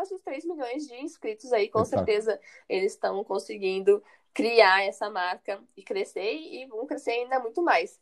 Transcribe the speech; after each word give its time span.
chegaram 0.00 0.16
aos 0.16 0.22
3 0.22 0.44
milhões 0.44 0.86
de 0.86 0.94
inscritos 0.96 1.52
aí, 1.52 1.68
com 1.68 1.80
Exato. 1.80 2.04
certeza 2.04 2.40
eles 2.68 2.92
estão 2.92 3.22
conseguindo 3.24 4.02
criar 4.32 4.84
essa 4.84 5.10
marca 5.10 5.60
e 5.76 5.82
crescer 5.82 6.32
e 6.32 6.64
vão 6.66 6.86
crescer 6.86 7.10
ainda 7.10 7.40
muito 7.40 7.62
mais. 7.62 7.98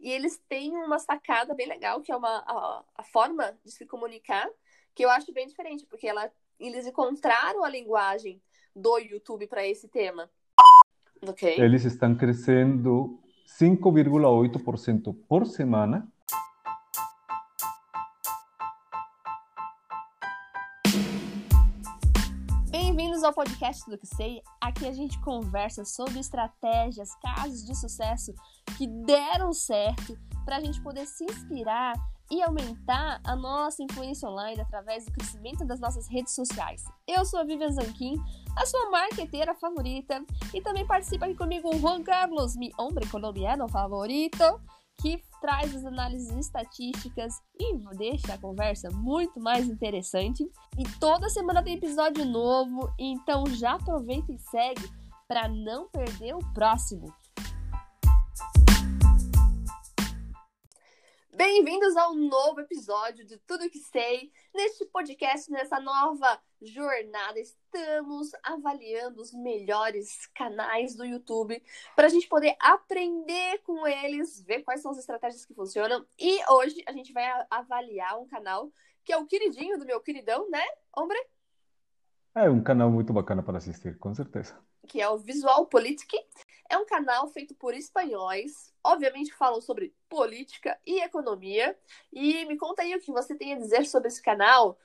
E 0.00 0.10
eles 0.10 0.40
têm 0.48 0.72
uma 0.72 0.98
sacada 0.98 1.54
bem 1.54 1.68
legal, 1.68 2.00
que 2.00 2.12
é 2.12 2.16
uma, 2.16 2.38
a, 2.46 2.84
a 2.96 3.02
forma 3.04 3.56
de 3.64 3.70
se 3.70 3.86
comunicar, 3.86 4.48
que 4.94 5.04
eu 5.04 5.10
acho 5.10 5.32
bem 5.32 5.46
diferente, 5.46 5.86
porque 5.86 6.06
ela, 6.06 6.30
eles 6.58 6.86
encontraram 6.86 7.64
a 7.64 7.68
linguagem 7.68 8.40
do 8.74 8.98
YouTube 8.98 9.46
para 9.46 9.66
esse 9.66 9.88
tema. 9.88 10.28
Ok? 11.22 11.58
Eles 11.58 11.84
estão 11.84 12.14
crescendo 12.14 13.18
5,8% 13.46 15.16
por 15.28 15.46
semana. 15.46 16.06
Ao 23.26 23.32
podcast 23.32 23.90
do 23.90 23.98
que 23.98 24.06
sei. 24.06 24.40
Aqui 24.60 24.86
a 24.86 24.92
gente 24.92 25.20
conversa 25.20 25.84
sobre 25.84 26.20
estratégias, 26.20 27.14
casos 27.16 27.64
de 27.64 27.74
sucesso 27.74 28.32
que 28.78 28.86
deram 28.86 29.52
certo 29.52 30.16
para 30.44 30.56
a 30.56 30.60
gente 30.60 30.80
poder 30.80 31.06
se 31.06 31.24
inspirar 31.24 31.94
e 32.30 32.42
aumentar 32.42 33.20
a 33.24 33.36
nossa 33.36 33.82
influência 33.82 34.28
online 34.28 34.60
através 34.60 35.04
do 35.04 35.12
crescimento 35.12 35.64
das 35.64 35.80
nossas 35.80 36.08
redes 36.08 36.34
sociais. 36.34 36.84
Eu 37.06 37.24
sou 37.24 37.40
a 37.40 37.44
Vivian 37.44 37.70
Zanquim, 37.70 38.16
a 38.56 38.64
sua 38.64 38.90
marqueteira 38.90 39.54
favorita, 39.54 40.24
e 40.54 40.60
também 40.60 40.86
participa 40.86 41.26
aqui 41.26 41.34
comigo 41.34 41.68
o 41.68 41.78
Juan 41.78 42.02
Carlos, 42.02 42.56
mi 42.56 42.70
hombre 42.78 43.08
colombiano 43.08 43.68
favorito, 43.68 44.44
que 45.00 45.22
traz 45.40 45.74
as 45.74 45.84
análises 45.84 46.34
estatísticas 46.36 47.34
e 47.58 47.76
deixa 47.96 48.34
a 48.34 48.38
conversa 48.38 48.88
muito 48.90 49.40
mais 49.40 49.68
interessante. 49.68 50.42
E 50.78 50.84
toda 50.98 51.28
semana 51.28 51.62
tem 51.62 51.74
episódio 51.74 52.24
novo, 52.24 52.92
então 52.98 53.46
já 53.46 53.74
aproveita 53.74 54.32
e 54.32 54.38
segue 54.38 54.88
para 55.28 55.48
não 55.48 55.88
perder 55.88 56.34
o 56.34 56.52
próximo. 56.52 57.12
Bem-vindos 61.36 61.94
ao 61.98 62.14
novo 62.14 62.60
episódio 62.62 63.22
de 63.22 63.36
Tudo 63.46 63.68
Que 63.68 63.78
Sei. 63.78 64.32
Neste 64.54 64.86
podcast, 64.86 65.50
nessa 65.50 65.78
nova 65.78 66.40
jornada, 66.62 67.38
estamos 67.38 68.30
avaliando 68.42 69.20
os 69.20 69.34
melhores 69.34 70.26
canais 70.28 70.96
do 70.96 71.04
YouTube 71.04 71.62
para 71.94 72.06
a 72.06 72.08
gente 72.08 72.26
poder 72.26 72.56
aprender 72.58 73.58
com 73.64 73.86
eles, 73.86 74.40
ver 74.40 74.62
quais 74.62 74.80
são 74.80 74.92
as 74.92 74.96
estratégias 74.96 75.44
que 75.44 75.52
funcionam. 75.52 76.06
E 76.18 76.40
hoje 76.50 76.82
a 76.86 76.92
gente 76.92 77.12
vai 77.12 77.26
avaliar 77.50 78.18
um 78.18 78.26
canal 78.26 78.72
que 79.04 79.12
é 79.12 79.18
o 79.18 79.26
queridinho 79.26 79.78
do 79.78 79.84
meu 79.84 80.00
queridão, 80.00 80.48
né, 80.48 80.64
Hombre? 80.96 81.18
É 82.34 82.48
um 82.48 82.62
canal 82.62 82.90
muito 82.90 83.12
bacana 83.12 83.42
para 83.42 83.58
assistir, 83.58 83.98
com 83.98 84.14
certeza. 84.14 84.58
Que 84.88 85.02
é 85.02 85.08
o 85.10 85.18
Visual 85.18 85.66
Politic. 85.66 86.14
É 86.68 86.78
um 86.78 86.86
canal 86.86 87.28
feito 87.28 87.54
por 87.54 87.74
espanhóis, 87.74 88.74
obviamente 88.86 89.34
falam 89.34 89.60
sobre 89.60 89.94
política 90.08 90.78
e 90.86 91.02
economia. 91.02 91.76
E 92.12 92.44
me 92.46 92.56
conta 92.56 92.82
aí 92.82 92.94
o 92.94 93.00
que 93.00 93.12
você 93.12 93.34
tem 93.34 93.52
a 93.52 93.58
dizer 93.58 93.84
sobre 93.86 94.08
esse 94.08 94.22
canal. 94.22 94.78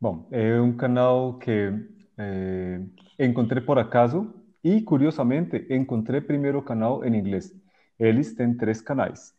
Bom, 0.00 0.28
é 0.30 0.60
um 0.60 0.76
canal 0.76 1.38
que 1.38 1.72
eh, 2.16 2.80
encontrei 3.18 3.62
por 3.62 3.78
acaso 3.78 4.32
e, 4.62 4.80
curiosamente, 4.82 5.66
encontrei 5.70 6.20
primeiro 6.20 6.58
o 6.58 6.62
canal 6.62 7.04
em 7.04 7.16
inglês. 7.16 7.52
Eles 7.98 8.34
têm 8.34 8.56
três 8.56 8.80
canais. 8.80 9.34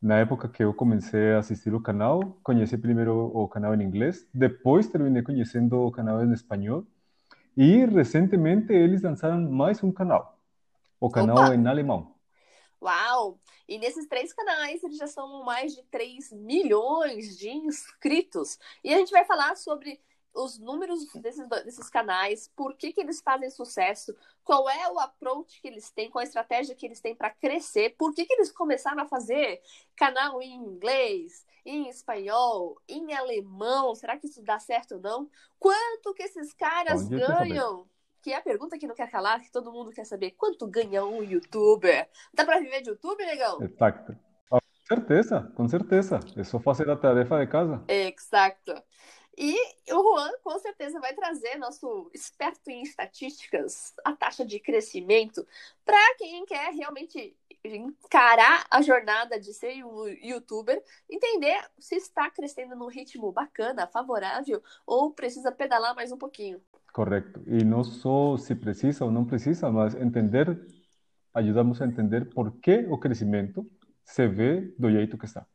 Na 0.00 0.18
época 0.18 0.48
que 0.48 0.62
eu 0.62 0.72
comecei 0.72 1.32
a 1.32 1.40
assistir 1.40 1.74
o 1.74 1.82
canal, 1.82 2.38
conheci 2.42 2.78
primeiro 2.78 3.32
o 3.34 3.48
canal 3.48 3.74
em 3.74 3.82
inglês, 3.82 4.26
depois 4.32 4.86
terminei 4.86 5.22
conhecendo 5.22 5.76
o 5.80 5.90
canal 5.90 6.24
em 6.24 6.32
espanhol 6.32 6.86
e 7.56 7.84
recentemente 7.84 8.72
eles 8.72 9.02
lançaram 9.02 9.50
mais 9.50 9.82
um 9.82 9.90
canal, 9.90 10.37
o 11.00 11.10
canal 11.10 11.46
Opa! 11.46 11.54
em 11.54 11.66
alemão. 11.66 12.14
Uau! 12.80 13.40
E 13.66 13.78
nesses 13.78 14.06
três 14.06 14.32
canais 14.32 14.82
eles 14.82 14.96
já 14.96 15.06
são 15.06 15.44
mais 15.44 15.74
de 15.74 15.82
3 15.84 16.32
milhões 16.32 17.36
de 17.36 17.50
inscritos. 17.50 18.58
E 18.84 18.94
a 18.94 18.98
gente 18.98 19.10
vai 19.10 19.24
falar 19.24 19.56
sobre 19.56 20.00
os 20.34 20.58
números 20.58 21.04
desses, 21.14 21.48
desses 21.48 21.90
canais, 21.90 22.48
por 22.54 22.76
que, 22.76 22.92
que 22.92 23.00
eles 23.00 23.20
fazem 23.20 23.50
sucesso, 23.50 24.14
qual 24.44 24.68
é 24.68 24.90
o 24.90 24.98
approach 24.98 25.60
que 25.60 25.66
eles 25.66 25.90
têm, 25.90 26.10
qual 26.10 26.20
a 26.20 26.24
estratégia 26.24 26.74
que 26.74 26.86
eles 26.86 27.00
têm 27.00 27.14
para 27.14 27.30
crescer, 27.30 27.96
por 27.98 28.14
que, 28.14 28.24
que 28.24 28.34
eles 28.34 28.52
começaram 28.52 29.02
a 29.02 29.06
fazer 29.06 29.60
canal 29.96 30.40
em 30.40 30.54
inglês, 30.54 31.44
em 31.64 31.88
espanhol, 31.88 32.80
em 32.86 33.12
alemão, 33.12 33.94
será 33.94 34.16
que 34.16 34.26
isso 34.26 34.42
dá 34.42 34.58
certo 34.58 34.94
ou 34.94 35.00
não? 35.00 35.30
Quanto 35.58 36.14
que 36.14 36.22
esses 36.22 36.52
caras 36.54 37.08
ganham? 37.08 37.88
Que 38.22 38.32
é 38.32 38.36
a 38.36 38.42
pergunta 38.42 38.78
que 38.78 38.86
não 38.86 38.94
quer 38.94 39.10
calar, 39.10 39.40
que 39.40 39.50
todo 39.50 39.72
mundo 39.72 39.92
quer 39.92 40.04
saber. 40.04 40.32
Quanto 40.32 40.66
ganha 40.66 41.04
um 41.04 41.22
youtuber? 41.22 42.08
Dá 42.34 42.44
pra 42.44 42.58
viver 42.60 42.82
de 42.82 42.90
youtuber, 42.90 43.26
negão? 43.26 43.62
Exato. 43.62 44.16
Com 44.48 44.60
certeza, 44.86 45.52
com 45.54 45.68
certeza. 45.68 46.20
É 46.36 46.44
só 46.44 46.58
fazer 46.58 46.88
a 46.90 46.96
tarefa 46.96 47.38
de 47.38 47.46
casa. 47.50 47.84
Exato. 47.88 48.82
E 49.40 49.54
o 49.92 50.02
Juan, 50.02 50.32
com 50.42 50.58
certeza, 50.58 50.98
vai 50.98 51.14
trazer, 51.14 51.58
nosso 51.58 52.10
experto 52.12 52.70
em 52.70 52.82
estatísticas, 52.82 53.94
a 54.04 54.12
taxa 54.12 54.44
de 54.44 54.58
crescimento 54.58 55.46
para 55.84 56.16
quem 56.16 56.44
quer 56.44 56.72
realmente 56.72 57.36
encarar 57.62 58.66
a 58.68 58.82
jornada 58.82 59.38
de 59.38 59.54
ser 59.54 59.84
um 59.84 60.08
youtuber, 60.08 60.82
entender 61.08 61.64
se 61.78 61.94
está 61.94 62.28
crescendo 62.30 62.74
num 62.74 62.88
ritmo 62.88 63.30
bacana, 63.30 63.86
favorável, 63.86 64.60
ou 64.84 65.12
precisa 65.12 65.52
pedalar 65.52 65.94
mais 65.94 66.10
um 66.10 66.18
pouquinho. 66.18 66.60
Correto. 66.92 67.42
E 67.46 67.64
não 67.64 67.84
só 67.84 68.36
se 68.36 68.54
precisa 68.54 69.04
ou 69.04 69.10
não 69.10 69.24
precisa, 69.24 69.70
mas 69.70 69.94
entender, 69.94 70.58
ajudamos 71.34 71.80
a 71.80 71.86
entender 71.86 72.28
por 72.30 72.52
que 72.60 72.86
o 72.90 72.98
crescimento 72.98 73.70
se 74.04 74.26
vê 74.26 74.60
do 74.78 74.90
jeito 74.90 75.18
que 75.18 75.26
está. 75.26 75.46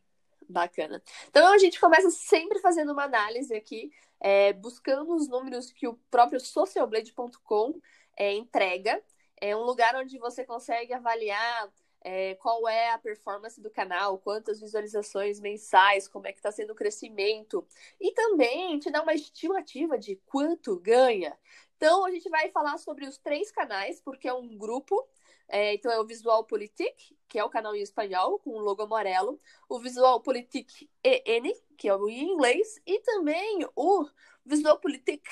Bacana. 0.48 1.02
Então 1.30 1.52
a 1.52 1.58
gente 1.58 1.80
começa 1.80 2.10
sempre 2.12 2.60
fazendo 2.60 2.92
uma 2.94 3.04
análise 3.04 3.54
aqui, 3.56 3.92
é, 4.20 4.54
buscando 4.54 5.14
os 5.16 5.28
números 5.28 5.72
que 5.72 5.88
o 5.88 5.96
próprio 6.12 6.40
socialblade.com 6.40 7.80
é, 8.18 8.34
entrega. 8.34 9.02
É 9.42 9.56
um 9.56 9.64
lugar 9.64 9.96
onde 9.96 10.18
você 10.20 10.46
consegue 10.46 10.94
avaliar 10.94 11.70
é, 12.04 12.36
qual 12.36 12.68
é 12.68 12.92
a 12.92 12.98
performance 12.98 13.60
do 13.62 13.70
canal, 13.70 14.18
quantas 14.18 14.60
visualizações 14.60 15.40
mensais, 15.40 16.08
como 16.08 16.28
é 16.28 16.34
que 16.34 16.40
está 16.40 16.52
sendo 16.52 16.72
o 16.72 16.76
crescimento. 16.76 17.66
E 18.00 18.12
também 18.14 18.78
te 18.80 18.92
dá 18.92 19.02
uma 19.02 19.14
estimativa 19.14 19.98
de 19.98 20.16
quanto 20.26 20.80
ganha. 20.80 21.38
Então 21.78 22.06
a 22.06 22.12
gente 22.12 22.30
vai 22.30 22.50
falar 22.50 22.78
sobre 22.78 23.06
os 23.06 23.18
três 23.18 23.52
canais, 23.52 24.02
porque 24.02 24.28
é 24.28 24.34
um 24.34 24.58
grupo. 24.58 25.08
É, 25.48 25.74
então 25.74 25.92
é 25.92 26.00
o 26.00 26.06
Visual 26.06 26.44
Politik, 26.46 27.18
que 27.28 27.38
é 27.38 27.44
o 27.44 27.50
canal 27.50 27.76
em 27.76 27.82
espanhol, 27.82 28.40
com 28.40 28.52
o 28.52 28.60
logo 28.60 28.82
amarelo. 28.82 29.40
O 29.68 29.80
Visual 29.80 30.22
Politik 30.22 30.90
EN, 31.04 31.54
que 31.78 31.88
é 31.88 31.96
o 31.96 32.10
em 32.10 32.32
inglês. 32.32 32.82
E 32.86 33.00
também 33.02 33.68
o 33.76 34.08
Visual 34.46 34.80
Politik 34.80 35.24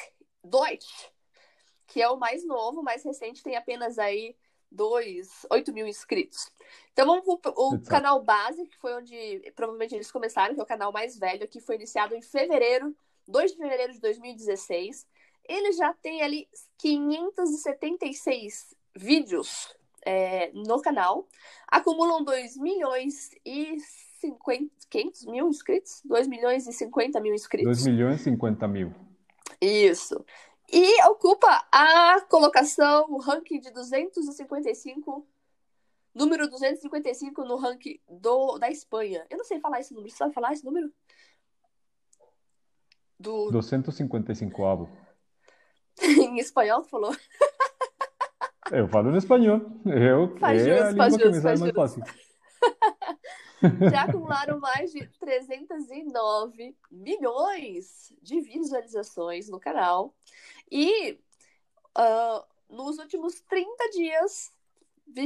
Deutsch, 0.43 1.11
que 1.87 2.01
é 2.01 2.09
o 2.09 2.17
mais 2.17 2.45
novo, 2.45 2.81
mais 2.81 3.03
recente, 3.03 3.43
tem 3.43 3.55
apenas 3.55 3.99
aí 3.99 4.35
dois, 4.71 5.45
8 5.49 5.73
mil 5.73 5.85
inscritos. 5.85 6.49
Então 6.93 7.05
vamos 7.05 7.23
pro 7.23 7.53
o 7.55 7.75
Exato. 7.75 7.89
canal 7.89 8.23
base, 8.23 8.65
que 8.65 8.77
foi 8.77 8.93
onde 8.95 9.51
provavelmente 9.55 9.93
eles 9.95 10.11
começaram, 10.11 10.53
que 10.53 10.59
é 10.61 10.63
o 10.63 10.67
canal 10.67 10.91
mais 10.91 11.17
velho, 11.17 11.47
que 11.47 11.59
foi 11.59 11.75
iniciado 11.75 12.15
em 12.15 12.21
fevereiro, 12.21 12.95
2 13.27 13.51
de 13.51 13.57
fevereiro 13.57 13.93
de 13.93 13.99
2016. 13.99 15.05
Ele 15.47 15.71
já 15.73 15.93
tem 15.93 16.21
ali 16.21 16.47
576 16.77 18.75
vídeos 18.95 19.75
é, 20.03 20.51
no 20.53 20.81
canal, 20.81 21.27
acumulam 21.67 22.23
2 22.23 22.57
milhões 22.57 23.31
e 23.45 23.77
50, 24.19 24.71
500 24.89 25.25
mil 25.25 25.47
inscritos? 25.49 26.01
2 26.05 26.27
milhões 26.27 26.67
e 26.67 26.73
50 26.73 27.19
mil 27.19 27.33
inscritos. 27.33 27.83
2 27.83 27.87
milhões 27.87 28.21
e 28.21 28.23
50 28.25 28.67
mil. 28.67 28.93
Isso. 29.59 30.23
E 30.71 31.03
ocupa 31.09 31.67
a 31.69 32.21
colocação, 32.29 33.05
o 33.09 33.19
ranking 33.19 33.59
de 33.59 33.71
255, 33.71 35.27
número 36.15 36.49
255 36.49 37.43
no 37.43 37.57
ranking 37.57 37.99
do, 38.07 38.57
da 38.57 38.69
Espanha. 38.69 39.25
Eu 39.29 39.37
não 39.37 39.43
sei 39.43 39.59
falar 39.59 39.81
esse 39.81 39.93
número. 39.93 40.09
Você 40.09 40.17
sabe 40.17 40.33
falar 40.33 40.53
esse 40.53 40.63
número? 40.63 40.89
Do, 43.19 43.51
255 43.51 44.65
avo. 44.65 44.89
em 46.01 46.39
espanhol, 46.39 46.81
tu 46.83 46.89
falou? 46.89 47.15
Eu 48.71 48.87
falo 48.87 49.11
em 49.11 49.17
espanhol. 49.17 49.59
Eu, 49.85 50.37
Faz 50.37 50.65
é 50.65 50.77
jus, 50.77 50.81
a 50.81 50.91
língua 50.91 51.17
que 51.17 51.27
me 51.27 51.41
sai 51.41 51.57
mais 51.57 51.73
fácil. 51.73 52.03
Já 53.91 54.03
acumularam 54.03 54.59
mais 54.59 54.91
de 54.91 55.05
309 55.19 56.75
milhões 56.89 58.13
de 58.21 58.41
visualizações 58.41 59.49
no 59.49 59.59
canal. 59.59 60.15
E 60.71 61.19
ah, 61.95 62.45
nos 62.69 62.97
últimos 62.97 63.41
30 63.41 63.89
dias 63.91 64.51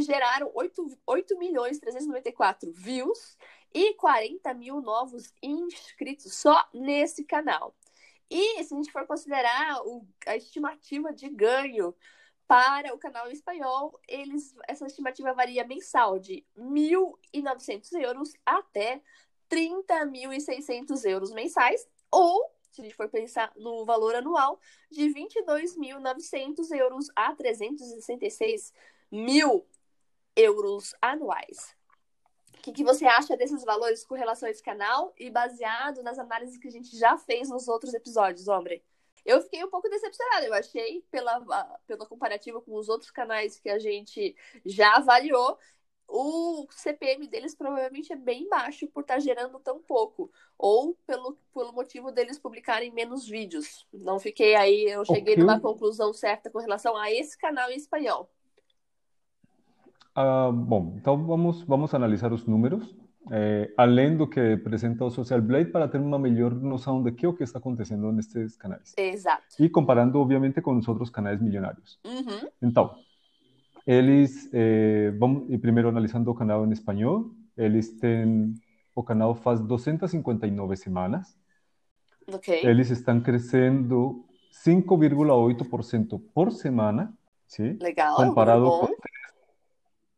geraram 0.01 0.51
8, 0.53 0.97
8 1.05 1.37
milhões 1.37 1.79
394 1.79 2.71
views 2.71 3.37
e 3.73 3.93
40 3.95 4.53
mil 4.53 4.81
novos 4.81 5.33
inscritos 5.41 6.33
só 6.33 6.67
nesse 6.73 7.23
canal. 7.23 7.75
E 8.29 8.63
se 8.63 8.73
a 8.73 8.77
gente 8.77 8.91
for 8.91 9.05
considerar 9.05 9.81
o, 9.85 10.05
a 10.25 10.35
estimativa 10.35 11.13
de 11.13 11.29
ganho 11.29 11.93
para 12.47 12.93
o 12.93 12.97
canal 12.97 13.29
espanhol, 13.31 13.99
eles, 14.07 14.55
essa 14.67 14.85
estimativa 14.85 15.33
varia 15.33 15.65
mensal 15.65 16.19
de 16.19 16.45
1.900 16.57 17.91
euros 17.99 18.33
até 18.45 19.01
30.600 19.49 21.05
euros 21.05 21.31
mensais, 21.31 21.87
ou, 22.11 22.51
se 22.71 22.81
a 22.81 22.83
gente 22.83 22.95
for 22.95 23.09
pensar 23.09 23.51
no 23.55 23.85
valor 23.85 24.15
anual, 24.15 24.59
de 24.91 25.03
22.900 25.05 26.71
euros 26.77 27.07
a 27.15 27.33
366 27.33 28.73
mil 29.11 29.67
euros 30.35 30.93
anuais. 31.01 31.75
O 32.57 32.61
que, 32.61 32.71
que, 32.71 32.83
você 32.83 33.05
acha 33.05 33.37
desses 33.37 33.63
valores 33.63 34.03
com 34.03 34.15
relação 34.15 34.47
a 34.47 34.51
esse 34.51 34.63
canal 34.63 35.13
e 35.17 35.29
baseado 35.29 36.01
nas 36.01 36.17
análises 36.17 36.57
que 36.57 36.67
a 36.67 36.71
gente 36.71 36.97
já 36.97 37.15
fez 37.17 37.49
nos 37.49 37.67
outros 37.67 37.93
episódios, 37.93 38.47
Ombre? 38.47 38.83
Eu 39.25 39.41
fiquei 39.41 39.63
um 39.63 39.69
pouco 39.69 39.89
decepcionada. 39.89 40.45
Eu 40.45 40.53
achei, 40.53 41.03
pela, 41.09 41.39
pela 41.87 42.05
comparativa 42.05 42.61
com 42.61 42.75
os 42.75 42.87
outros 42.87 43.09
canais 43.09 43.59
que 43.59 43.69
a 43.69 43.79
gente 43.79 44.35
já 44.65 44.97
avaliou, 44.97 45.57
o 46.07 46.67
CPM 46.69 47.27
deles 47.27 47.55
provavelmente 47.55 48.13
é 48.13 48.15
bem 48.15 48.47
baixo 48.47 48.87
por 48.87 49.01
estar 49.01 49.15
tá 49.15 49.19
gerando 49.19 49.59
tão 49.59 49.79
pouco, 49.79 50.31
ou 50.57 50.95
pelo, 51.05 51.37
pelo 51.53 51.73
motivo 51.73 52.11
deles 52.11 52.37
publicarem 52.37 52.91
menos 52.91 53.27
vídeos. 53.27 53.87
Não 53.91 54.19
fiquei 54.19 54.55
aí, 54.55 54.85
eu 54.85 55.03
cheguei 55.03 55.33
okay. 55.33 55.37
numa 55.37 55.59
conclusão 55.59 56.13
certa 56.13 56.49
com 56.49 56.59
relação 56.59 56.95
a 56.95 57.11
esse 57.11 57.37
canal 57.37 57.69
em 57.71 57.75
espanhol. 57.75 58.29
Uh, 60.17 60.53
bom, 60.53 60.93
então 60.95 61.25
vamos, 61.25 61.63
vamos 61.63 61.93
analisar 61.93 62.31
os 62.31 62.45
números, 62.45 62.95
eh, 63.31 63.73
além 63.75 64.15
do 64.15 64.27
que 64.27 64.39
apresenta 64.53 65.03
o 65.03 65.09
Social 65.09 65.41
Blade, 65.41 65.71
para 65.71 65.87
ter 65.87 65.99
uma 65.99 66.19
melhor 66.19 66.53
noção 66.53 67.01
de 67.01 67.11
que 67.11 67.25
é 67.25 67.29
o 67.29 67.33
que 67.33 67.43
está 67.43 67.59
acontecendo 67.59 68.11
nestes 68.11 68.55
canais. 68.55 68.93
Exato. 68.97 69.43
E 69.59 69.67
comparando, 69.67 70.19
obviamente, 70.19 70.61
com 70.61 70.77
os 70.77 70.87
outros 70.87 71.09
canais 71.09 71.41
milionários. 71.41 71.99
Uhum. 72.05 72.49
Então, 72.61 72.95
eles, 73.85 74.49
eh, 74.53 75.11
vamos, 75.17 75.49
e 75.49 75.57
primeiro 75.57 75.89
analisando 75.89 76.29
o 76.29 76.35
canal 76.35 76.65
em 76.65 76.71
espanhol, 76.71 77.31
eles 77.57 77.97
têm, 77.97 78.53
o 78.93 79.03
canal 79.03 79.33
faz 79.33 79.59
259 79.59 80.75
semanas. 80.75 81.37
Ok. 82.27 82.61
Eles 82.63 82.89
estão 82.91 83.21
crescendo 83.21 84.25
5,8% 84.51 86.19
por 86.33 86.51
semana, 86.51 87.13
sim? 87.47 87.77
Legal, 87.81 88.15
comparado 88.15 88.65
com... 88.65 88.87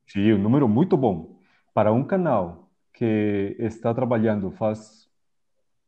Sim, 0.07 0.33
um 0.33 0.37
número 0.37 0.67
muito 0.67 0.95
bom. 0.95 1.37
Para 1.73 1.91
um 1.91 2.03
canal 2.03 2.66
que 2.97 3.55
está 3.59 3.93
trabalhando 3.93 4.49
faz, 4.49 5.07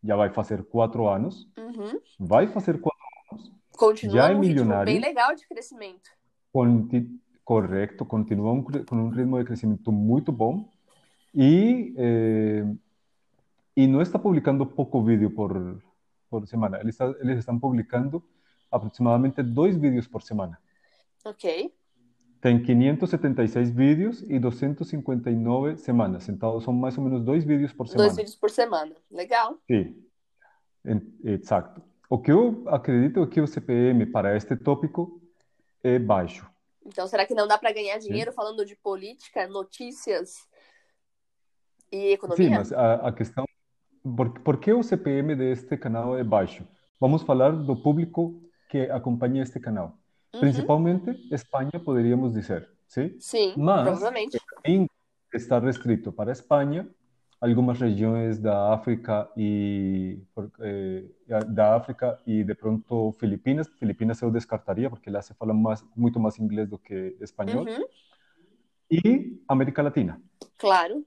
já 0.04 0.16
vai 0.16 0.30
fazer 0.30 0.64
quatro 0.64 1.08
anos, 1.08 1.50
uhum. 1.58 2.00
vai 2.20 2.46
fazer 2.46 2.80
quatro 2.80 3.00
anos, 3.32 3.52
Continua 3.76 4.16
já 4.16 4.30
é 4.30 4.36
um 4.36 4.40
milionário. 4.40 4.94
bem 4.94 5.02
legal 5.02 5.34
de 5.36 5.48
crescimento. 5.48 6.08
Conti 6.54 7.10
correto, 7.44 8.06
continua 8.06 8.52
um, 8.52 8.62
com 8.62 8.96
um 8.96 9.10
ritmo 9.10 9.40
de 9.40 9.46
crescimento 9.46 9.92
muito 9.92 10.32
bom 10.32 10.70
e, 11.34 11.96
eh, 11.98 12.64
e 13.76 13.88
não 13.88 14.04
está 14.04 14.20
publicando 14.20 14.64
pouco 14.68 15.04
vídeo 15.04 15.32
por, 15.32 15.82
por 16.30 16.48
semana. 16.48 16.80
Eles, 16.80 16.94
está, 16.94 17.06
eles 17.20 17.40
estão 17.40 17.60
publicando 17.60 18.24
aproximadamente 18.72 19.42
dois 19.42 19.76
vídeos 19.76 20.08
por 20.08 20.22
semana. 20.22 20.60
Ok. 21.26 21.74
Tem 22.42 22.62
576 22.62 23.70
vídeos 23.72 24.22
e 24.30 24.40
259 24.40 25.76
semanas. 25.78 26.30
Então, 26.30 26.60
são 26.62 26.74
mais 26.74 26.98
ou 26.98 27.04
menos 27.04 27.22
dois 27.22 27.44
vídeos 27.44 27.74
por 27.74 27.88
semana. 27.88 28.08
Dois 28.08 28.16
vídeos 28.16 28.36
por 28.36 28.50
semana. 28.50 28.96
Legal. 29.12 29.58
Sim, 29.68 29.96
exato. 31.24 31.82
O 32.10 32.18
que 32.18 32.32
eu 32.32 32.64
acredito 32.68 33.22
é 33.22 33.28
que 33.28 33.42
o 33.42 33.48
CPM 33.48 34.06
para 34.06 34.38
este 34.38 34.56
tópico 34.56 35.22
é 35.84 36.00
baixo. 36.00 36.50
Então, 36.86 37.06
será 37.08 37.26
que 37.26 37.36
não 37.36 37.48
dá 37.48 37.58
para 37.58 37.74
ganhar 37.74 37.98
dinheiro 38.00 38.32
Sim. 38.32 38.36
falando 38.36 38.66
de 38.66 38.76
política, 38.78 39.46
notícias 39.48 40.48
e 41.92 42.14
economia? 42.14 42.48
Sim, 42.48 42.56
mas 42.56 42.72
a, 42.72 43.08
a 43.08 43.12
questão. 43.12 43.46
Por, 44.02 44.40
por 44.40 44.58
que 44.60 44.72
o 44.72 44.82
CPM 44.82 45.36
deste 45.36 45.76
canal 45.78 46.18
é 46.18 46.24
baixo? 46.24 46.66
Vamos 47.00 47.22
falar 47.24 47.52
do 47.52 47.76
público 47.76 48.42
que 48.70 48.90
acompanha 48.90 49.44
este 49.44 49.60
canal. 49.60 49.98
Uhum. 50.34 50.42
Principalmente 50.42 51.28
Espanha, 51.32 51.80
poderíamos 51.84 52.34
dizer. 52.34 52.70
Sim? 52.88 53.16
Sim, 53.20 53.54
mas, 53.58 53.84
provavelmente. 53.84 54.38
Está 55.32 55.60
restrito 55.60 56.12
para 56.12 56.32
Espanha, 56.32 56.90
algumas 57.40 57.80
regiões 57.80 58.40
da 58.40 58.74
África 58.74 59.30
e 59.38 60.20
eh, 60.60 61.04
da 61.48 61.76
África 61.76 62.20
e 62.26 62.44
de 62.44 62.56
pronto 62.56 63.16
Filipinas. 63.20 63.68
Filipinas 63.78 64.20
eu 64.22 64.32
descartaria 64.32 64.90
porque 64.90 65.10
lá 65.10 65.22
se 65.22 65.34
fala 65.36 65.54
mais, 65.54 65.86
muito 65.96 66.20
mais 66.20 66.40
inglês 66.40 66.68
do 66.68 66.80
que 66.80 67.16
espanhol. 67.22 67.64
Uhum. 67.66 67.86
E 68.92 69.40
América 69.48 69.84
Latina. 69.84 70.20
Claro. 70.58 71.06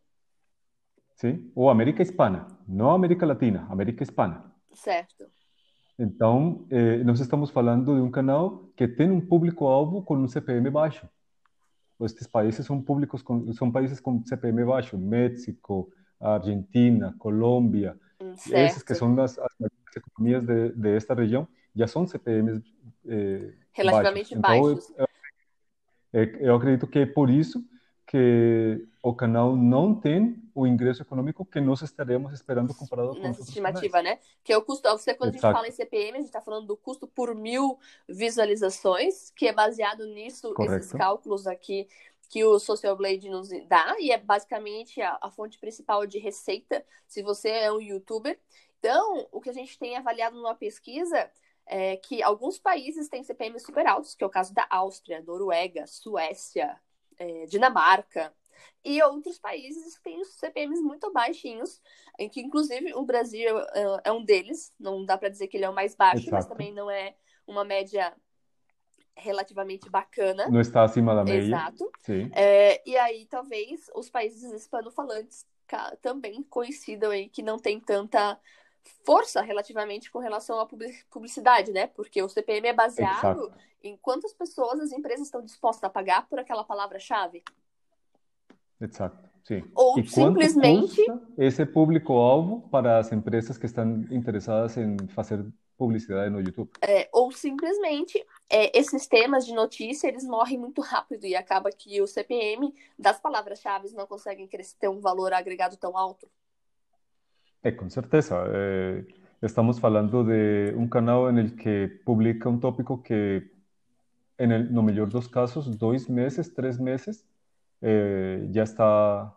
Sim? 1.16 1.50
Ou 1.54 1.69
América 1.69 2.02
Hispana, 2.02 2.46
não 2.66 2.90
América 2.92 3.26
Latina, 3.26 3.66
América 3.69 4.02
Hispana. 4.02 4.52
Certo. 4.72 5.26
Então, 5.99 6.67
eh, 6.71 7.05
nós 7.05 7.21
estamos 7.21 7.50
falando 7.50 7.94
de 7.94 8.00
um 8.00 8.11
canal 8.11 8.65
que 8.77 8.89
tem 8.89 9.11
um 9.11 9.21
público-alvo 9.21 10.03
com 10.03 10.17
um 10.17 10.29
CPM 10.29 10.69
baixo. 10.71 11.09
Estes 12.00 12.27
países 12.27 12.67
são 12.67 12.81
públicos 12.81 13.23
com, 13.23 13.53
são 13.53 13.71
países 13.71 14.00
com 14.00 14.25
CPM 14.25 14.65
baixo, 14.65 14.99
México, 14.99 15.93
Argentina, 16.19 17.15
Colômbia, 17.19 17.97
certo. 18.37 18.56
esses 18.56 18.83
que 18.83 18.94
são 18.94 19.19
as, 19.21 19.39
as 19.39 19.53
economias 19.97 20.44
de, 20.44 20.71
de, 20.71 20.97
esta 20.97 21.15
região, 21.15 21.47
já 21.75 21.87
são 21.87 22.06
CPMs 22.06 22.62
eh, 23.06 23.53
relativamente 23.73 24.37
baixos. 24.37 24.91
Então, 24.91 24.97
baixos. 24.97 25.09
Eu, 26.12 26.23
eu, 26.23 26.41
eu, 26.41 26.56
acredito 26.56 26.87
que 26.87 27.00
é 27.00 27.06
por 27.06 27.31
isso 27.31 27.65
que 28.06 28.87
o 29.02 29.12
canal 29.12 29.56
não 29.56 29.93
tem 29.93 30.40
o 30.54 30.64
ingresso 30.64 31.02
econômico 31.02 31.44
que 31.44 31.60
nós 31.60 31.82
estaremos 31.82 32.32
esperando 32.32 32.72
comparado 32.72 33.16
com 33.16 33.20
Nessa 33.20 33.43
estimativa, 33.43 33.99
canais. 33.99 34.19
né? 34.19 34.25
Que 34.44 34.52
é 34.52 34.56
o 34.56 34.62
custo, 34.62 34.88
você, 34.88 35.12
quando 35.12 35.34
Exato. 35.34 35.46
a 35.46 35.49
gente 35.49 35.56
fala 35.56 35.69
em 35.69 35.72
CPM, 35.72 36.12
a 36.12 36.20
gente 36.20 36.26
está 36.26 36.40
falando 36.40 36.69
do 36.69 36.76
custo 36.76 37.08
por 37.08 37.34
mil 37.34 37.78
visualizações, 38.08 39.31
que 39.31 39.49
é 39.49 39.52
baseado 39.52 40.06
nisso, 40.06 40.54
Correto. 40.54 40.76
esses 40.76 40.93
cálculos 40.93 41.49
aqui 41.49 41.88
que 42.28 42.44
o 42.44 42.58
Social 42.58 42.96
Blade 42.96 43.28
nos 43.28 43.50
dá, 43.69 43.94
e 43.99 44.10
é 44.12 44.16
basicamente 44.16 45.02
a, 45.02 45.19
a, 45.20 45.31
fonte 45.31 45.58
principal 45.58 46.06
de 46.06 46.19
receita, 46.19 46.82
se 47.06 47.22
você 47.22 47.50
é 47.50 47.72
um 47.72 47.81
youtuber. 47.81 48.38
Então, 48.78 49.26
o 49.31 49.40
que 49.40 49.50
a 49.50 49.52
gente 49.52 49.78
tem 49.78 49.96
avaliado 49.96 50.37
numa 50.37 50.55
pesquisa 50.55 51.29
é 51.67 51.96
que 51.96 52.22
alguns 52.22 52.58
países 52.58 53.08
têm 53.08 53.22
CPM 53.22 53.58
super 53.58 53.86
altos, 53.86 54.15
que 54.15 54.24
é 54.24 54.27
o 54.27 54.31
caso 54.31 54.55
da 54.55 54.67
Áustria, 54.70 55.22
Noruega, 55.27 55.86
Suécia, 55.86 56.81
é, 57.19 57.44
Dinamarca, 57.46 58.32
e 58.85 59.03
outros 59.03 59.39
países 59.39 59.99
têm 60.03 60.21
os 60.21 60.35
CPMs 60.35 60.81
muito 60.82 61.13
baixinhos, 61.13 61.81
em 62.19 62.29
que 62.29 62.41
inclusive 62.41 62.94
o 62.94 63.05
Brasil 63.05 63.59
é, 63.59 64.01
é 64.05 64.13
um 64.13 64.25
deles, 64.25 64.73
não 64.79 65.05
dá 65.05 65.17
para 65.17 65.29
dizer 65.29 65.49
que 65.49 65.56
ele 65.56 65.65
é 65.65 65.71
o 65.71 65.75
mais 65.75 65.94
baixo, 65.94 66.29
Exato. 66.29 66.32
mas 66.32 66.47
também 66.47 66.73
não 66.73 66.91
é 66.91 67.15
uma 67.47 67.65
média 67.65 68.15
relativamente 69.15 69.91
bacana. 69.91 70.49
Não 70.49 70.61
está 70.61 70.82
acima 70.82 71.15
da 71.15 71.25
média. 71.25 71.47
Exato. 71.47 71.91
Sim. 72.01 72.31
É, 72.35 72.82
e 72.89 72.97
aí, 72.97 73.27
talvez, 73.27 73.91
os 73.94 74.09
países 74.09 74.51
hispanofalantes 74.53 75.47
também 76.01 76.43
coincidam 76.43 77.11
aí 77.11 77.29
que 77.29 77.43
não 77.43 77.59
tem 77.59 77.81
tanta 77.81 78.39
força 79.05 79.41
relativamente 79.41 80.11
com 80.11 80.19
relação 80.19 80.61
à 80.61 80.69
publicidade, 81.11 81.73
né? 81.73 81.87
Porque 81.87 82.23
o 82.23 82.29
CPM 82.29 82.69
é 82.69 82.73
baseado 82.73 83.44
Exato. 83.44 83.55
em 83.82 83.97
quantas 83.97 84.32
pessoas 84.32 84.81
as 84.81 84.93
empresas 84.93 85.27
estão 85.27 85.43
dispostas 85.43 85.85
a 85.85 85.91
pagar 85.91 86.29
por 86.29 86.39
aquela 86.39 86.65
palavra-chave. 86.65 87.43
Exato, 88.82 89.31
sim. 89.44 89.62
Ou 89.74 89.98
e 89.98 90.06
simplesmente 90.06 91.01
esse 91.39 91.65
público-alvo 91.65 92.69
para 92.69 92.98
as 92.98 93.12
empresas 93.12 93.56
que 93.56 93.67
estão 93.67 94.05
interessadas 94.10 94.77
em 94.77 94.96
fazer 95.08 95.46
publicidade 95.79 96.31
no 96.31 96.41
YouTube. 96.41 96.70
É, 96.81 97.08
ou 97.12 97.32
simplesmente 97.32 98.24
é, 98.51 98.77
esses 98.79 99.06
temas 99.06 99.46
de 99.46 99.55
notícia 99.55 100.08
eles 100.08 100.24
morrem 100.24 100.58
muito 100.58 100.81
rápido 100.81 101.27
e 101.27 101.34
acaba 101.34 101.70
que 101.70 102.01
o 102.01 102.06
CPM 102.06 102.72
das 102.98 103.20
palavras-chave 103.20 103.93
não 103.94 104.06
conseguem 104.06 104.46
crescer, 104.46 104.77
ter 104.79 104.89
um 104.89 105.01
valor 105.01 105.32
agregado 105.32 105.77
tão 105.77 105.96
alto. 105.96 106.29
É, 107.62 107.70
com 107.70 107.89
certeza. 107.89 108.36
É, 108.48 109.05
estamos 109.43 109.79
falando 109.79 110.24
de 110.24 110.74
um 110.77 110.89
canal 110.89 111.31
em 111.31 111.48
que 111.48 111.89
publica 112.05 112.48
um 112.48 112.58
tópico 112.58 112.98
que, 112.98 113.48
el, 114.39 114.65
no 114.70 114.82
melhor 114.82 115.08
dos 115.08 115.27
casos, 115.27 115.69
dois 115.69 116.08
meses, 116.08 116.48
três 116.48 116.79
meses, 116.79 117.24
já 118.53 118.62
está 118.62 119.36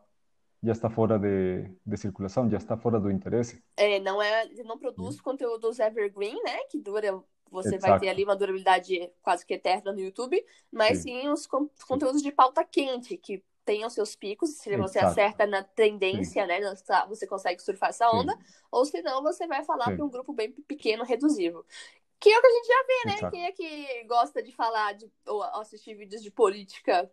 já 0.63 0.71
está 0.71 0.89
fora 0.89 1.19
de, 1.19 1.69
de 1.85 1.97
circulação, 1.97 2.49
já 2.49 2.57
está 2.57 2.75
fora 2.75 2.99
do 2.99 3.11
interesse. 3.11 3.63
É, 3.77 3.99
não 3.99 4.19
é, 4.19 4.47
não 4.65 4.79
produz 4.79 5.21
conteúdos 5.21 5.79
evergreen, 5.79 6.41
né, 6.43 6.63
que 6.71 6.79
dura, 6.79 7.23
você 7.51 7.75
Exato. 7.75 7.87
vai 7.87 7.99
ter 7.99 8.09
ali 8.09 8.23
uma 8.23 8.35
durabilidade 8.35 9.11
quase 9.21 9.45
que 9.45 9.53
eterna 9.53 9.93
no 9.93 9.99
YouTube, 9.99 10.43
mas 10.71 10.99
sim, 10.99 11.21
sim 11.21 11.29
os 11.29 11.45
con 11.45 11.69
sim. 11.75 11.85
conteúdos 11.87 12.21
de 12.21 12.31
pauta 12.31 12.63
quente, 12.63 13.15
que 13.15 13.43
tem 13.63 13.85
os 13.85 13.93
seus 13.93 14.15
picos, 14.15 14.51
se 14.51 14.77
você 14.77 14.99
Exato. 14.99 15.11
acerta 15.11 15.47
na 15.47 15.63
tendência, 15.63 16.45
né? 16.45 16.59
Você 17.07 17.25
consegue 17.25 17.61
surfar 17.61 17.89
essa 17.89 18.09
Sim. 18.09 18.17
onda, 18.17 18.37
ou 18.71 18.85
senão 18.85 19.23
você 19.23 19.47
vai 19.47 19.63
falar 19.63 19.85
Sim. 19.85 19.95
para 19.95 20.05
um 20.05 20.09
grupo 20.09 20.33
bem 20.33 20.51
pequeno, 20.51 21.03
reduzivo. 21.03 21.65
Que 22.19 22.29
é 22.29 22.37
o 22.37 22.41
que 22.41 22.47
a 22.47 22.51
gente 22.51 22.67
já 22.67 22.83
vê, 22.87 23.09
né? 23.09 23.15
Exato. 23.17 23.31
Quem 23.31 23.45
é 23.45 23.51
que 23.51 24.03
gosta 24.05 24.41
de 24.41 24.51
falar 24.51 24.93
de, 24.93 25.11
ou 25.27 25.43
assistir 25.43 25.95
vídeos 25.95 26.21
de 26.21 26.31
política 26.31 27.11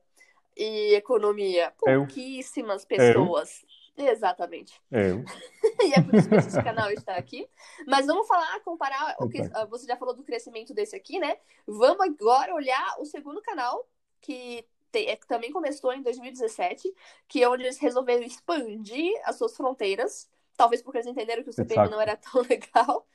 e 0.56 0.94
economia? 0.94 1.72
Eu. 1.86 2.00
Pouquíssimas 2.00 2.84
pessoas. 2.84 3.64
Exatamente. 3.96 4.80
Eu. 4.90 5.22
e 5.82 5.92
é 5.92 6.02
por 6.02 6.14
isso 6.14 6.28
que 6.28 6.34
esse 6.36 6.62
canal 6.62 6.90
está 6.90 7.14
aqui. 7.14 7.46
Mas 7.86 8.06
vamos 8.06 8.26
falar, 8.26 8.58
comparar 8.60 9.16
o 9.20 9.28
que 9.28 9.38
Exato. 9.38 9.68
você 9.68 9.86
já 9.86 9.96
falou 9.96 10.14
do 10.14 10.22
crescimento 10.22 10.72
desse 10.72 10.96
aqui, 10.96 11.18
né? 11.18 11.36
Vamos 11.66 12.00
agora 12.00 12.54
olhar 12.54 12.96
o 12.98 13.04
segundo 13.04 13.42
canal, 13.42 13.86
que, 14.20 14.66
te- 14.90 15.06
é, 15.06 15.16
também 15.28 15.52
começou 15.52 15.92
em 15.92 16.02
2017, 16.02 16.92
que 17.28 17.42
é 17.42 17.48
onde 17.48 17.64
eles 17.64 17.78
resolveram 17.78 18.22
expandir 18.22 19.12
as 19.24 19.36
suas 19.36 19.54
fronteiras. 19.56 20.28
Talvez 20.56 20.80
porque 20.82 20.98
eles 20.98 21.06
entenderam 21.06 21.42
que 21.42 21.50
o 21.50 21.52
CPM 21.52 21.82
Exato. 21.82 21.90
não 21.90 22.00
era 22.00 22.16
tão 22.16 22.40
legal. 22.48 23.06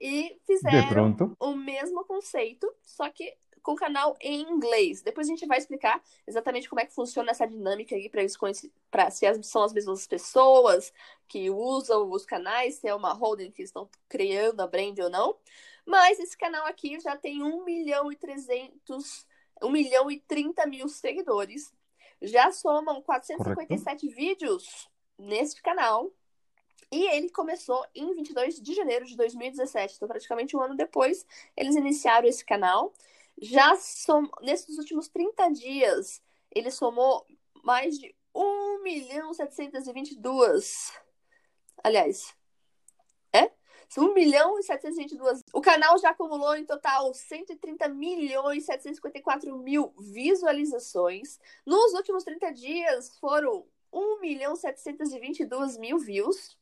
E 0.00 0.36
fizeram 0.46 1.14
o 1.38 1.54
mesmo 1.54 2.04
conceito, 2.06 2.72
só 2.82 3.08
que 3.10 3.36
com 3.64 3.74
canal 3.74 4.16
em 4.20 4.42
inglês. 4.42 5.02
Depois 5.02 5.26
a 5.26 5.30
gente 5.30 5.46
vai 5.46 5.58
explicar 5.58 6.00
exatamente 6.26 6.68
como 6.68 6.80
é 6.80 6.86
que 6.86 6.94
funciona 6.94 7.30
essa 7.30 7.46
dinâmica 7.46 7.96
aí 7.96 8.08
para 8.10 8.20
eles 8.20 8.36
conhecer, 8.36 8.70
para 8.90 9.10
se 9.10 9.26
as- 9.26 9.44
são 9.46 9.62
as 9.64 9.72
mesmas 9.72 10.06
pessoas 10.06 10.92
que 11.26 11.50
usam 11.50 12.10
os 12.10 12.26
canais, 12.26 12.76
se 12.76 12.86
é 12.86 12.94
uma 12.94 13.14
holding 13.14 13.50
que 13.50 13.62
estão 13.62 13.88
criando 14.08 14.60
a 14.60 14.66
brand 14.66 14.98
ou 15.00 15.10
não. 15.10 15.34
Mas 15.86 16.20
esse 16.20 16.36
canal 16.36 16.66
aqui 16.66 17.00
já 17.00 17.16
tem 17.16 17.42
1 17.42 17.64
milhão 17.64 18.12
e 18.12 18.16
300, 18.16 19.26
1 19.62 19.70
milhão 19.70 20.10
e 20.10 20.20
30 20.20 20.66
mil 20.66 20.86
seguidores. 20.88 21.72
Já 22.20 22.52
somam 22.52 23.02
457 23.02 24.08
vídeos 24.08 24.88
nesse 25.18 25.60
canal. 25.62 26.12
E 26.92 27.06
ele 27.16 27.30
começou 27.30 27.84
em 27.94 28.14
22 28.14 28.60
de 28.60 28.74
janeiro 28.74 29.04
de 29.06 29.16
2017. 29.16 29.94
Então, 29.96 30.06
praticamente 30.06 30.56
um 30.56 30.60
ano 30.60 30.76
depois, 30.76 31.26
eles 31.56 31.74
iniciaram 31.76 32.28
esse 32.28 32.44
canal. 32.44 32.92
Já 33.40 33.76
som... 33.76 34.28
nesses 34.42 34.78
últimos 34.78 35.08
30 35.08 35.50
dias, 35.50 36.22
ele 36.50 36.70
somou 36.70 37.26
mais 37.62 37.98
de 37.98 38.14
1 38.34 38.82
milhão 38.82 39.32
722. 39.32 40.92
Aliás, 41.82 42.34
é? 43.32 43.50
1 43.96 44.14
milhão 44.14 44.58
e 44.58 44.62
722. 44.62 45.42
O 45.52 45.60
canal 45.60 45.98
já 45.98 46.10
acumulou 46.10 46.56
em 46.56 46.64
total 46.64 47.12
130 47.12 47.88
milhões 47.88 48.64
754 48.64 49.56
mil 49.58 49.92
visualizações. 49.98 51.38
Nos 51.66 51.92
últimos 51.94 52.24
30 52.24 52.52
dias 52.52 53.16
foram 53.18 53.66
1 53.94 54.20
milhão 54.20 54.56
722 54.56 55.78
mil 55.78 55.98
views. 55.98 56.56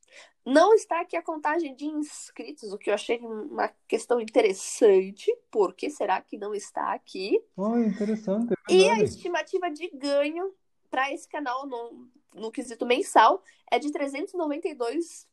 Não 0.44 0.74
está 0.74 1.00
aqui 1.00 1.16
a 1.16 1.22
contagem 1.22 1.74
de 1.74 1.86
inscritos, 1.86 2.72
o 2.72 2.78
que 2.78 2.90
eu 2.90 2.94
achei 2.94 3.18
uma 3.18 3.68
questão 3.88 4.20
interessante. 4.20 5.34
Por 5.50 5.72
que 5.72 5.88
será 5.88 6.20
que 6.20 6.36
não 6.36 6.54
está 6.54 6.92
aqui? 6.92 7.42
Oh, 7.56 7.78
interessante, 7.78 8.52
é 8.68 8.72
E 8.72 8.90
a 8.90 9.00
estimativa 9.00 9.70
de 9.70 9.88
ganho 9.90 10.52
para 10.90 11.10
esse 11.12 11.26
canal 11.26 11.66
no, 11.66 12.08
no 12.34 12.50
quesito 12.50 12.84
mensal 12.84 13.42
é 13.70 13.78
de 13.78 13.90
392 13.90 15.26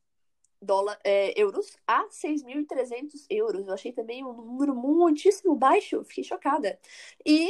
dólar, 0.61 0.99
é, 1.03 1.39
euros 1.39 1.77
a 1.87 2.07
6.300 2.07 3.25
euros. 3.29 3.67
Eu 3.67 3.73
achei 3.73 3.91
também 3.91 4.23
um 4.23 4.33
número 4.33 4.75
muitíssimo 4.75 5.55
baixo, 5.55 6.03
fiquei 6.03 6.23
chocada. 6.23 6.79
E 7.25 7.49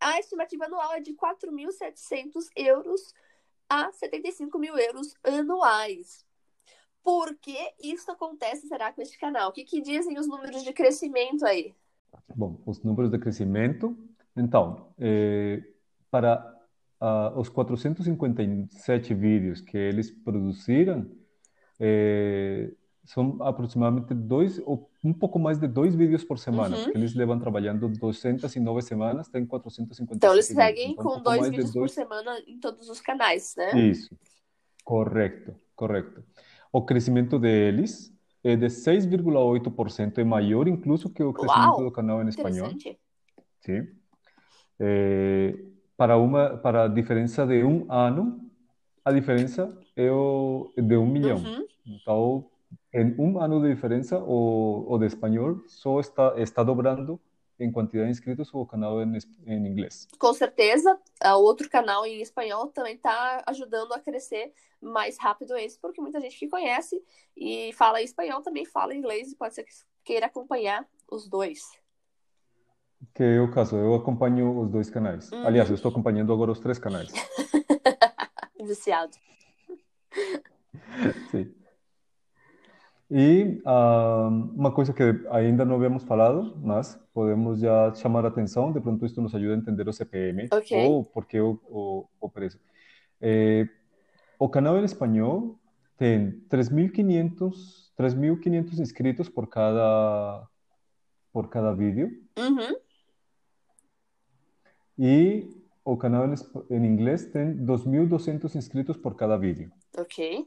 a 0.00 0.18
estimativa 0.18 0.66
anual 0.66 0.94
é 0.94 1.00
de 1.00 1.14
4.700 1.14 2.48
euros 2.54 3.14
a 3.68 3.92
75 3.92 4.58
mil 4.58 4.76
euros 4.76 5.14
anuais. 5.22 6.24
Por 7.02 7.34
que 7.36 7.56
isso 7.82 8.10
acontece, 8.10 8.66
será, 8.68 8.92
com 8.92 9.00
este 9.00 9.18
canal? 9.18 9.50
O 9.50 9.52
que, 9.52 9.64
que 9.64 9.80
dizem 9.80 10.18
os 10.18 10.28
números 10.28 10.62
de 10.62 10.72
crescimento 10.72 11.44
aí? 11.46 11.74
Bom, 12.34 12.60
os 12.66 12.82
números 12.82 13.10
de 13.10 13.18
crescimento. 13.18 13.96
Então, 14.36 14.92
eh, 14.98 15.62
para 16.10 16.58
ah, 17.00 17.32
os 17.36 17.48
457 17.48 19.14
vídeos 19.14 19.60
que 19.60 19.76
eles 19.76 20.10
produziram, 20.10 21.10
eh, 21.80 22.72
são 23.04 23.38
aproximadamente 23.42 24.12
dois, 24.14 24.58
ou 24.64 24.87
um 25.02 25.12
pouco 25.12 25.38
mais 25.38 25.58
de 25.58 25.68
dois 25.68 25.94
vídeos 25.94 26.24
por 26.24 26.38
semana, 26.38 26.76
Uhum. 26.76 26.84
porque 26.84 26.98
eles 26.98 27.14
levam 27.14 27.38
trabalhando 27.38 27.88
209 27.88 28.82
semanas, 28.82 29.28
tem 29.28 29.46
457 29.46 30.16
Então, 30.16 30.32
eles 30.32 30.46
seguem 30.46 30.90
Então, 30.90 30.92
um 30.92 30.96
com 30.96 31.02
pouco 31.02 31.20
dois 31.22 31.48
vídeos 31.50 31.70
por 31.72 31.78
dois 31.80 31.92
semana 31.92 32.38
em 32.46 32.58
todos 32.58 32.88
os 32.88 33.00
canais, 33.00 33.54
né? 33.56 33.78
Isso, 33.78 34.10
correto, 34.84 35.54
correto. 35.76 36.24
O 36.72 36.82
crescimento 36.82 37.38
deles 37.38 38.12
é 38.42 38.56
de 38.56 38.66
6,8%, 38.68 40.18
é 40.18 40.24
maior 40.24 40.66
incluso 40.68 41.08
que 41.10 41.22
o 41.22 41.32
crescimento 41.32 41.68
Uau, 41.78 41.84
do 41.84 41.92
canal 41.92 42.22
em 42.22 42.28
espanhol. 42.28 42.70
Sim. 43.60 43.86
Eh, 44.80 45.54
para 45.96 46.16
uma, 46.16 46.56
para 46.56 46.84
a 46.84 46.88
diferença 46.88 47.46
de 47.46 47.64
um 47.64 47.90
ano, 47.90 48.40
a 49.04 49.10
diferença 49.12 49.76
é 49.96 50.10
o, 50.10 50.72
de 50.76 50.96
um 50.96 51.06
milhão. 51.06 51.38
Uhum. 51.38 51.66
Então, 51.86 52.44
em 52.98 53.14
um 53.18 53.40
ano 53.40 53.62
de 53.62 53.72
diferença, 53.74 54.18
o, 54.18 54.86
o 54.88 54.98
de 54.98 55.06
espanhol 55.06 55.62
só 55.66 56.00
está, 56.00 56.34
está 56.36 56.62
dobrando 56.62 57.20
em 57.60 57.72
quantidade 57.72 58.06
de 58.06 58.12
inscritos 58.12 58.52
o 58.52 58.64
canal 58.66 59.00
em, 59.02 59.18
inglês. 59.46 60.06
Com 60.18 60.32
certeza, 60.32 60.98
a 61.20 61.36
outro 61.36 61.68
canal 61.68 62.06
em 62.06 62.20
espanhol 62.20 62.68
também 62.68 62.94
está 62.94 63.42
ajudando 63.46 63.92
a 63.92 64.00
crescer 64.00 64.52
mais 64.80 65.18
rápido 65.18 65.56
esse, 65.56 65.78
porque 65.78 66.00
muita 66.00 66.20
gente 66.20 66.38
que 66.38 66.48
conhece 66.48 67.02
e 67.36 67.72
fala 67.72 68.02
espanhol 68.02 68.42
também 68.42 68.64
fala 68.64 68.94
inglês 68.94 69.32
e 69.32 69.36
pode 69.36 69.54
ser 69.54 69.64
que 69.64 69.72
queira 70.04 70.26
acompanhar 70.26 70.86
os 71.10 71.28
dois. 71.28 71.60
Que 73.14 73.22
é 73.22 73.40
o 73.40 73.50
caso, 73.50 73.76
eu 73.76 73.94
acompanho 73.94 74.60
os 74.60 74.70
dois 74.70 74.90
canais. 74.90 75.30
Uhum. 75.30 75.46
Aliás, 75.46 75.68
eu 75.68 75.74
estou 75.74 75.90
acompanhando 75.90 76.32
agora 76.32 76.50
os 76.50 76.60
três 76.60 76.78
canais. 76.78 77.12
Viciado. 78.60 79.16
Sim. 81.30 81.54
E 83.10 83.60
ah, 83.64 84.28
uma 84.54 84.70
coisa 84.70 84.92
que 84.92 85.02
ainda 85.30 85.64
não 85.64 85.76
havíamos 85.76 86.04
falado, 86.04 86.56
mas 86.62 86.94
podemos 87.14 87.60
já 87.60 87.94
chamar 87.94 88.24
a 88.24 88.28
atenção, 88.28 88.70
de 88.72 88.80
pronto 88.80 89.04
isto 89.06 89.22
nos 89.22 89.34
ajuda 89.34 89.54
a 89.54 89.56
entender 89.56 89.88
o 89.88 89.92
CPM 89.92 90.46
Ok. 90.52 90.76
ou 90.86 91.04
por 91.04 91.24
que 91.26 91.40
o, 91.40 91.58
o, 91.68 92.06
o 92.20 92.28
preço. 92.28 92.60
O 94.38 94.48
canal 94.48 94.78
em 94.78 94.84
espanhol 94.84 95.58
tem 95.96 96.30
3.500 96.48 97.88
3.500 97.98 98.78
inscritos 98.78 99.28
por 99.28 99.48
cada, 99.48 100.46
por 101.32 101.48
cada 101.48 101.72
vídeo 101.74 102.10
Uhum. 102.38 102.76
e 104.96 105.48
o 105.84 105.96
canal 105.96 106.26
em, 106.28 106.34
em 106.70 106.86
inglês 106.86 107.26
tem 107.26 107.56
2.200 107.56 108.54
inscritos 108.54 108.96
por 108.96 109.16
cada 109.16 109.36
vídeo. 109.36 109.72
Ok. 109.96 110.46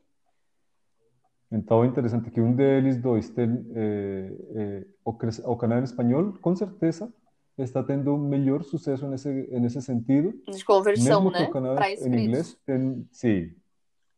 Então 1.51 1.84
é 1.84 1.88
interessante 1.88 2.31
que 2.31 2.39
um 2.39 2.53
deles 2.55 2.98
dois 2.98 3.29
tem 3.29 3.50
eh, 3.75 4.31
eh, 4.55 4.88
o, 5.03 5.12
o 5.51 5.55
canal 5.58 5.79
em 5.79 5.84
espanhol, 5.84 6.34
com 6.41 6.55
certeza 6.55 7.13
está 7.58 7.84
tendo 7.84 8.17
melhor 8.17 8.63
sucesso 8.63 9.08
nesse 9.08 9.29
nesse 9.60 9.81
sentido, 9.81 10.34
De 10.48 10.63
conversão, 10.65 11.22
mesmo 11.22 11.31
que 11.31 11.41
né? 11.41 11.48
o 11.50 11.51
canal 11.51 11.75
Para 11.75 11.89
em 11.89 11.93
inscritos. 11.93 12.24
inglês 12.24 12.58
tem, 12.65 13.08
sim, 13.12 13.55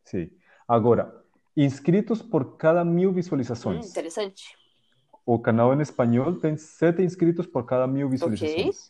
sim. 0.06 0.30
Agora, 0.68 1.12
inscritos 1.58 2.22
por 2.22 2.56
cada 2.58 2.86
mil 2.86 3.10
Hum, 3.10 3.14
visualizações. 3.16 3.90
interessante. 3.90 4.56
O 5.26 5.40
canal 5.40 5.74
em 5.74 5.82
espanhol 5.82 6.36
tem 6.36 6.56
sete 6.58 7.02
inscritos 7.02 7.48
por 7.48 7.66
cada 7.66 7.88
mil 7.88 8.10
visualizações. 8.10 8.90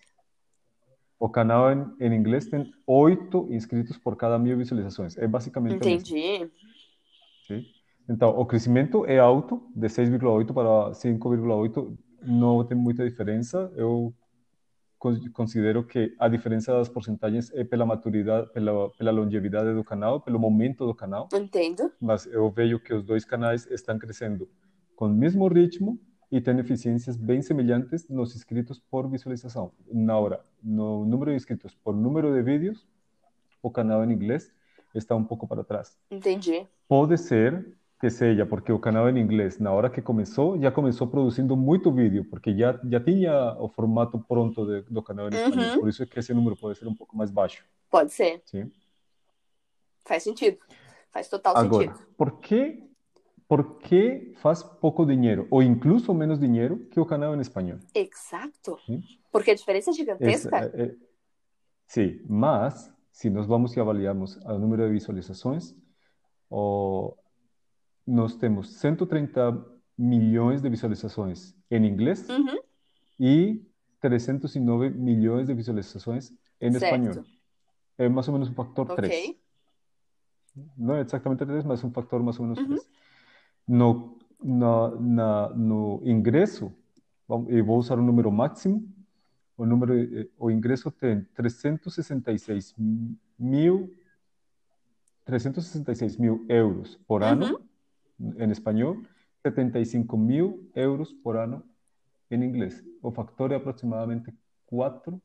O 1.19 1.29
canal 1.29 1.71
em, 1.71 1.85
em 1.99 2.13
inglês 2.13 2.45
tem 2.47 2.71
oito 2.85 3.47
inscritos 3.51 3.97
por 3.97 4.15
cada 4.17 4.37
mil 4.37 4.57
visualizações. 4.57 5.17
É 5.17 5.27
basicamente 5.27 5.79
mesmo. 5.83 5.97
Entendi. 5.97 6.51
Sim. 7.47 7.65
Então, 8.09 8.29
o 8.37 8.45
crescimento 8.45 9.05
é 9.05 9.17
alto, 9.19 9.61
de 9.75 9.87
6,8 9.87 10.53
para 10.53 10.93
5,8, 10.93 11.97
não 12.21 12.63
tem 12.65 12.77
muita 12.77 13.07
diferença. 13.09 13.71
Eu 13.75 14.13
con- 14.99 15.19
considero 15.31 15.83
que 15.85 16.13
a 16.19 16.27
diferença 16.27 16.73
das 16.73 16.89
porcentagens 16.89 17.51
é 17.53 17.63
pela 17.63 17.85
maturidade, 17.85 18.51
pela, 18.51 18.89
pela 18.91 19.11
longevidade 19.11 19.73
do 19.73 19.83
canal, 19.83 20.19
pelo 20.19 20.37
momento 20.39 20.85
do 20.85 20.93
canal, 20.93 21.29
Entendo. 21.33 21.91
mas 21.99 22.25
eu 22.25 22.49
vejo 22.49 22.79
que 22.79 22.93
os 22.93 23.03
dois 23.03 23.23
canais 23.23 23.65
estão 23.71 23.97
crescendo 23.97 24.49
com 24.95 25.05
o 25.05 25.09
mesmo 25.09 25.47
ritmo 25.47 25.99
e 26.31 26.41
têm 26.41 26.57
eficiências 26.59 27.15
bem 27.15 27.41
semelhantes 27.41 28.07
nos 28.09 28.35
inscritos 28.35 28.79
por 28.79 29.07
visualização. 29.09 29.71
Na 29.91 30.17
hora, 30.17 30.41
no 30.61 31.05
número 31.05 31.31
de 31.31 31.37
inscritos 31.37 31.73
por 31.75 31.95
número 31.95 32.33
de 32.33 32.41
vídeos, 32.41 32.85
o 33.61 33.69
canal 33.71 34.03
em 34.03 34.11
inglês 34.11 34.51
está 34.93 35.15
um 35.15 35.23
pouco 35.23 35.47
para 35.47 35.63
trás. 35.63 35.97
Entendi. 36.11 36.67
Pode 36.87 37.17
ser 37.17 37.65
que 38.03 38.09
seja 38.09 38.45
porque 38.45 38.69
o 38.69 38.77
canal 38.77 39.07
em 39.09 39.17
inglês, 39.17 39.57
na 39.59 39.71
hora 39.71 39.89
que 39.89 40.01
começou, 40.01 40.59
já 40.59 40.69
começou 40.69 41.07
produzindo 41.07 41.55
muito 41.55 41.89
vídeo, 41.89 42.25
porque 42.29 42.53
já, 42.53 42.77
já 42.83 42.99
tinha 42.99 43.55
o 43.57 43.69
formato 43.69 44.19
pronto 44.27 44.65
de- 44.65 44.81
do 44.91 45.01
canal 45.01 45.29
em 45.29 45.33
espanhol. 45.33 45.75
Uhum. 45.75 45.79
Por 45.79 45.87
isso 45.87 46.03
é 46.03 46.05
que 46.05 46.19
esse 46.19 46.33
número 46.33 46.57
pode 46.57 46.77
ser 46.77 46.85
um 46.85 46.93
pouco 46.93 47.15
mais 47.15 47.31
baixo. 47.31 47.63
Pode 47.89 48.11
ser. 48.11 48.41
Sim. 48.43 48.69
Faz 50.03 50.21
sentido. 50.23 50.57
Faz 51.11 51.29
total 51.29 51.55
Agora, 51.55 51.93
sentido. 51.93 52.07
por 52.17 52.39
que, 52.41 52.83
por 53.47 53.77
que 53.77 54.33
faz 54.35 54.61
pouco 54.61 55.05
dinheiro, 55.05 55.47
ou 55.49 55.63
incluso 55.63 56.13
menos 56.13 56.37
dinheiro, 56.37 56.79
que 56.91 56.99
o 56.99 57.05
canal 57.05 57.33
em 57.33 57.39
espanhol? 57.39 57.79
Exato. 57.95 58.79
Sim. 58.85 59.01
Porque 59.31 59.51
a 59.51 59.55
diferença 59.55 59.91
é 59.91 59.93
gigantesca. 59.93 60.57
Essa 60.57 60.65
é- 60.75 60.83
é- 60.87 60.95
sim, 61.87 62.19
mas 62.27 62.93
se 63.13 63.29
nós 63.29 63.47
vamos 63.47 63.73
e 63.77 63.79
avaliarmos 63.79 64.35
o 64.43 64.59
número 64.59 64.85
de 64.87 64.91
visualizações, 64.91 65.73
o- 66.49 67.15
nós 68.05 68.35
temos 68.35 68.69
130 68.75 69.65
milhões 69.97 70.61
de 70.61 70.69
visualizações 70.69 71.55
em 71.69 71.85
inglês 71.85 72.27
Uhum, 72.29 72.59
e 73.19 73.61
309 74.01 74.89
milhões 74.89 75.47
de 75.47 75.53
visualizações 75.53 76.31
em 76.59 76.71
certo. 76.71 76.83
espanhol. 76.83 77.25
É 77.97 78.09
mais 78.09 78.27
ou 78.27 78.33
menos 78.33 78.49
um 78.49 78.53
factor 78.53 78.95
3. 78.95 79.11
Ok. 79.11 79.39
Não 80.77 80.95
é 80.95 81.01
exatamente 81.01 81.45
3, 81.45 81.63
mas 81.63 81.83
um 81.83 81.91
factor 81.91 82.21
mais 82.21 82.39
ou 82.39 82.45
menos 82.45 82.59
Uhum. 82.59 82.67
3. 82.67 82.89
No, 83.67 84.17
na, 84.43 84.89
na, 84.99 85.49
no 85.49 86.01
ingresso, 86.03 86.73
eu 87.47 87.63
vou 87.65 87.77
usar 87.77 87.97
o 87.97 88.01
número 88.03 88.31
máximo, 88.31 88.85
o, 89.55 89.65
número, 89.65 89.93
eh, 89.97 90.27
o 90.37 90.51
ingresso 90.51 90.91
tem 90.91 91.23
366 91.35 92.75
mil, 93.39 93.95
366 95.23 96.17
mil 96.17 96.45
euros 96.49 96.99
por 97.07 97.23
ano 97.23 97.63
em 98.19 98.51
espanhol, 98.51 98.97
75 99.45 100.17
mil 100.17 100.69
euros 100.75 101.11
por 101.11 101.35
ano 101.35 101.63
em 102.29 102.43
inglês. 102.43 102.83
O 103.01 103.11
factor 103.11 103.51
é 103.51 103.55
aproximadamente 103.55 104.33
4, 104.65 105.21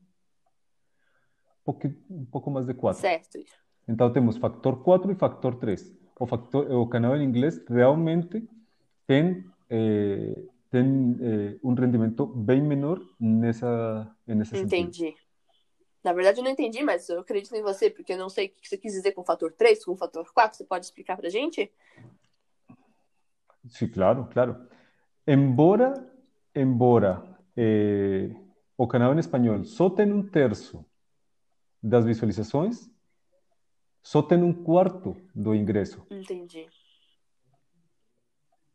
um 2.09 2.25
pouco 2.25 2.51
mais 2.51 2.65
de 2.65 2.73
4. 2.73 3.01
Certo. 3.01 3.39
Então 3.87 4.11
temos 4.11 4.37
factor 4.37 4.83
4 4.83 5.11
e 5.11 5.15
factor 5.15 5.55
3. 5.55 5.97
O, 6.19 6.25
factor, 6.27 6.69
o 6.71 6.87
canal 6.87 7.15
em 7.15 7.23
inglês 7.23 7.63
realmente 7.67 8.47
tem, 9.07 9.43
eh, 9.69 10.43
tem 10.69 11.17
eh, 11.21 11.59
um 11.63 11.73
rendimento 11.73 12.25
bem 12.25 12.61
menor 12.61 13.01
nessa, 13.19 14.15
nesse. 14.27 14.57
Entendi. 14.57 15.15
Na 16.03 16.13
verdade, 16.13 16.39
eu 16.39 16.43
não 16.43 16.51
entendi, 16.51 16.81
mas 16.83 17.09
eu 17.09 17.19
acredito 17.19 17.53
em 17.55 17.61
você, 17.61 17.89
porque 17.89 18.13
eu 18.13 18.17
não 18.17 18.29
sei 18.29 18.47
o 18.47 18.49
que 18.49 18.69
você 18.69 18.77
quis 18.77 18.93
dizer 18.93 19.11
com 19.11 19.23
fator 19.23 19.51
3, 19.51 19.83
com 19.83 19.97
fator 19.97 20.31
4. 20.33 20.57
Você 20.57 20.63
pode 20.63 20.85
explicar 20.85 21.17
pra 21.17 21.29
gente? 21.29 21.71
Sim, 23.69 23.87
claro, 23.87 24.27
claro. 24.31 24.67
Embora, 25.27 25.93
embora 26.55 27.23
eh, 27.55 28.29
o 28.77 28.87
canal 28.87 29.13
em 29.13 29.19
espanhol 29.19 29.63
só 29.63 29.89
tenha 29.89 30.13
um 30.13 30.27
terço 30.27 30.85
das 31.81 32.05
visualizações, 32.05 32.89
só 34.01 34.21
tem 34.21 34.41
um 34.41 34.53
quarto 34.53 35.15
do 35.35 35.53
ingresso. 35.53 36.05
Entendi. 36.09 36.67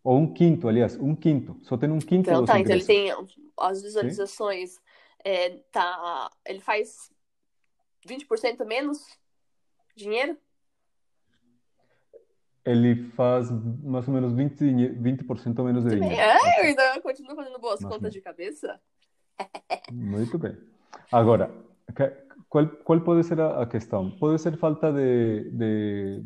Ou 0.03 0.19
um 0.19 0.33
quinto, 0.33 0.69
aliás, 0.69 0.97
um 0.97 1.17
quinto. 1.17 1.59
Só 1.63 1.77
tem 1.77 1.91
um 1.91 1.99
quinto 1.99 2.31
Então 2.31 2.45
tá, 2.45 2.61
então 2.61 2.73
ele 2.73 2.83
ingressos. 2.83 2.87
tem 2.87 3.11
as 3.59 3.83
visualizações, 3.83 4.79
é, 5.25 5.51
tá, 5.73 6.31
ele 6.47 6.61
faz 6.61 7.11
20% 8.07 8.65
menos 8.67 8.99
dinheiro? 9.97 10.39
Ele 12.65 13.11
faz 13.11 13.51
mais 13.83 14.09
ou 14.09 14.15
menos 14.15 14.33
20, 14.33 14.57
dinhe- 14.59 14.89
20% 14.89 15.63
menos 15.63 15.85
de 15.85 15.91
dinheiro. 15.91 16.15
É, 16.15 16.61
eu 16.61 16.65
ainda 16.65 17.01
continuo 17.03 17.37
fazendo 17.37 17.59
boas 17.59 17.81
Mais 17.81 17.85
ou 17.85 17.89
contas 17.91 18.03
menos. 18.03 18.15
de 18.15 18.21
cabeça. 18.23 18.81
Muito 19.93 20.39
bem. 20.39 20.57
Agora, 21.13 21.51
qual, 22.49 22.67
qual 22.69 23.01
pode 23.03 23.25
ser 23.25 23.41
a, 23.41 23.63
a 23.63 23.67
questão? 23.67 24.11
Pode 24.13 24.41
ser 24.41 24.57
falta 24.57 24.91
de, 24.93 25.51
de, 25.51 26.25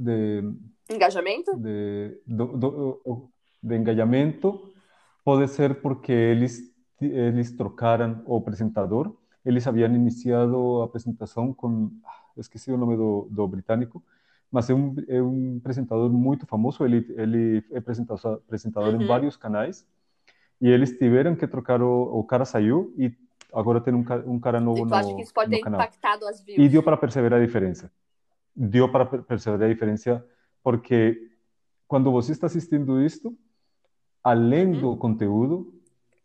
de, 0.00 0.54
Engajamento? 0.90 1.56
de, 1.58 2.18
do, 2.26 2.46
do- 2.56 3.28
de 3.62 3.76
engajamento, 3.76 4.72
pode 5.24 5.46
ser 5.48 5.80
porque 5.80 6.10
eles, 6.12 6.60
eles 7.00 7.52
trocaram 7.56 8.22
o 8.26 8.36
apresentador. 8.36 9.14
Eles 9.44 9.66
haviam 9.66 9.92
iniciado 9.94 10.80
a 10.82 10.84
apresentação 10.84 11.52
com, 11.52 11.90
ah, 12.04 12.30
esqueci 12.36 12.70
o 12.72 12.76
nome 12.76 12.96
do, 12.96 13.28
do 13.30 13.46
britânico, 13.46 14.02
mas 14.52 14.68
é 14.70 14.74
um, 14.74 14.94
é 15.08 15.22
um 15.22 15.56
apresentador 15.56 16.10
muito 16.12 16.46
famoso. 16.46 16.84
Ele, 16.84 17.06
ele 17.16 17.64
é 17.72 17.78
apresentador, 17.78 18.34
apresentador 18.46 18.94
Uhum. 18.94 19.02
em 19.02 19.06
vários 19.06 19.36
canais. 19.36 19.86
E 20.60 20.68
eles 20.68 20.96
tiveram 20.96 21.34
que 21.34 21.46
trocar, 21.48 21.82
o, 21.82 22.18
o 22.20 22.22
cara 22.24 22.44
saiu 22.44 22.94
e 22.96 23.10
agora 23.52 23.80
tem 23.80 23.92
um, 23.94 24.04
um 24.26 24.38
cara 24.38 24.60
novo 24.60 24.82
E 24.82 24.84
no, 24.84 24.94
acha 24.94 25.14
que 25.16 25.22
isso 25.22 25.34
pode 25.34 25.50
ter 25.50 25.58
canal. 25.58 25.80
impactado 25.80 26.26
as 26.26 26.40
E 26.40 26.44
views? 26.44 26.70
deu 26.72 26.82
para 26.82 26.96
perceber 26.96 27.32
a 27.34 27.40
diferença. 27.44 27.90
Deu 28.54 28.92
para 28.92 29.06
per- 29.06 29.22
perceber 29.22 29.64
a 29.64 29.68
diferença 29.68 30.24
porque 30.62 31.30
quando 31.88 32.12
você 32.12 32.32
está 32.32 32.46
assistindo 32.46 33.00
isto, 33.00 33.36
além 34.22 34.66
Uhum. 34.74 34.80
do 34.80 34.96
conteúdo, 34.96 35.74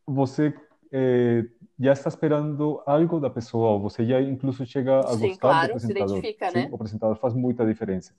você 0.05 0.53
eh, 0.91 1.45
já 1.79 1.93
está 1.93 2.09
esperando 2.09 2.81
algo 2.85 3.19
da 3.19 3.29
pessoa, 3.29 3.69
ou 3.71 3.79
você 3.81 4.05
já 4.05 4.19
incluso 4.21 4.65
chega 4.65 4.99
a 4.99 5.03
Sim, 5.03 5.19
gostar 5.19 5.27
do 5.29 5.39
claro, 5.39 5.65
se 5.67 5.69
apresentador. 5.91 6.07
identifica, 6.17 6.49
Sim, 6.51 6.57
né? 6.59 6.67
o 6.71 6.75
apresentador 6.75 7.15
faz 7.17 7.33
muita 7.33 7.65
diferença. 7.65 8.13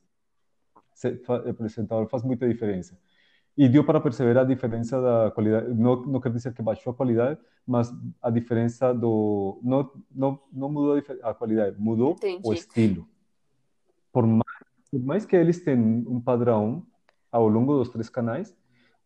Se- 0.94 1.20
O 1.28 1.32
apresentador 1.50 2.06
faz 2.08 2.22
muita 2.22 2.48
diferença. 2.48 2.98
E 3.56 3.68
deu 3.68 3.82
para 3.84 4.00
perceber 4.00 4.38
a 4.38 4.44
diferença 4.44 5.00
da 5.00 5.32
qualidade. 5.32 5.74
Não, 5.74 5.96
não 6.06 6.20
quer 6.20 6.30
dizer 6.32 6.54
que 6.54 6.62
baixou 6.62 6.92
a 6.92 6.94
qualidade, 6.96 7.40
mas 7.66 7.92
a 8.22 8.30
diferença 8.30 8.94
do. 8.94 9.58
Não, 9.64 9.90
não, 10.12 10.40
não 10.52 10.68
mudou 10.70 11.02
a 11.22 11.34
qualidade, 11.34 11.76
mudou 11.80 12.10
o 12.10 12.12
Entendi. 12.12 12.52
estilo. 12.52 13.08
Por 14.12 14.24
mais, 14.26 14.42
por 14.90 15.00
mais 15.00 15.26
que 15.26 15.34
eles 15.36 15.62
tenham 15.64 16.04
um 16.06 16.20
padrão 16.20 16.86
ao 17.32 17.48
longo 17.48 17.76
dos 17.78 17.88
três 17.88 18.08
canais, 18.08 18.56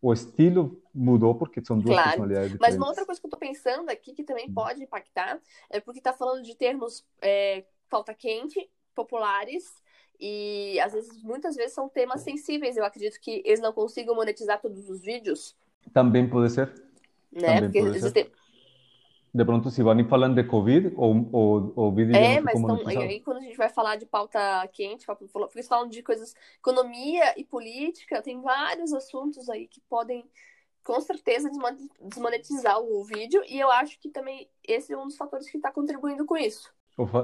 o 0.03 0.13
estilo 0.13 0.81
mudou 0.93 1.35
porque 1.35 1.65
são 1.65 1.79
duas 1.79 1.95
Claro. 1.95 2.01
personalidades 2.01 2.51
Mas 2.59 2.75
diferentes. 2.75 2.77
uma 2.77 2.87
outra 2.89 3.05
coisa 3.05 3.19
que 3.19 3.27
eu 3.27 3.31
tô 3.31 3.37
pensando 3.37 3.89
aqui 3.89 4.13
que 4.13 4.23
também 4.23 4.49
Hum. 4.49 4.53
pode 4.53 4.83
impactar 4.83 5.41
é 5.69 5.79
porque 5.79 6.01
tá 6.01 6.13
falando 6.13 6.43
de 6.43 6.55
termos 6.55 7.05
é, 7.21 7.65
falta 7.89 8.13
quente, 8.13 8.69
populares 8.95 9.81
e 10.19 10.79
às 10.79 10.93
vezes, 10.93 11.21
muitas 11.23 11.55
vezes 11.55 11.73
são 11.73 11.89
temas 11.89 12.21
sensíveis. 12.21 12.77
Eu 12.77 12.85
acredito 12.85 13.19
que 13.19 13.41
eles 13.45 13.59
não 13.59 13.73
consigam 13.73 14.15
monetizar 14.15 14.61
todos 14.61 14.89
os 14.89 15.01
vídeos, 15.01 15.57
Também 15.93 16.29
pode 16.29 16.49
ser. 16.51 16.73
né? 17.31 17.61
Também 17.61 17.63
Porque 17.63 17.79
pode 17.79 17.97
ser. 17.99 18.17
De 19.33 19.43
pronto, 19.45 19.69
se 19.71 19.81
vão 19.83 19.97
falando 20.07 20.35
de 20.35 20.43
Covid, 20.43 20.93
ou, 20.95 21.29
ou, 21.33 21.73
o 21.75 21.91
vídeo 21.91 22.15
É, 22.15 22.39
mas 22.41 22.59
então, 22.59 22.79
aí 22.85 23.21
quando 23.21 23.37
a 23.37 23.41
gente 23.41 23.57
vai 23.57 23.69
falar 23.69 23.95
de 23.95 24.05
pauta 24.05 24.67
quente, 24.71 25.05
porque 25.05 25.25
eles 25.55 25.67
falam 25.67 25.89
de 25.89 26.03
coisas, 26.03 26.35
economia 26.57 27.33
e 27.39 27.43
política, 27.43 28.21
tem 28.21 28.39
vários 28.41 28.93
assuntos 28.93 29.49
aí 29.49 29.67
que 29.67 29.81
podem, 29.89 30.23
com 30.83 31.01
certeza, 31.01 31.49
desmo- 31.49 31.89
desmonetizar 32.01 32.79
o 32.79 33.03
vídeo, 33.05 33.43
e 33.47 33.59
eu 33.59 33.71
acho 33.71 33.99
que 33.99 34.09
também 34.11 34.47
esse 34.63 34.93
é 34.93 34.97
um 34.97 35.07
dos 35.07 35.17
fatores 35.17 35.49
que 35.49 35.57
está 35.57 35.71
contribuindo 35.71 36.25
com 36.25 36.37
isso. 36.37 36.71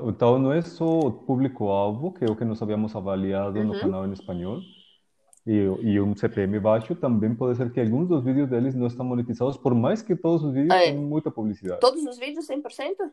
Então, 0.08 0.39
não 0.39 0.52
é 0.52 0.62
só 0.62 0.86
o 0.86 1.12
público-alvo, 1.12 2.12
que 2.13 2.26
é 2.26 2.30
o 2.30 2.36
que 2.36 2.43
nós 2.45 2.62
havíamos 2.62 2.95
avaliado 2.95 3.63
no 3.63 3.74
Uhum. 3.74 3.80
canal 3.80 4.06
em 4.08 4.12
espanhol, 4.13 4.62
e, 5.51 5.93
e 5.93 5.99
um 5.99 6.15
CPM 6.15 6.59
baixo, 6.59 6.93
também 6.95 7.33
pode 7.33 7.57
ser 7.57 7.71
que 7.71 7.79
alguns 7.79 8.07
dos 8.07 8.23
vídeos 8.23 8.47
deles 8.49 8.75
não 8.75 8.85
estão 8.85 9.03
monetizados, 9.05 9.57
por 9.57 9.73
mais 9.73 10.01
que 10.01 10.15
todos 10.15 10.43
os 10.43 10.53
vídeos 10.53 10.71
É. 10.73 10.91
tenham 10.91 11.01
muita 11.01 11.31
publicidade. 11.31 11.79
Todos 11.79 12.03
os 12.05 12.17
vídeos 12.19 12.45
100%? 12.47 13.12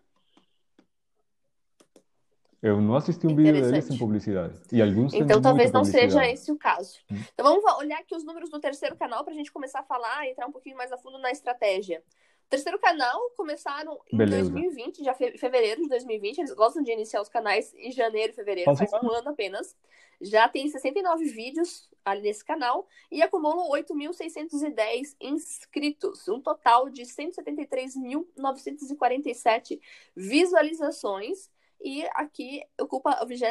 Eu 2.62 2.80
não 2.80 2.96
assisti 2.96 3.26
um 3.26 3.34
vídeo 3.36 3.52
deles 3.62 3.84
sem 3.84 3.96
publicidade. 3.96 4.58
E 4.72 4.82
alguns 4.82 5.14
Então 5.14 5.40
talvez 5.40 5.70
não 5.70 5.84
seja 5.84 6.26
esse 6.28 6.50
o 6.50 6.56
caso. 6.58 6.98
Hum. 7.10 7.16
Então 7.32 7.44
vamos 7.46 7.62
va- 7.62 7.78
olhar 7.78 7.98
aqui 8.00 8.14
os 8.14 8.24
números 8.24 8.50
do 8.50 8.58
terceiro 8.58 8.96
canal 8.96 9.22
para 9.24 9.32
a 9.32 9.36
gente 9.36 9.52
começar 9.52 9.80
a 9.80 9.84
falar 9.84 10.26
entrar 10.26 10.46
um 10.46 10.52
pouquinho 10.52 10.76
mais 10.76 10.90
a 10.90 10.96
fundo 10.98 11.18
na 11.18 11.30
estratégia. 11.30 12.02
Terceiro 12.48 12.78
canal 12.78 13.20
começaram 13.36 14.00
em 14.12 14.16
Beleza. 14.16 14.48
2020, 14.50 15.02
já 15.02 15.12
fe 15.14 15.36
fevereiro 15.36 15.82
de 15.82 15.88
2020. 15.88 16.38
Eles 16.38 16.52
gostam 16.52 16.80
de 16.82 16.92
iniciar 16.92 17.20
os 17.20 17.28
canais 17.28 17.74
em 17.74 17.90
janeiro 17.90 18.32
e 18.32 18.36
fevereiro, 18.36 18.66
Faz 18.66 18.80
um 18.80 18.86
faz 18.86 19.02
um 19.02 19.10
ano 19.10 19.30
apenas. 19.30 19.76
Já 20.20 20.48
tem 20.48 20.68
69 20.68 21.24
vídeos 21.24 21.90
ali 22.04 22.22
nesse 22.22 22.44
canal 22.44 22.86
e 23.10 23.20
acumulam 23.20 23.68
8.610 23.70 25.16
inscritos, 25.20 26.28
um 26.28 26.40
total 26.40 26.88
de 26.88 27.02
173.947 27.02 29.80
visualizações. 30.14 31.50
E 31.80 32.04
aqui 32.14 32.62
ocupa 32.80 33.10
a 33.10 33.24
20 33.24 33.42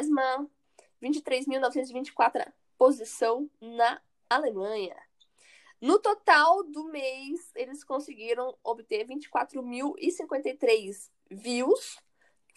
23.924 1.04 2.50
posição 2.78 3.50
na 3.62 4.02
Alemanha. 4.30 4.96
No 5.86 6.00
total 6.00 6.64
do 6.64 6.86
mês, 6.86 7.52
eles 7.54 7.84
conseguiram 7.84 8.58
obter 8.64 9.06
24.053 9.06 11.12
views, 11.30 12.00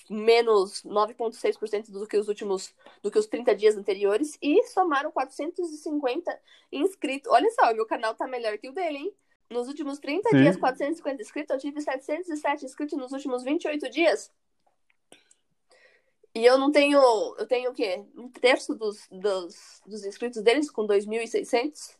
menos 0.09 0.83
9,6% 0.83 1.91
do 1.91 2.07
que 2.07 2.17
os 2.17 2.27
últimos, 2.27 2.75
do 3.03 3.11
que 3.11 3.19
os 3.19 3.27
30 3.27 3.55
dias 3.55 3.77
anteriores, 3.77 4.39
e 4.41 4.63
somaram 4.69 5.13
450 5.13 6.41
inscritos. 6.73 7.31
Olha 7.31 7.51
só, 7.51 7.75
meu 7.75 7.85
canal 7.85 8.15
tá 8.15 8.27
melhor 8.27 8.57
que 8.57 8.71
o 8.71 8.73
dele, 8.73 8.97
hein? 8.97 9.15
Nos 9.51 9.69
últimos 9.69 9.99
30 9.99 10.31
Sim. 10.31 10.37
dias, 10.39 10.57
450 10.57 11.21
inscritos, 11.21 11.55
eu 11.55 11.61
tive 11.61 11.83
707 11.83 12.65
inscritos 12.65 12.97
nos 12.97 13.13
últimos 13.13 13.45
28 13.45 13.91
dias. 13.91 14.33
E 16.35 16.47
eu 16.47 16.57
não 16.57 16.73
tenho. 16.73 16.99
Eu 17.37 17.47
tenho 17.47 17.73
o 17.73 17.75
quê? 17.75 18.03
Um 18.17 18.31
terço 18.31 18.75
dos, 18.75 19.07
dos, 19.11 19.83
dos 19.85 20.07
inscritos 20.07 20.41
deles 20.41 20.71
com 20.71 20.87
2.600? 20.87 21.99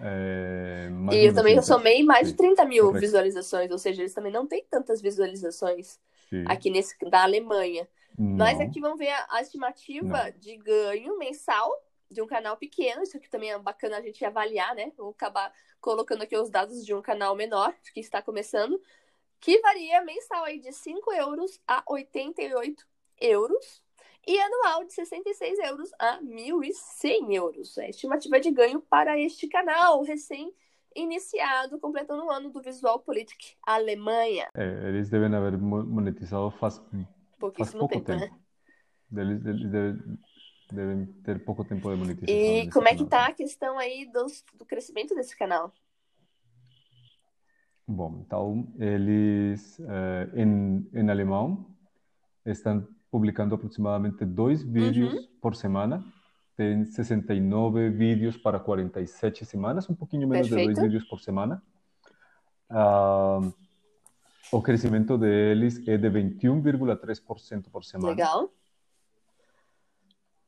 É, 0.00 0.88
e 1.12 1.26
eu 1.26 1.34
também 1.34 1.60
somei 1.62 2.02
mais 2.02 2.28
de 2.28 2.34
30 2.34 2.64
mil 2.66 2.84
Correto. 2.86 3.00
visualizações, 3.00 3.70
ou 3.70 3.78
seja, 3.78 4.02
eles 4.02 4.12
também 4.14 4.32
não 4.32 4.46
têm 4.46 4.64
tantas 4.70 5.00
visualizações 5.00 5.98
Sim. 6.28 6.44
aqui 6.46 6.70
nesse 6.70 6.96
da 7.08 7.22
Alemanha. 7.22 7.88
Não. 8.18 8.36
Mas 8.36 8.60
aqui 8.60 8.80
vamos 8.80 8.98
ver 8.98 9.10
a, 9.10 9.26
a 9.30 9.42
estimativa 9.42 10.24
não. 10.24 10.38
de 10.38 10.56
ganho 10.56 11.18
mensal 11.18 11.70
de 12.10 12.22
um 12.22 12.26
canal 12.26 12.56
pequeno. 12.56 13.02
Isso 13.02 13.16
aqui 13.16 13.28
também 13.28 13.52
é 13.52 13.58
bacana 13.58 13.98
a 13.98 14.02
gente 14.02 14.24
avaliar, 14.24 14.74
né? 14.74 14.92
Vou 14.96 15.10
acabar 15.10 15.52
colocando 15.80 16.22
aqui 16.22 16.36
os 16.36 16.50
dados 16.50 16.84
de 16.84 16.94
um 16.94 17.02
canal 17.02 17.34
menor 17.34 17.74
que 17.92 18.00
está 18.00 18.22
começando, 18.22 18.80
que 19.40 19.60
varia 19.60 20.02
mensal 20.02 20.44
aí 20.44 20.58
de 20.60 20.72
5 20.72 21.12
euros 21.12 21.60
a 21.66 21.82
88 21.86 22.86
euros 23.20 23.82
e 24.26 24.38
anual 24.40 24.84
de 24.84 24.92
66 24.92 25.58
euros 25.60 25.90
a 26.00 26.20
1.100 26.20 27.32
euros. 27.32 27.78
É 27.78 27.86
a 27.86 27.90
estimativa 27.90 28.40
de 28.40 28.50
ganho 28.50 28.80
para 28.80 29.18
este 29.18 29.46
canal 29.46 30.02
recém-iniciado, 30.02 31.78
completando 31.78 32.24
o 32.24 32.30
ano 32.30 32.50
do 32.50 32.60
Visual 32.60 32.98
Politic 32.98 33.54
Alemanha. 33.64 34.48
É, 34.54 34.88
eles 34.88 35.08
devem 35.08 35.32
haver 35.32 35.56
monetizado 35.56 36.50
faz, 36.50 36.82
faz 37.56 37.72
pouco 37.72 37.94
tempo. 37.94 38.06
tempo. 38.06 38.34
Né? 39.12 39.22
Eles, 39.22 39.46
eles 39.46 39.70
devem, 39.70 40.18
devem, 40.72 41.06
ter 41.22 41.44
pouco 41.44 41.64
tempo 41.64 41.88
de 41.88 41.96
monetização. 41.96 42.34
E 42.34 42.68
como 42.70 42.88
é 42.88 42.96
que 42.96 43.04
está 43.04 43.26
a 43.26 43.32
questão 43.32 43.78
aí 43.78 44.10
do, 44.10 44.26
do 44.54 44.66
crescimento 44.66 45.14
desse 45.14 45.36
canal? 45.36 45.72
Bom, 47.86 48.20
então, 48.26 48.66
eles, 48.80 49.78
eh, 49.78 50.28
em, 50.34 50.90
em 50.92 51.08
alemão, 51.08 51.64
estão 52.44 52.84
publicando 53.10 53.54
aproximadamente 53.54 54.24
dois 54.24 54.62
vídeos 54.62 55.12
uhum. 55.12 55.26
por 55.40 55.54
semana. 55.54 56.04
Tem 56.56 56.84
69 56.84 57.90
vídeos 57.90 58.36
para 58.36 58.58
47 58.58 59.44
semanas, 59.44 59.88
um 59.90 59.94
pouquinho 59.94 60.26
menos 60.26 60.48
Perfeito. 60.48 60.68
de 60.68 60.74
dois 60.74 60.86
vídeos 60.86 61.08
por 61.08 61.20
semana. 61.20 61.62
Uh, 62.70 63.52
o 64.50 64.62
crescimento 64.62 65.18
deles 65.18 65.86
é 65.86 65.96
de 65.96 66.08
21,3% 66.08 67.70
por 67.70 67.84
semana. 67.84 68.10
Legal. 68.10 68.50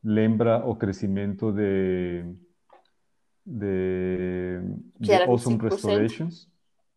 Lembra 0.03 0.67
o 0.67 0.77
crescimento 0.77 1.53
de, 1.53 2.25
de, 3.45 4.61
de 4.99 5.13
Awesome 5.15 5.59
Restorations, 5.59 6.49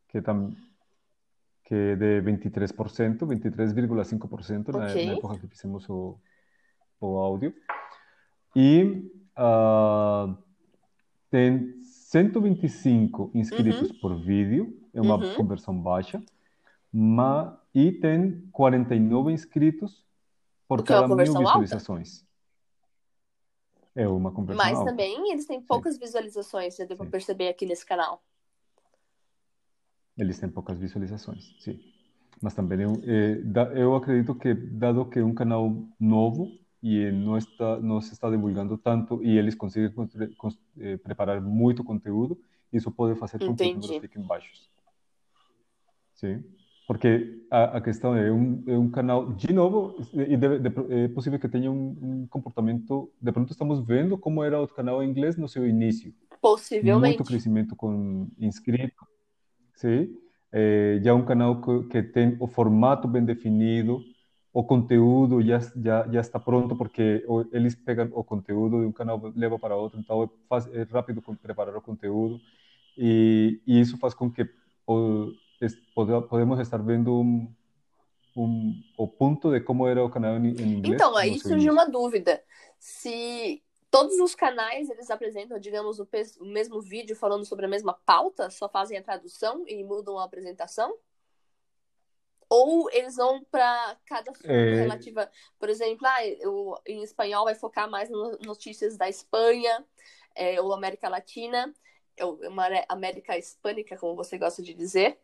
que 0.08 0.22
também 0.22 0.56
que 1.72 1.76
é 1.76 1.96
de 1.96 2.22
23%, 2.22 3.20
23,5% 3.20 4.70
okay. 4.70 5.06
na, 5.06 5.14
na 5.14 5.18
época 5.18 5.40
que 5.40 5.48
fizemos 5.48 5.90
o, 5.90 6.20
o 7.00 7.16
áudio. 7.16 7.56
E 8.54 9.10
uh, 9.38 10.38
tem 11.30 11.82
125 11.82 13.32
inscritos 13.34 13.90
uhum. 13.90 14.00
por 14.02 14.20
vídeo, 14.20 14.78
é 14.94 15.00
uma 15.00 15.16
uhum. 15.16 15.34
conversão 15.34 15.74
baixa, 15.74 16.22
mas, 16.92 17.54
e 17.74 17.94
tem 17.94 18.42
49 18.52 19.32
inscritos 19.32 20.06
por 20.68 20.84
cada 20.84 21.06
é 21.06 21.08
mil 21.08 21.38
visualizações. 21.38 22.20
Alta. 22.20 22.32
É 23.96 24.08
uma 24.10 24.32
conversão 24.34 24.66
Mas 24.66 24.78
alta. 24.78 24.92
também 24.92 25.32
eles 25.32 25.46
têm 25.46 25.62
poucas 25.62 25.94
Sim. 25.94 26.02
visualizações, 26.02 26.76
já 26.76 26.84
deu 26.84 26.98
para 26.98 27.10
perceber 27.10 27.48
aqui 27.48 27.66
nesse 27.66 27.86
canal. 27.86 28.22
Eles 30.18 30.40
têm 30.40 30.50
poucas 30.50 30.78
visualizações, 30.78 31.56
sim. 31.60 31.80
Mas 32.42 32.54
também 32.54 32.82
eu, 32.82 32.94
é, 33.04 33.82
eu 33.82 33.96
acredito 33.96 34.34
que, 34.36 34.54
dado 34.54 35.06
que 35.06 35.20
é 35.20 35.24
um 35.24 35.34
canal 35.34 35.76
novo 36.00 36.52
e 36.82 37.12
não 37.12 37.38
está 37.38 37.80
não 37.80 38.02
se 38.02 38.14
está 38.14 38.30
divulgando 38.30 38.78
tanto 38.78 39.24
e 39.24 39.38
eles 39.38 39.54
conseguem 39.54 39.94
é, 40.80 40.98
preparar 40.98 41.40
muito 41.40 41.84
conteúdo, 41.84 42.40
isso 42.74 42.92
pode 42.92 43.18
fazer 43.20 43.38
com 43.40 43.56
que 43.56 43.64
os 43.64 43.70
números 43.70 43.98
fiquem 43.98 44.24
baixos. 44.24 44.70
Sim. 46.16 46.44
Porque 46.88 47.42
a, 47.50 47.78
a 47.78 47.82
questão 47.82 48.16
é 48.16 48.32
um, 48.32 48.64
é 48.68 48.78
um 48.78 48.90
canal, 48.90 49.32
de 49.32 49.54
novo, 49.54 49.96
e 50.14 50.36
deve, 50.36 50.60
de, 50.60 50.70
é 50.94 51.08
possível 51.08 51.40
que 51.40 51.48
tenha 51.48 51.72
um, 51.72 51.98
um, 52.02 52.28
comportamento. 52.28 53.10
De 53.22 53.32
pronto, 53.32 53.52
estamos 53.52 53.80
vendo 53.86 54.18
como 54.18 54.44
era 54.44 54.62
o 54.62 54.68
canal 54.68 55.02
em 55.02 55.10
inglês 55.10 55.38
no 55.38 55.48
seu 55.48 55.66
início. 55.66 56.14
Possivelmente. 56.42 57.18
Muito 57.18 57.24
crescimento 57.24 57.76
com 57.76 58.28
inscritos, 58.38 59.08
sim. 59.82 60.16
É, 60.54 61.00
já 61.04 61.12
é 61.12 61.14
um 61.14 61.26
canal 61.26 61.62
que, 61.62 61.84
que, 61.84 62.04
tem 62.04 62.38
o 62.40 62.48
formato 62.48 63.08
bem 63.08 63.24
definido, 63.24 64.02
o 64.54 64.64
conteúdo 64.64 65.42
já, 65.42 65.60
já, 65.60 66.08
já 66.12 66.20
está 66.20 66.40
pronto, 66.40 66.76
porque 66.76 67.26
eles 67.54 67.74
pegam 67.74 68.10
o 68.14 68.24
conteúdo 68.24 68.82
de 68.82 68.86
um 68.86 68.92
canal 68.92 69.22
leva 69.34 69.58
para 69.58 69.76
outro, 69.76 70.00
então 70.00 70.24
é, 70.24 70.30
faz, 70.50 70.68
é 70.74 70.84
rápido 70.84 71.22
preparar 71.42 71.76
o 71.76 71.82
conteúdo, 71.82 72.40
e, 72.98 73.62
e 73.66 73.80
isso 73.80 73.98
faz 73.98 74.14
com 74.14 74.30
que 74.30 74.46
o, 74.86 75.32
es, 75.62 75.74
podemos 75.96 76.60
estar 76.60 76.80
vendo 76.84 77.22
um, 77.22 77.50
um, 78.36 78.74
o 78.98 79.08
ponto 79.08 79.52
de 79.52 79.62
como 79.62 79.88
era 79.88 80.04
o 80.04 80.10
canal 80.10 80.36
em, 80.36 80.50
em 80.50 80.78
inglês. 80.78 80.96
Então, 80.96 81.16
aí 81.16 81.40
surge 81.40 81.70
uma 81.70 81.90
dúvida. 81.90 82.42
Se 82.78 83.62
todos 83.92 84.18
os 84.20 84.34
canais 84.34 84.90
eles 84.90 85.12
apresentam, 85.12 85.60
digamos, 85.60 86.00
o, 86.00 86.08
o, 86.40 86.46
mesmo 86.46 86.82
vídeo 86.82 87.16
falando 87.16 87.46
sobre 87.46 87.66
a 87.66 87.70
mesma 87.70 87.94
pauta, 87.94 88.50
só 88.50 88.70
fazem 88.70 88.98
a 88.98 89.04
tradução 89.04 89.66
e 89.68 89.84
mudam 89.84 90.18
a 90.18 90.24
apresentação? 90.24 90.98
Ou 92.50 92.90
eles 92.92 93.18
vão 93.18 93.44
para 93.46 93.98
cada 94.06 94.32
é... 94.46 94.76
relativa, 94.76 95.30
por 95.60 95.70
exemplo, 95.70 96.08
ah, 96.08 96.48
o, 96.48 96.80
em 96.86 97.04
espanhol 97.04 97.46
vai 97.46 97.56
focar 97.56 97.90
mais 97.90 98.10
nas 98.10 98.40
notícias 98.40 98.98
da 98.98 99.10
Espanha 99.10 99.86
é, 100.34 100.60
ou 100.62 100.74
América 100.74 101.10
Latina, 101.10 101.74
ou 102.22 102.40
América 102.88 103.38
Hispânica, 103.38 103.98
como 103.98 104.16
você 104.16 104.38
gosta 104.38 104.62
de 104.62 104.74
dizer. 104.74 105.20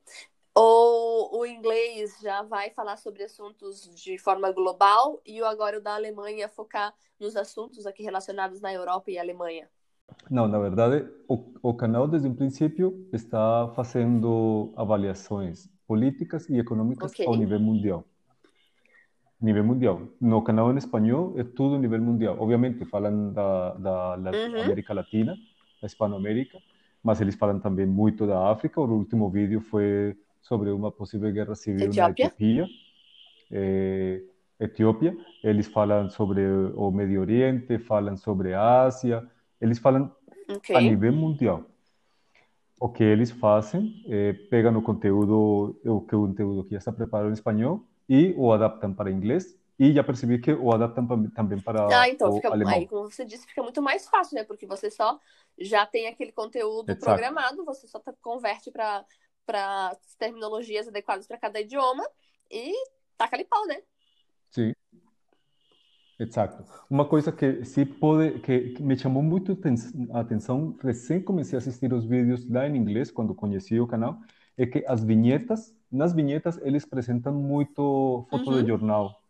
Ou 0.59 1.41
o 1.41 1.45
inglês 1.45 2.17
já 2.19 2.41
vai 2.41 2.71
falar 2.71 2.97
sobre 2.97 3.21
assuntos 3.23 3.87
de 3.93 4.17
forma 4.17 4.51
global 4.51 5.21
e 5.23 5.39
agora 5.43 5.77
o 5.77 5.81
da 5.81 5.93
Alemanha 5.93 6.49
focar 6.49 6.95
nos 7.19 7.35
assuntos 7.35 7.85
aqui 7.85 8.01
relacionados 8.01 8.59
na 8.59 8.73
Europa 8.73 9.11
e 9.11 9.19
Alemanha? 9.19 9.69
Não, 10.31 10.47
na 10.47 10.57
verdade, 10.57 11.07
o, 11.27 11.53
o 11.61 11.75
canal 11.75 12.07
desde 12.07 12.27
o 12.27 12.33
princípio 12.33 13.07
está 13.13 13.71
fazendo 13.75 14.73
avaliações 14.75 15.69
políticas 15.85 16.49
e 16.49 16.57
econômicas 16.57 17.11
okay. 17.11 17.27
ao 17.27 17.35
nível 17.35 17.59
mundial. 17.59 18.03
Nível 19.39 19.63
mundial. 19.63 20.07
No 20.19 20.41
canal 20.41 20.73
em 20.73 20.77
espanhol 20.77 21.35
é 21.37 21.43
tudo 21.43 21.77
nível 21.77 22.01
mundial. 22.01 22.35
Obviamente 22.39 22.83
falam 22.83 23.31
da, 23.31 23.75
da, 23.75 24.15
da 24.15 24.31
uhum. 24.31 24.63
América 24.63 24.91
Latina, 24.91 25.37
da 25.79 25.85
Hispanoamérica, 25.85 26.57
mas 27.03 27.21
eles 27.21 27.35
falam 27.35 27.59
também 27.59 27.85
muito 27.85 28.25
da 28.25 28.49
África. 28.49 28.81
O 28.81 28.91
último 28.91 29.29
vídeo 29.29 29.61
foi 29.61 30.17
sobre 30.41 30.71
uma 30.71 30.91
possível 30.91 31.31
guerra 31.31 31.55
civil 31.55 31.87
Etiópia. 31.87 32.25
na 32.25 32.31
Etiópia. 32.31 32.67
É, 33.51 34.21
Etiópia. 34.59 35.17
Eles 35.43 35.67
falam 35.67 36.09
sobre 36.09 36.45
o 36.75 36.91
Médio 36.91 37.21
Oriente, 37.21 37.77
falam 37.79 38.17
sobre 38.17 38.53
a 38.53 38.83
Ásia, 38.83 39.29
eles 39.61 39.79
falam 39.79 40.13
okay. 40.49 40.75
a 40.75 40.81
nível 40.81 41.13
mundial. 41.13 41.63
O 42.79 42.89
que 42.89 43.03
eles 43.03 43.31
fazem 43.31 44.03
é 44.07 44.33
pegam 44.33 44.75
o 44.77 44.81
conteúdo, 44.81 45.79
o 45.83 46.01
conteúdo 46.01 46.63
que 46.63 46.71
já 46.71 46.77
está 46.77 46.91
preparado 46.91 47.29
em 47.29 47.33
espanhol 47.33 47.83
e 48.07 48.33
o 48.37 48.51
adaptam 48.51 48.93
para 48.93 49.11
inglês 49.11 49.57
e 49.79 49.93
já 49.93 50.03
percebi 50.03 50.39
que 50.39 50.51
o 50.51 50.71
adaptam 50.73 51.05
também 51.29 51.59
para 51.59 51.87
ah, 51.87 52.09
então, 52.09 52.29
o 52.29 52.35
fica, 52.35 52.49
alemão. 52.49 52.73
Aí, 52.73 52.87
como 52.87 53.09
você 53.09 53.23
disse, 53.23 53.45
fica 53.45 53.61
muito 53.61 53.81
mais 53.81 54.07
fácil, 54.07 54.35
né? 54.35 54.43
Porque 54.43 54.65
você 54.65 54.89
só 54.89 55.19
já 55.59 55.85
tem 55.85 56.07
aquele 56.07 56.31
conteúdo 56.31 56.89
Exato. 56.89 57.05
programado, 57.05 57.63
você 57.63 57.87
só 57.87 58.01
converte 58.21 58.71
para 58.71 59.05
para 59.47 59.97
terminologias 60.19 60.87
adequadas 60.87 61.25
para 61.25 61.37
cada 61.37 61.61
idioma 61.61 62.03
e 62.51 62.73
taca 63.17 63.37
ali 63.37 63.45
pau, 63.45 63.65
né? 63.65 63.81
Sim. 64.51 64.73
Exato. 66.19 66.65
Uma 66.89 67.05
coisa 67.05 67.31
que 67.31 67.63
se 67.63 67.85
pode, 67.85 68.39
que, 68.39 68.75
me 68.81 68.97
chamou 68.97 69.23
muito 69.23 69.57
a 70.11 70.19
atenção, 70.19 70.75
recém 70.81 71.21
comecei 71.21 71.55
a 71.57 71.59
assistir 71.59 71.93
os 71.93 72.05
vídeos 72.05 72.49
lá 72.49 72.67
em 72.67 72.75
inglês, 72.75 73.11
quando 73.11 73.35
conheci 73.35 73.79
o 73.79 73.87
canal, 73.87 74.19
é 74.57 74.65
que 74.65 74.83
as 74.87 75.03
vinhetas, 75.03 75.75
nas 75.91 76.13
vinhetas, 76.13 76.59
eles 76.63 76.83
apresentam 76.83 77.33
muito 77.33 78.27
foto 78.29 78.49
uhum. 78.49 78.61
de 78.61 78.67
jornal 78.67 79.21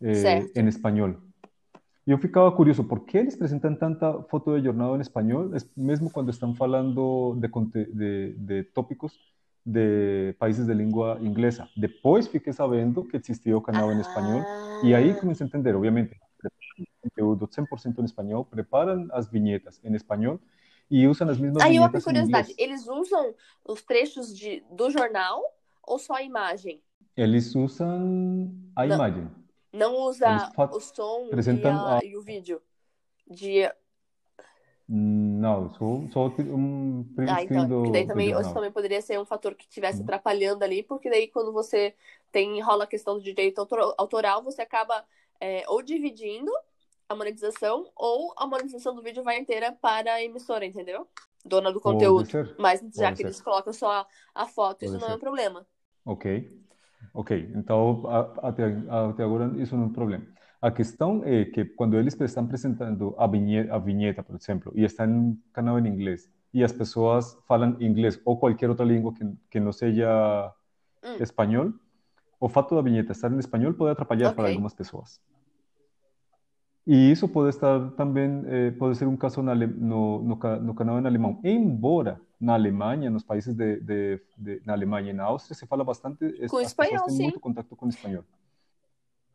eh, 0.00 0.44
em 0.54 0.68
espanhol. 0.68 1.16
Eu 2.06 2.18
ficava 2.18 2.52
curioso, 2.52 2.84
por 2.84 3.00
que 3.00 3.18
eles 3.18 3.34
apresentam 3.34 3.74
tanta 3.74 4.22
foto 4.24 4.56
de 4.56 4.64
jornal 4.64 4.96
em 4.96 5.00
espanhol, 5.00 5.50
mesmo 5.76 6.08
quando 6.08 6.30
estão 6.30 6.54
falando 6.54 7.34
de, 7.34 7.84
de, 7.92 8.34
de 8.38 8.62
tópicos 8.64 9.12
de 9.64 10.32
países 10.38 10.66
de 10.66 10.72
língua 10.72 11.18
inglesa. 11.20 11.68
Depois 11.76 12.28
fiquei 12.28 12.52
sabendo 12.52 13.02
que 13.02 13.16
existia 13.16 13.56
o 13.56 13.60
canal 13.60 13.90
ah. 13.90 13.94
em 13.94 14.00
espanhol 14.00 14.44
e 14.84 14.94
aí 14.94 15.12
comecei 15.14 15.44
a 15.44 15.48
entender, 15.48 15.74
obviamente, 15.74 16.16
conteúdo 17.02 17.48
100% 17.48 17.98
em 17.98 18.04
espanhol, 18.04 18.44
preparam 18.44 19.08
as 19.10 19.28
vinhetas 19.28 19.80
em 19.82 19.92
espanhol 19.94 20.38
e 20.88 21.08
usam 21.08 21.28
as 21.28 21.38
mesmas 21.38 21.60
aí 21.64 21.72
vinhetas 21.72 22.06
uma 22.06 22.12
curiosidade, 22.12 22.54
eles 22.56 22.86
usam 22.86 23.34
os 23.64 23.82
trechos 23.82 24.36
de, 24.36 24.62
do 24.70 24.88
jornal 24.90 25.42
ou 25.82 25.98
só 25.98 26.14
a 26.14 26.22
imagem? 26.22 26.80
Eles 27.16 27.52
usam 27.56 28.54
a 28.76 28.86
Não. 28.86 28.94
imagem. 28.94 29.28
Não 29.76 29.94
usa 29.96 30.50
o 30.72 30.80
som 30.80 31.28
e, 31.28 31.66
a- 31.66 31.98
a- 31.98 32.04
e 32.04 32.16
o 32.16 32.22
vídeo. 32.22 32.60
De... 33.28 33.70
Não, 34.88 35.68
só, 35.74 35.78
só 36.12 36.26
um 36.42 37.04
print 37.16 37.30
Ah, 37.30 37.42
então, 37.42 37.68
do, 37.68 37.90
daí 37.90 38.06
também, 38.06 38.30
isso 38.40 38.54
também 38.54 38.70
poderia 38.70 39.02
ser 39.02 39.18
um 39.18 39.24
fator 39.24 39.54
que 39.54 39.64
estivesse 39.64 39.98
Uhum. 39.98 40.04
atrapalhando 40.04 40.62
ali, 40.64 40.82
porque 40.82 41.10
daí 41.10 41.26
quando 41.26 41.52
você 41.52 41.92
tem 42.30 42.60
rola 42.62 42.84
a 42.84 42.86
questão 42.86 43.14
do 43.18 43.22
direito 43.22 43.58
autor- 43.58 43.94
autoral, 43.98 44.42
você 44.42 44.62
acaba 44.62 45.04
é, 45.40 45.64
ou 45.68 45.82
dividindo 45.82 46.52
a 47.08 47.14
monetização, 47.16 47.90
ou 47.96 48.32
a 48.36 48.46
monetização 48.46 48.94
do 48.94 49.02
vídeo 49.02 49.22
vai 49.24 49.38
inteira 49.38 49.72
para 49.72 50.14
a 50.14 50.22
emissora, 50.22 50.64
entendeu? 50.64 51.06
Dona 51.44 51.72
do 51.72 51.80
conteúdo. 51.80 52.28
Mas 52.58 52.80
já 52.80 53.06
Pode 53.08 53.16
que 53.16 53.16
ser. 53.18 53.26
eles 53.26 53.40
colocam 53.40 53.72
só 53.72 53.90
a, 53.90 54.06
a 54.34 54.46
foto, 54.46 54.84
isso 54.84 54.94
Pode 54.94 55.04
não 55.04 55.12
é 55.12 55.16
um 55.16 55.20
problema. 55.20 55.66
Ok, 56.04 56.24
ok. 57.12 57.52
Então, 57.54 58.02
até, 58.42 58.64
até 58.88 59.22
agora 59.24 59.52
isso 59.60 59.76
não 59.76 59.84
é 59.84 59.86
um 59.86 59.92
problema. 59.92 60.24
A 60.60 60.70
questão 60.70 61.22
é 61.24 61.44
que 61.44 61.64
quando 61.64 61.96
eles 61.96 62.18
estão 62.20 62.44
apresentando 62.44 63.14
a 63.18 63.26
vinheta, 63.26 63.74
a 63.74 63.78
vinheta, 63.78 64.22
por 64.22 64.36
exemplo, 64.36 64.72
e 64.74 64.84
está 64.84 65.06
em 65.06 65.10
um 65.12 65.38
canal 65.52 65.78
em 65.78 65.86
inglês, 65.88 66.28
e 66.52 66.64
as 66.64 66.72
pessoas 66.72 67.36
falam 67.46 67.76
inglês 67.80 68.20
ou 68.24 68.38
qualquer 68.38 68.70
outra 68.70 68.84
língua 68.86 69.12
que, 69.12 69.24
que 69.50 69.60
não 69.60 69.72
seja 69.72 70.52
Hum. 71.04 71.16
espanhol, 71.20 71.72
o 72.40 72.48
fato 72.48 72.74
da 72.74 72.82
vinheta 72.82 73.12
estar 73.12 73.30
em 73.32 73.38
espanhol 73.38 73.74
pode 73.74 73.92
atrapalhar 73.92 74.30
para 74.30 74.44
Ok. 74.44 74.50
algumas 74.50 74.74
pessoas. 74.74 75.20
E 76.86 77.10
isso 77.10 77.28
pode 77.28 77.50
estar 77.50 77.90
também, 77.92 78.42
eh, 78.46 78.70
pode 78.72 78.96
ser 78.96 79.06
um 79.06 79.16
caso 79.16 79.42
no, 79.42 80.22
no, 80.22 80.36
ca- 80.36 80.58
no 80.58 80.74
canal 80.74 81.00
em 81.00 81.06
alemão. 81.06 81.40
Embora 81.44 82.20
na 82.40 82.54
Alemanha, 82.54 83.08
nos 83.10 83.22
países 83.24 83.54
de, 83.54 83.80
de, 83.80 84.20
de- 84.36 84.62
na 84.64 84.72
Alemanha 84.74 85.10
e 85.10 85.14
na 85.14 85.24
Áustria, 85.24 85.54
se 85.56 85.66
fala 85.66 85.82
bastante, 85.84 86.32
Com 86.48 86.60
espanhol, 86.60 87.08
sim. 87.08 87.22
muito 87.24 87.40
contato 87.40 87.74
com 87.74 87.88
espanhol. 87.88 88.24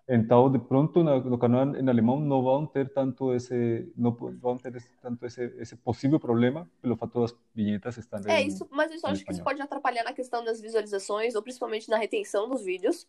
Então, 0.07 0.51
de 0.51 0.59
pronto, 0.59 1.03
na- 1.03 1.19
no 1.19 1.37
canal 1.37 1.73
em 1.75 1.87
alemão 1.87 2.19
não 2.19 2.43
vão 2.43 2.65
ter 2.65 2.89
tanto 2.91 3.33
esse, 3.33 3.89
não 3.95 4.11
vão 4.11 4.57
ter 4.57 4.75
esse- 4.75 4.91
tanto 5.01 5.25
esse, 5.25 5.41
esse 5.57 5.75
possível 5.75 6.19
problema 6.19 6.69
pelo 6.81 6.97
fato 6.97 7.21
das 7.21 7.33
vinhetas 7.55 7.97
estarem 7.97 8.29
É 8.29 8.41
isso, 8.41 8.67
mas 8.71 8.91
eu 8.91 9.09
acho 9.09 9.23
que 9.23 9.31
isso 9.31 9.43
pode 9.43 9.61
atrapalhar 9.61 10.03
na 10.03 10.11
questão 10.11 10.43
das 10.43 10.59
visualizações, 10.59 11.33
ou 11.33 11.41
principalmente 11.41 11.89
na 11.89 11.97
retenção 11.97 12.49
dos 12.49 12.63
vídeos. 12.63 13.07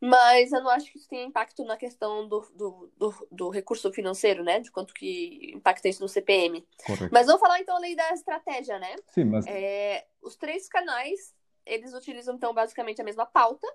Mas 0.00 0.52
eu 0.52 0.62
não 0.62 0.70
acho 0.70 0.90
que 0.92 0.98
isso 0.98 1.08
tenha 1.08 1.24
impacto 1.24 1.64
na 1.64 1.76
questão 1.76 2.28
do, 2.28 2.40
do, 2.54 2.92
do, 2.96 3.28
do 3.30 3.48
recurso 3.48 3.90
financeiro, 3.92 4.44
né? 4.44 4.60
De 4.60 4.70
quanto 4.70 4.92
que 4.92 5.52
impacta 5.54 5.88
isso 5.88 6.02
no 6.02 6.08
CPM. 6.08 6.66
Correto. 6.84 7.12
Mas 7.12 7.26
vamos 7.26 7.40
falar 7.40 7.60
então 7.60 7.76
ali 7.76 7.96
da 7.96 8.10
estratégia, 8.10 8.78
né? 8.78 8.94
Sim, 9.06 9.24
mas 9.24 9.46
É, 9.46 10.06
os 10.22 10.36
três 10.36 10.68
canais, 10.68 11.34
eles 11.64 11.94
utilizam 11.94 12.34
então 12.34 12.52
basicamente 12.52 13.00
a 13.00 13.04
mesma 13.04 13.24
pauta 13.24 13.66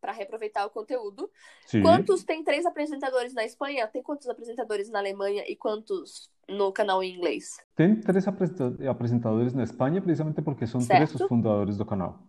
para 0.00 0.12
reaproveitar 0.12 0.66
o 0.66 0.70
conteúdo. 0.70 1.30
sim. 1.66 1.80
Quantos 1.80 2.22
tem 2.24 2.44
três 2.44 2.66
apresentadores 2.66 3.32
na 3.32 3.44
Espanha? 3.44 3.86
Tem 3.88 4.02
quantos 4.02 4.28
apresentadores 4.28 4.90
na 4.90 4.98
Alemanha 4.98 5.44
e 5.48 5.56
quantos 5.56 6.30
no 6.48 6.70
canal 6.72 7.02
em 7.02 7.14
inglês? 7.16 7.56
Tem 7.74 7.98
três 8.00 8.26
apresenta- 8.28 8.90
apresentadores 8.90 9.52
na 9.54 9.62
Espanha, 9.64 10.02
precisamente 10.02 10.42
porque 10.42 10.66
são 10.66 10.80
três 10.80 11.10
Certo. 11.10 11.22
os 11.22 11.28
fundadores 11.28 11.76
do 11.76 11.86
canal. 11.86 12.20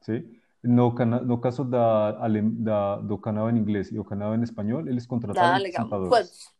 Sim? 0.00 0.39
No, 0.62 0.94
cana 0.94 1.20
no 1.20 1.38
caso 1.38 1.64
da, 1.64 2.12
da, 2.28 2.96
do 2.96 3.16
canal 3.16 3.48
em 3.48 3.56
inglês 3.56 3.90
e 3.90 3.98
o 3.98 4.04
canal 4.04 4.34
em 4.34 4.42
espanhol, 4.42 4.86
eles 4.86 5.06
contrataram 5.06 5.56
Ah, 5.56 5.58
legal. 5.58 5.88
Quantos? 5.88 6.54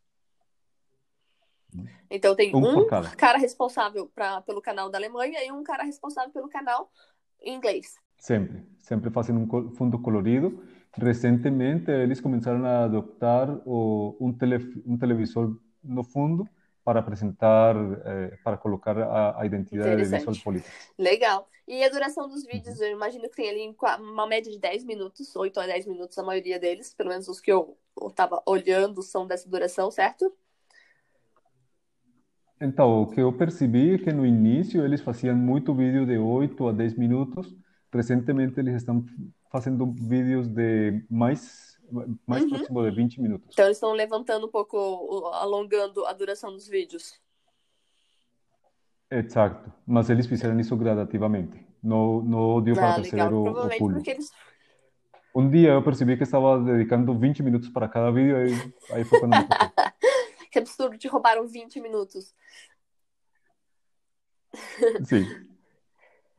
Então 2.09 2.35
tem 2.35 2.53
Um 2.53 2.79
um, 2.79 2.87
cara 2.87 3.37
responsável 3.37 4.07
pra, 4.13 4.41
pelo 4.41 4.61
canal 4.61 4.89
da 4.89 4.97
Alemanha 4.97 5.43
e 5.45 5.51
um 5.51 5.63
cara 5.63 5.83
responsável 5.83 6.31
pelo 6.31 6.49
canal 6.49 6.91
em 7.41 7.55
inglês. 7.55 7.95
Sempre, 8.17 8.65
sempre 8.79 9.09
fazem 9.09 9.35
um 9.35 9.71
fundo 9.71 9.97
colorido. 9.99 10.63
Recentemente, 10.93 11.89
eles 11.89 12.19
começaram 12.19 12.65
a 12.65 12.83
adoptar 12.83 13.49
o, 13.65 14.17
um, 14.19 14.33
tele, 14.33 14.83
um 14.85 14.97
televisor 14.97 15.57
no 15.81 16.03
fundo 16.03 16.47
para 16.83 16.99
apresentar, 16.99 17.75
eh, 18.05 18.37
para 18.43 18.57
colocar 18.57 18.97
a, 18.97 19.41
a 19.41 19.45
identidade 19.45 20.05
visual 20.05 20.35
Interessante. 20.35 20.43
política. 20.43 20.77
Legal. 20.97 21.49
E 21.67 21.83
a 21.83 21.89
duração 21.89 22.27
dos 22.27 22.43
Uhum. 22.43 22.49
vídeos, 22.49 22.79
eu 22.81 22.91
imagino 22.91 23.29
que 23.29 23.35
tem 23.35 23.49
ali 23.49 23.75
uma 23.99 24.27
média 24.27 24.51
de 24.51 24.59
10 24.59 24.83
minutos, 24.83 25.35
8 25.35 25.59
a 25.59 25.65
10 25.65 25.85
minutos 25.85 26.17
a 26.17 26.23
maioria 26.23 26.59
deles, 26.59 26.93
pelo 26.93 27.09
menos 27.09 27.27
os 27.27 27.39
que 27.39 27.51
eu, 27.51 27.77
eu 27.99 28.09
tava 28.11 28.41
olhando 28.45 29.01
são 29.01 29.25
dessa 29.27 29.49
duração, 29.49 29.89
certo? 29.91 30.35
Então, 32.59 33.01
o 33.03 33.07
que 33.09 33.19
eu 33.21 33.33
percebi 33.35 33.95
é 33.95 33.97
que 33.97 34.11
no 34.13 34.25
início 34.25 34.85
eles 34.85 35.01
faziam 35.01 35.35
muito 35.35 35.73
vídeo 35.73 36.05
de 36.05 36.17
8 36.17 36.67
a 36.67 36.71
10 36.71 36.93
minutos. 36.95 37.53
Recentemente 37.93 38.59
eles 38.59 38.75
estão 38.75 39.03
fazendo 39.51 39.91
vídeos 39.91 40.47
de 40.47 41.03
mais, 41.09 41.70
mais 42.25 42.43
Uhum. 42.43 42.49
próximo 42.49 42.83
de 42.89 42.95
20 42.95 43.21
minutos. 43.21 43.49
Então 43.51 43.65
eles 43.65 43.77
estão 43.77 43.91
levantando 43.93 44.47
um 44.47 44.49
pouco, 44.51 45.27
alongando 45.33 46.05
a 46.05 46.13
duração 46.13 46.51
dos 46.51 46.67
vídeos. 46.67 47.19
Exato. 49.09 49.71
Mas 49.85 50.09
eles 50.09 50.25
fizeram 50.25 50.59
isso 50.59 50.75
gradativamente. 50.77 51.65
Não, 51.83 52.21
não 52.21 52.61
deu 52.61 52.75
para 52.75 52.91
Ah, 52.91 52.95
perceber 52.95 53.23
legal. 53.23 53.33
o, 53.33 53.39
o 53.41 53.43
Provavelmente 53.43 53.79
pulo. 53.79 53.93
porque 53.95 54.11
eles. 54.11 54.31
Um 55.33 55.49
dia 55.49 55.69
eu 55.71 55.83
percebi 55.83 56.17
que 56.17 56.23
estava 56.23 56.59
dedicando 56.61 57.17
20 57.17 57.41
minutos 57.41 57.69
para 57.69 57.87
cada 57.87 58.11
vídeo, 58.11 58.35
aí, 58.37 58.73
aí 58.91 59.03
foi 59.05 59.19
quando. 59.19 59.31
Que 60.51 60.59
absurdo, 60.59 60.97
te 60.97 61.07
roubaram 61.07 61.47
20 61.47 61.79
minutos. 61.79 62.35
Sim. 65.05 65.25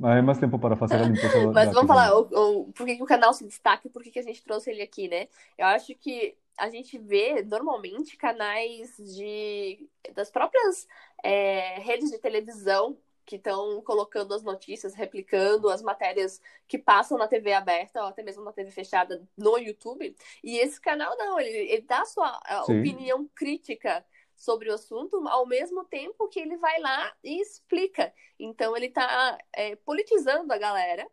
Mas 0.02 0.18
é 0.18 0.22
mais 0.22 0.38
tempo 0.38 0.58
para 0.58 0.74
fazer 0.74 0.96
a 0.96 1.04
limpeza 1.04 1.28
Mas 1.54 1.72
vamos 1.72 1.86
falar 1.86 2.12
o, 2.12 2.22
o, 2.22 2.72
por 2.72 2.84
que, 2.84 2.96
que 2.96 3.02
o 3.04 3.06
canal 3.06 3.32
se 3.32 3.44
destaca 3.44 3.86
e 3.86 3.90
por 3.90 4.02
que, 4.02 4.10
que 4.10 4.18
a 4.18 4.22
gente 4.22 4.42
trouxe 4.42 4.68
ele 4.72 4.82
aqui, 4.82 5.06
né? 5.06 5.28
Eu 5.56 5.66
acho 5.66 5.94
que 5.94 6.36
a 6.58 6.68
gente 6.68 6.98
vê 6.98 7.40
normalmente 7.44 8.16
canais 8.16 8.96
de 8.96 9.88
das 10.12 10.28
próprias 10.28 10.88
é, 11.22 11.78
redes 11.78 12.10
de 12.10 12.18
televisão 12.18 12.98
que 13.24 13.36
estão 13.36 13.80
colocando 13.82 14.34
as 14.34 14.42
notícias, 14.42 14.92
replicando 14.92 15.70
as 15.70 15.80
matérias 15.80 16.40
que 16.66 16.78
passam 16.78 17.16
na 17.16 17.28
TV 17.28 17.52
aberta 17.52 18.02
ou 18.02 18.08
até 18.08 18.24
mesmo 18.24 18.42
na 18.42 18.52
TV 18.52 18.72
fechada 18.72 19.22
no 19.38 19.56
YouTube. 19.56 20.16
E 20.42 20.58
esse 20.58 20.80
canal 20.80 21.16
não, 21.16 21.38
ele, 21.38 21.48
ele 21.70 21.82
dá 21.82 22.00
a 22.00 22.06
sua 22.06 22.40
Sim. 22.66 22.80
opinião 22.80 23.30
crítica 23.36 24.04
sobre 24.42 24.68
o 24.68 24.74
assunto, 24.74 25.16
ao 25.28 25.46
mesmo 25.46 25.84
tempo 25.84 26.26
que 26.26 26.40
ele 26.40 26.56
vai 26.56 26.80
lá 26.80 27.14
e 27.22 27.40
explica. 27.40 28.12
Então 28.36 28.76
ele 28.76 28.86
está 28.86 29.38
politizando 29.84 30.52
a 30.52 30.58
galera, 30.58 31.08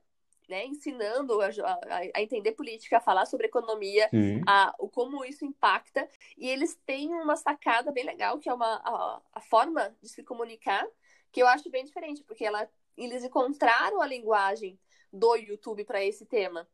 né? 0.49 0.65
Ensinando 0.65 1.39
a, 1.39 1.45
a, 1.45 1.99
a 2.15 2.21
entender 2.23 2.53
política, 2.53 2.97
a 2.97 3.01
falar 3.01 3.27
sobre 3.27 3.45
economia, 3.45 4.09
a, 4.47 4.73
o 4.79 4.89
como 4.89 5.23
isso 5.23 5.45
impacta. 5.45 6.09
E 6.35 6.49
eles 6.49 6.75
têm 6.87 7.13
uma 7.13 7.35
sacada 7.35 7.91
bem 7.91 8.03
legal, 8.03 8.39
que 8.39 8.49
é 8.49 8.53
uma, 8.53 8.81
a, 8.83 9.21
a 9.33 9.41
forma 9.41 9.95
de 10.01 10.09
se 10.09 10.23
comunicar, 10.23 10.87
que 11.31 11.39
eu 11.39 11.47
acho 11.47 11.69
bem 11.69 11.85
diferente, 11.85 12.23
porque 12.23 12.43
ela, 12.43 12.67
eles 12.97 13.23
encontraram 13.23 14.01
a 14.01 14.07
linguagem 14.07 14.79
do 15.13 15.35
YouTube 15.35 15.85
para 15.85 16.03
esse 16.03 16.25
tema. 16.25 16.67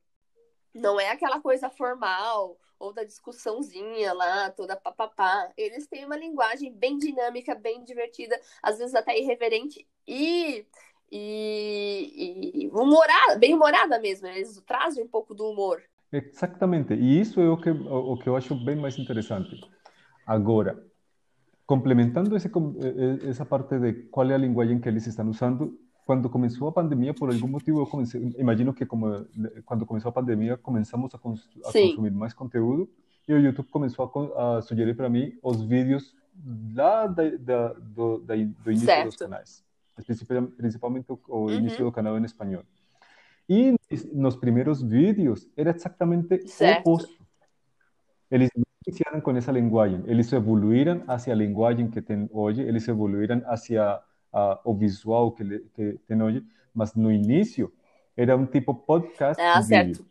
Não 0.76 1.00
é 1.00 1.10
aquela 1.10 1.40
coisa 1.40 1.70
formal 1.70 2.58
ou 2.78 2.94
da 2.94 3.04
discussãozinha 3.04 4.14
lá, 4.14 4.50
toda 4.50 4.76
papapá. 4.76 5.50
Eles 5.58 5.88
têm 5.88 6.06
uma 6.06 6.18
linguagem 6.18 6.74
bem 6.74 6.98
dinâmica, 6.98 7.56
bem 7.56 7.84
divertida, 7.84 8.40
às 8.62 8.78
vezes 8.78 8.94
até 8.94 9.18
irreverente 9.18 9.88
e, 10.06 10.66
e, 11.10 12.66
e 12.66 12.68
humorada, 12.68 13.38
bem 13.40 13.54
humorada 13.54 13.98
mesmo. 14.00 14.28
Eles 14.28 14.62
trazem 14.68 15.06
um 15.06 15.08
pouco 15.08 15.34
do 15.34 15.50
humor. 15.50 15.82
Exatamente. 16.12 16.94
E 16.94 17.22
isso 17.22 17.40
é 17.40 17.50
o 17.50 17.58
que, 17.58 17.70
o, 17.70 18.18
que 18.18 18.28
eu 18.28 18.36
acho 18.36 18.54
bem 18.56 18.76
mais 18.76 18.98
interessante. 19.00 19.60
Agora, 20.26 20.86
complementando 21.66 22.36
esse, 22.36 22.52
essa 23.28 23.46
parte 23.46 23.80
de 23.80 23.94
qual 24.10 24.30
é 24.30 24.36
a 24.36 24.38
linguagem 24.38 24.80
que 24.80 24.90
eles 24.90 25.08
estão 25.08 25.30
usando, 25.30 25.78
quando 26.06 26.30
começou 26.30 26.68
a 26.68 26.72
pandemia, 26.72 27.14
por 27.14 27.30
algum 27.34 27.48
motivo, 27.48 27.86
comecei, 27.88 28.34
imagino 28.38 28.74
que 28.74 28.86
como, 28.86 29.08
eh, 29.16 29.26
quando 29.66 29.86
começou 29.86 30.10
a 30.10 30.12
pandemia, 30.12 30.56
começamos 30.56 31.14
a, 31.16 31.18
cons- 31.18 31.50
a 31.66 31.72
Sim. 31.72 31.90
consumir 31.90 32.12
mais 32.12 32.34
conteúdo 32.34 32.88
e 33.28 33.34
o 33.34 33.40
YouTube 33.40 33.68
começou 33.70 34.12
a, 34.36 34.58
a 34.58 34.62
sugerir 34.62 34.96
para 34.96 35.10
mim 35.10 35.34
os 35.42 35.62
vídeos 35.64 36.16
lá 36.76 37.08
da, 37.08 37.24
da, 37.38 37.74
do, 37.74 38.20
da, 38.20 38.36
do 38.36 38.70
início 38.72 38.86
Certo. 38.86 39.06
dos 39.06 39.16
canais, 39.16 39.66
principalmente, 39.96 40.52
principalmente 40.56 41.12
o, 41.12 41.20
o 41.28 41.46
Uhum. 41.46 41.54
início 41.54 41.84
do 41.84 41.92
canal 41.92 42.18
em 42.20 42.24
espanhol. 42.24 42.64
E 43.50 43.76
nos 44.14 44.36
primeiros 44.36 44.82
vídeos 44.84 45.48
era 45.58 45.72
exatamente 45.76 46.48
Certo. 46.48 46.86
o 46.88 46.92
oposto. 46.94 47.26
Eles 48.30 48.50
não 48.56 48.64
iniciaram 48.88 49.22
com 49.22 49.32
essa 49.32 49.52
linguagem, 49.52 50.04
eles 50.06 50.32
evoluíram 50.32 51.04
hacia 51.08 51.34
a 51.34 51.36
linguagem 51.36 51.90
que 51.90 52.02
tem 52.02 52.30
hoje, 52.32 52.62
eles 52.62 52.88
evoluíram 52.88 53.42
hacia 53.48 54.00
a, 54.36 54.60
o 54.66 54.74
visual 54.76 55.32
que, 55.32 55.44
le- 55.44 55.60
que 55.74 55.94
tem 56.08 56.22
hoje, 56.22 56.46
mas 56.74 56.94
no 56.94 57.10
início 57.12 57.72
era 58.18 58.36
um 58.36 58.46
tipo 58.46 58.74
podcast 58.76 59.42
Ah, 59.42 59.62
vídeo. 59.62 59.96
certo. 59.96 60.06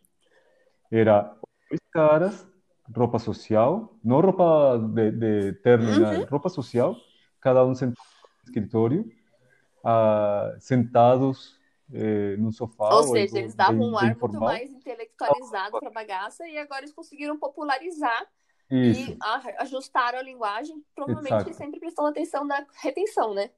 Era 0.91 1.35
dois 1.69 1.81
caras, 1.91 2.47
roupa 2.95 3.19
social, 3.19 3.93
não 4.03 4.19
roupa 4.21 4.77
de, 4.93 5.11
de 5.11 5.53
terno, 5.61 5.89
Uhum. 5.91 5.99
nada, 5.99 6.25
roupa 6.29 6.49
social, 6.49 6.95
cada 7.39 7.63
um 7.65 7.75
sentado 7.75 7.97
no 7.97 8.43
escritório, 8.49 9.11
ah, 9.83 10.55
sentados 10.59 11.59
eh, 11.93 12.35
num 12.37 12.51
sofá 12.51 12.89
Ou 12.95 12.97
ou 12.97 13.03
seja, 13.03 13.25
algo 13.27 13.37
eles 13.37 13.53
davam 13.55 13.77
bem, 13.79 13.89
um 13.91 13.97
ar 13.97 14.15
muito 14.17 14.39
mais 14.39 14.69
intele- 14.71 15.03
intelectualizado 15.03 15.79
para 15.79 15.91
bagaça 15.91 16.47
e 16.47 16.57
agora 16.57 16.81
eles 16.81 16.93
conseguiram 16.93 17.37
popularizar 17.37 18.25
Isso. 18.71 19.11
e 19.11 19.17
a- 19.21 19.61
ajustaram 19.61 20.17
a 20.17 20.21
linguagem, 20.23 20.83
provavelmente 20.95 21.33
Exato. 21.49 21.53
sempre 21.53 21.79
prestando 21.79 22.09
atenção 22.09 22.43
na 22.43 22.65
retenção, 22.81 23.33
né? 23.35 23.51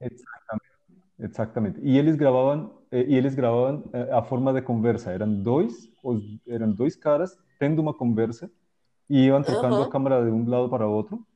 Exatamente, 0.00 0.64
exatamente. 1.18 1.80
E 1.82 1.96
eles 1.98 2.16
gravavam, 2.16 2.82
eh, 2.90 3.04
e 3.08 3.14
eles 3.16 3.34
gravavam 3.34 3.88
eh, 3.92 4.10
a 4.12 4.22
forma 4.22 4.52
de 4.52 4.62
conversa. 4.62 5.12
Eram 5.12 5.42
dois, 5.42 5.88
os, 6.02 6.22
eram 6.46 6.72
dois 6.72 6.96
caras 6.96 7.36
tendo 7.58 7.80
uma 7.80 7.94
conversa 7.94 8.50
e 9.08 9.26
iam 9.26 9.42
trocando 9.42 9.80
Aham. 9.80 9.82
a 9.82 9.90
câmera 9.90 10.24
de 10.24 10.30
um 10.30 10.48
lado 10.48 10.68
para 10.70 10.86
o 10.88 10.92
outro. 10.92 11.26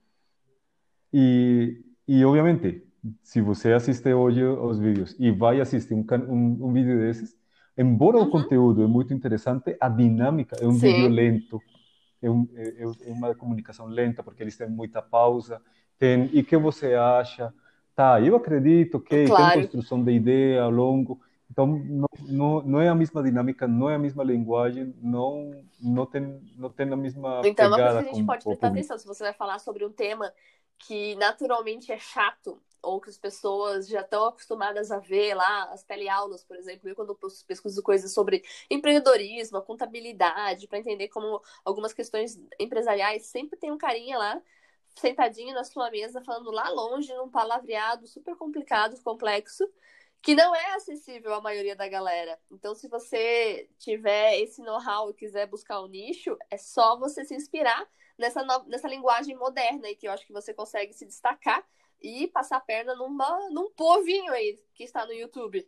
E, 1.13 1.83
e 2.07 2.25
obviamente, 2.25 2.87
se 3.23 3.41
você 3.41 3.73
assiste 3.73 4.13
hoje 4.13 4.45
os 4.45 4.79
vídeos 4.79 5.17
e 5.19 5.31
vai 5.31 5.61
assistir 5.61 5.95
um, 5.95 6.05
um, 6.29 6.67
um 6.69 6.73
vídeo 6.73 6.99
desses, 6.99 7.37
embora 7.77 8.19
o 8.19 8.25
Uhum. 8.25 8.31
conteúdo 8.31 8.83
é 8.83 8.87
muito 8.87 9.15
interessante, 9.15 9.77
a 9.81 9.89
dinâmica 9.89 10.57
é 10.61 10.67
um 10.67 10.73
Sim. 10.73 10.93
vídeo 10.93 11.09
lento, 11.09 11.63
é, 12.21 12.31
um, 12.31 12.49
é, 12.55 12.83
é 12.83 13.13
uma 13.13 13.35
comunicação 13.35 13.87
lenta, 13.87 14.23
porque 14.23 14.43
eles 14.43 14.57
têm 14.57 14.69
muita 14.69 15.01
pausa, 15.01 15.63
tem, 15.99 16.29
e 16.33 16.41
o 16.41 16.45
que 16.45 16.57
você 16.57 16.95
acha? 16.95 17.53
Tá, 17.99 18.21
eu 18.21 18.37
acredito 18.37 19.01
que 19.01 19.31
tem 19.33 19.51
Claro. 19.51 19.51
construção 19.51 20.05
de 20.05 20.13
ideia 20.13 20.63
ao 20.63 20.71
longo, 20.71 21.21
então 21.51 21.67
não, 21.67 22.09
não, 22.21 22.63
não 22.63 22.81
é 22.81 22.89
a 22.89 22.95
mesma 22.95 23.21
dinâmica, 23.25 23.67
não 23.67 23.91
é 23.91 23.97
a 23.97 23.99
mesma 23.99 24.23
linguagem, 24.23 24.95
não, 25.03 25.65
não 25.81 26.07
tem, 26.07 26.23
não 26.57 26.71
tem 26.71 26.93
a 26.93 26.97
mesma 26.97 27.43
Então, 27.43 27.67
é 27.67 27.69
uma 27.69 27.81
coisa 27.81 27.97
que 27.97 28.03
a 28.03 28.07
gente 28.07 28.25
pode 28.25 28.47
prestar 28.47 28.69
atenção. 28.69 28.99
Se 28.99 29.07
você 29.07 29.23
vai 29.23 29.33
falar 29.33 29.59
sobre 29.59 29.85
um 29.85 29.93
tema 29.93 30.33
que 30.79 31.15
naturalmente 31.17 31.93
é 31.93 31.99
chato, 31.99 32.61
ou 32.83 33.01
que 33.01 33.11
as 33.11 33.19
pessoas 33.19 33.89
já 33.89 34.01
estão 34.03 34.27
acostumadas 34.27 34.91
a 34.91 34.99
ver 34.99 35.35
lá, 35.35 35.65
as 35.73 35.83
teleaulas, 35.83 36.45
por 36.45 36.57
exemplo, 36.57 36.89
eu 36.89 36.95
quando 36.95 37.15
pes- 37.17 37.43
pesquiso 37.43 37.83
coisas 37.83 38.13
sobre 38.13 38.43
empreendedorismo, 38.71 39.61
contabilidade, 39.63 40.69
para 40.69 40.79
entender 40.79 41.09
como 41.09 41.43
algumas 41.65 41.93
questões 41.93 42.41
empresariais, 42.59 43.27
sempre 43.27 43.59
tem 43.59 43.73
um 43.73 43.79
carinha 43.79 44.17
lá, 44.19 44.41
sentadinho 44.99 45.55
na 45.55 45.65
sua 45.65 45.91
mesa, 45.91 46.23
falando 46.23 46.51
lá 46.51 46.69
longe, 46.69 47.13
num 47.15 47.29
palavreado 47.29 48.07
super 48.07 48.37
complicado, 48.37 49.01
complexo, 49.03 49.69
que 50.21 50.35
não 50.35 50.55
é 50.55 50.75
acessível 50.75 51.35
à 51.35 51.41
maioria 51.41 51.77
da 51.77 51.89
galera. 51.89 52.39
Então, 52.51 52.75
se 52.75 52.89
você 52.89 53.69
tiver 53.79 54.41
esse 54.41 54.63
know-how 54.63 55.11
e 55.11 55.15
quiser 55.15 55.47
buscar 55.47 55.81
um 55.81 55.87
nicho, 55.87 56.37
é 56.51 56.57
só 56.57 56.99
você 56.99 57.25
se 57.25 57.35
inspirar 57.35 57.87
nessa, 58.19 58.45
nessa 58.67 58.89
linguagem 58.89 59.37
moderna 59.37 59.87
aí, 59.87 59.95
que 59.95 60.09
eu 60.09 60.13
acho 60.13 60.27
que 60.27 60.33
você 60.33 60.53
consegue 60.53 60.93
se 60.93 61.07
destacar 61.07 61.65
e 62.03 62.27
passar 62.29 62.57
a 62.57 62.61
perna 62.61 62.95
numa, 62.95 63.49
num 63.51 63.71
povinho 63.71 64.33
aí 64.33 64.59
que 64.75 64.85
está 64.85 65.07
no 65.07 65.13
YouTube. 65.13 65.67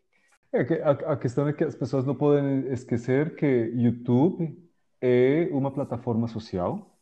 É 0.52 0.64
que 0.64 0.74
a, 0.74 0.90
a 0.90 1.16
questão 1.16 1.46
é 1.48 1.52
que 1.52 1.62
as 1.62 1.76
pessoas 1.76 2.04
não 2.04 2.14
podem 2.14 2.72
esquecer 2.72 3.36
que 3.36 3.46
YouTube 3.46 4.68
é 5.00 5.48
uma 5.52 5.70
plataforma 5.70 6.26
social. 6.26 6.98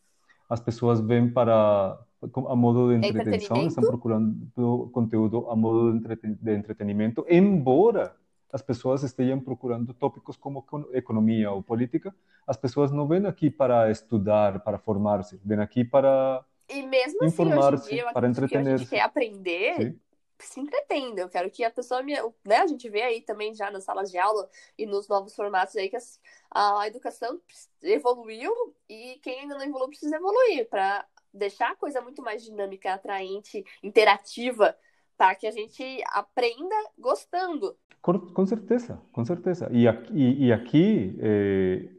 As 0.48 0.60
pessoas 0.60 1.00
vêm 1.00 1.30
para 1.30 1.98
a 2.20 2.56
modo 2.56 2.88
de 2.88 3.06
entretenção, 3.06 3.66
estão 3.66 3.84
procurando 3.84 4.90
conteúdo 4.92 5.48
a 5.50 5.56
modo 5.56 5.92
de, 5.92 5.98
entreten 5.98 6.34
de 6.40 6.54
entretenimento, 6.54 7.24
embora 7.28 8.16
as 8.52 8.62
pessoas 8.62 9.02
estejam 9.02 9.38
procurando 9.38 9.92
tópicos 9.94 10.36
como 10.36 10.60
econo- 10.60 10.88
economia 10.92 11.50
ou 11.52 11.62
política, 11.62 12.14
as 12.46 12.56
pessoas 12.56 12.90
não 12.90 13.06
vêm 13.06 13.26
aqui 13.26 13.50
para 13.50 13.90
estudar, 13.90 14.60
para 14.60 14.78
formar-se, 14.78 15.38
vêm 15.44 15.60
aqui 15.60 15.84
para 15.84 16.44
E 16.68 16.82
mesmo 16.82 17.22
assim, 17.22 17.26
hoje 17.26 17.26
em 17.26 17.28
informar-se, 17.28 17.90
dia, 17.90 18.12
para 18.12 18.32
que 18.48 18.56
a 18.56 18.62
gente 18.64 18.86
quer 18.86 19.00
aprender, 19.02 19.76
Sim. 19.76 20.00
se 20.38 20.60
entretenda. 20.60 21.20
Eu 21.20 21.28
quero 21.28 21.50
que 21.50 21.62
a 21.62 21.70
pessoa 21.70 22.02
me. 22.02 22.14
Né, 22.44 22.56
a 22.56 22.66
gente 22.66 22.88
vê 22.88 23.02
aí 23.02 23.20
também 23.20 23.54
já 23.54 23.70
nas 23.70 23.84
salas 23.84 24.10
de 24.10 24.16
aula 24.18 24.48
e 24.78 24.86
nos 24.86 25.06
novos 25.08 25.36
formatos 25.36 25.76
aí 25.76 25.90
que 25.90 25.96
as- 25.96 26.18
a 26.50 26.86
educação 26.86 27.38
evoluiu 27.82 28.52
e 28.88 29.20
quem 29.22 29.40
ainda 29.40 29.56
não 29.56 29.64
evoluiu 29.64 29.88
precisa 29.90 30.16
evoluir 30.16 30.68
para 30.70 31.04
deixar 31.32 31.72
a 31.72 31.76
coisa 31.76 32.00
muito 32.00 32.22
mais 32.22 32.42
dinâmica, 32.42 32.94
atraente, 32.94 33.64
interativa, 33.82 34.76
para 35.16 35.34
que 35.34 35.46
a 35.46 35.50
gente 35.50 35.82
aprenda 36.08 36.74
gostando. 36.98 37.76
Com, 38.00 38.46
certeza, 38.46 39.00
com 39.12 39.24
certeza. 39.24 39.68
E 39.72 39.86
aqui, 39.86 40.12
e, 40.14 40.46
e 40.46 40.52
aqui 40.52 41.18
eh, 41.20 41.90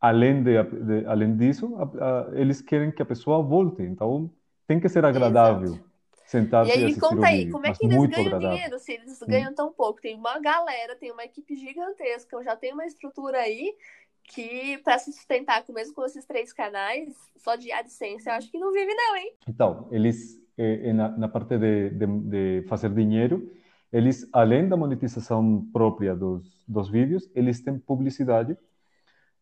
além 0.00 0.42
de, 0.42 0.62
de- 0.62 1.06
além 1.06 1.36
disso, 1.36 1.76
a- 1.76 2.28
a- 2.30 2.40
eles 2.40 2.60
querem 2.62 2.90
que 2.90 3.02
a 3.02 3.06
pessoa 3.06 3.42
volte. 3.42 3.82
Então, 3.82 4.30
tem 4.66 4.80
que 4.80 4.88
ser 4.88 5.04
agradável 5.04 5.72
Exato. 5.72 5.90
sentar-se 6.24 6.70
E 6.70 6.80
e 6.80 6.84
aí, 6.84 6.92
assistir 6.92 7.00
conta 7.00 7.26
aí, 7.26 7.38
vídeo, 7.38 7.52
como 7.52 7.66
é 7.66 7.72
que 7.72 7.84
eles 7.84 7.96
ganham 7.96 8.26
agradável. 8.26 8.48
dinheiro 8.56 8.78
se 8.78 8.92
eles 8.92 9.18
ganham 9.22 9.54
tão 9.54 9.72
pouco? 9.72 10.00
Tem 10.00 10.14
uma 10.16 10.38
galera, 10.38 10.94
tem 10.96 11.10
uma 11.10 11.24
equipe 11.24 11.56
gigantesca, 11.56 12.36
eu 12.36 12.44
já 12.44 12.56
tenho 12.56 12.74
uma 12.74 12.86
estrutura 12.86 13.38
aí 13.40 13.76
que, 14.24 14.78
para 14.78 14.98
se 14.98 15.12
sustentar 15.12 15.64
com 15.64 15.72
mesmo 15.72 15.94
com 15.94 16.04
esses 16.04 16.24
três 16.24 16.52
canais, 16.52 17.14
só 17.36 17.56
de 17.56 17.72
AdSense, 17.72 18.28
eu 18.28 18.34
acho 18.34 18.50
que 18.50 18.58
não 18.58 18.72
vive, 18.72 18.94
não, 18.94 19.16
hein? 19.16 19.32
Então, 19.48 19.88
eles, 19.90 20.40
eh, 20.56 20.92
na, 20.92 21.08
na 21.08 21.28
parte 21.28 21.58
de, 21.58 21.90
de, 21.90 22.06
de 22.06 22.66
fazer 22.68 22.94
dinheiro, 22.94 23.50
eles, 23.92 24.28
além 24.32 24.68
da 24.68 24.76
monetização 24.76 25.66
própria 25.72 26.14
dos, 26.14 26.64
dos 26.66 26.88
vídeos, 26.88 27.28
eles 27.34 27.60
têm 27.60 27.78
publicidade, 27.78 28.56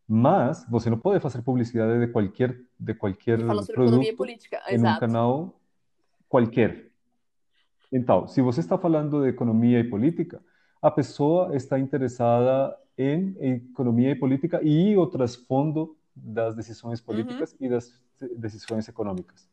mas 0.07 0.64
você 0.71 0.88
não 0.88 0.99
pode 0.99 1.21
fazer 1.21 1.43
publicidade 1.43 2.01
de 2.01 2.11
qualquer, 2.11 2.59
de 2.81 2.95
qualquer 2.95 3.38
produto 3.38 4.17
política. 4.17 4.62
em 4.71 4.79
um 4.79 4.99
canal 4.99 5.61
qualquer. 6.29 6.88
Então, 7.93 8.27
se 8.27 8.41
você 8.41 8.61
está 8.61 8.79
falando 8.79 9.23
de 9.23 9.29
economia 9.29 9.81
e 9.81 9.85
política, 9.85 10.43
a 10.81 10.91
pessoa 10.91 11.55
está 11.55 11.79
interessada 11.79 12.75
em 12.99 13.37
economia 13.41 14.11
e 14.11 14.17
política 14.17 14.61
e 14.63 14.97
o 14.97 15.07
trasfondo 15.07 15.97
das 16.15 16.55
decisões 16.57 17.01
políticas 17.01 17.55
e 17.61 17.69
das 17.69 17.93
decisões 18.37 18.89
econômicas. 18.89 19.49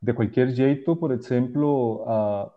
De 0.00 0.12
qualquer 0.12 0.48
jeito, 0.48 0.96
por 0.96 1.12
exemplo, 1.12 2.02
a, 2.08 2.52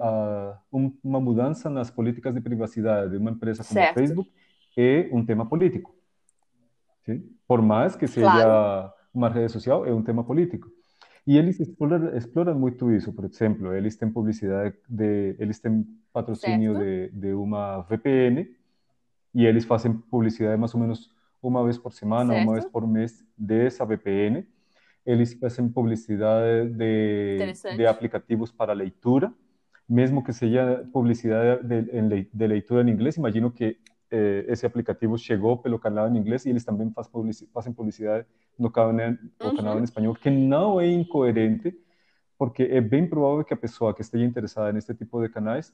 a- 0.00 0.60
um- 0.72 0.92
uma 1.04 1.20
mudança 1.20 1.70
nas 1.70 1.88
políticas 1.88 2.34
de 2.34 2.40
privacidade 2.40 3.12
de 3.12 3.16
uma 3.16 3.30
empresa 3.30 3.62
como 3.62 3.74
Certo. 3.80 3.92
a 3.96 4.00
Facebook 4.00 4.30
é 4.76 5.08
um 5.12 5.24
tema 5.24 5.46
político. 5.46 5.94
Sim? 7.06 7.22
Por 7.46 7.62
mais 7.62 7.94
que 7.94 8.06
seja 8.08 8.30
Claro. 8.30 8.92
uma 9.14 9.28
rede 9.28 9.52
social, 9.52 9.86
é 9.86 9.94
um 9.94 10.02
tema 10.02 10.24
político. 10.24 10.68
E 11.26 11.36
eles 11.36 11.60
exploram, 11.60 12.16
exploram 12.16 12.58
muito 12.58 12.90
isso, 12.90 13.12
por 13.12 13.24
exemplo, 13.24 13.72
eles 13.72 13.94
têm 13.96 14.10
publicidade 14.10 14.74
de, 14.88 15.36
eles 15.38 15.60
têm 15.60 15.86
patrocínio 16.12 16.74
de, 16.76 17.10
de 17.10 17.32
uma 17.34 17.82
VPN 17.82 18.48
e 19.34 19.46
eles 19.46 19.64
fazem 19.64 19.92
publicidade 19.92 20.58
mais 20.60 20.74
ou 20.74 20.80
menos 20.80 21.10
uma 21.42 21.64
vez 21.64 21.78
por 21.78 21.92
semana, 21.92 22.34
uma 22.34 22.52
vez 22.52 22.64
Certo. 22.64 22.72
por 22.72 22.86
mês 22.86 23.24
dessa 23.36 23.84
VPN. 23.86 24.46
Eles 25.06 25.32
fazem 25.34 25.68
publicidade 25.68 26.70
de, 26.74 27.54
de 27.70 27.86
aplicativos 27.86 28.50
para 28.52 28.72
leitura, 28.72 29.32
mesmo 29.88 30.22
que 30.22 30.32
seja 30.32 30.86
publicidade 30.92 31.66
de, 31.66 32.28
de 32.32 32.46
leitura 32.46 32.82
em 32.88 32.92
inglês. 32.92 33.16
Imagino 33.16 33.50
que 33.50 33.78
eh, 34.10 34.44
esse 34.48 34.66
aplicativo 34.66 35.16
chegou 35.18 35.56
pelo 35.58 35.78
canal 35.78 36.08
em 36.08 36.16
inglês 36.18 36.44
e 36.46 36.50
eles 36.50 36.64
também 36.64 36.90
faz 36.92 37.08
publici- 37.08 37.48
fazem 37.52 37.72
publicidade 37.72 38.26
no 38.58 38.70
canal, 38.70 39.12
no 39.42 39.52
canal 39.52 39.74
Uhum. 39.74 39.80
em 39.80 39.84
espanhol, 39.84 40.14
que 40.14 40.30
não 40.30 40.80
é 40.80 40.86
incoerente, 40.86 41.74
porque 42.38 42.64
é 42.64 42.80
bem 42.80 43.06
provável 43.08 43.44
que 43.44 43.54
a 43.54 43.56
pessoa 43.56 43.94
que 43.94 44.02
esteja 44.02 44.24
interessada 44.24 44.72
neste 44.72 44.94
tipo 44.94 45.20
de 45.22 45.28
canais, 45.28 45.72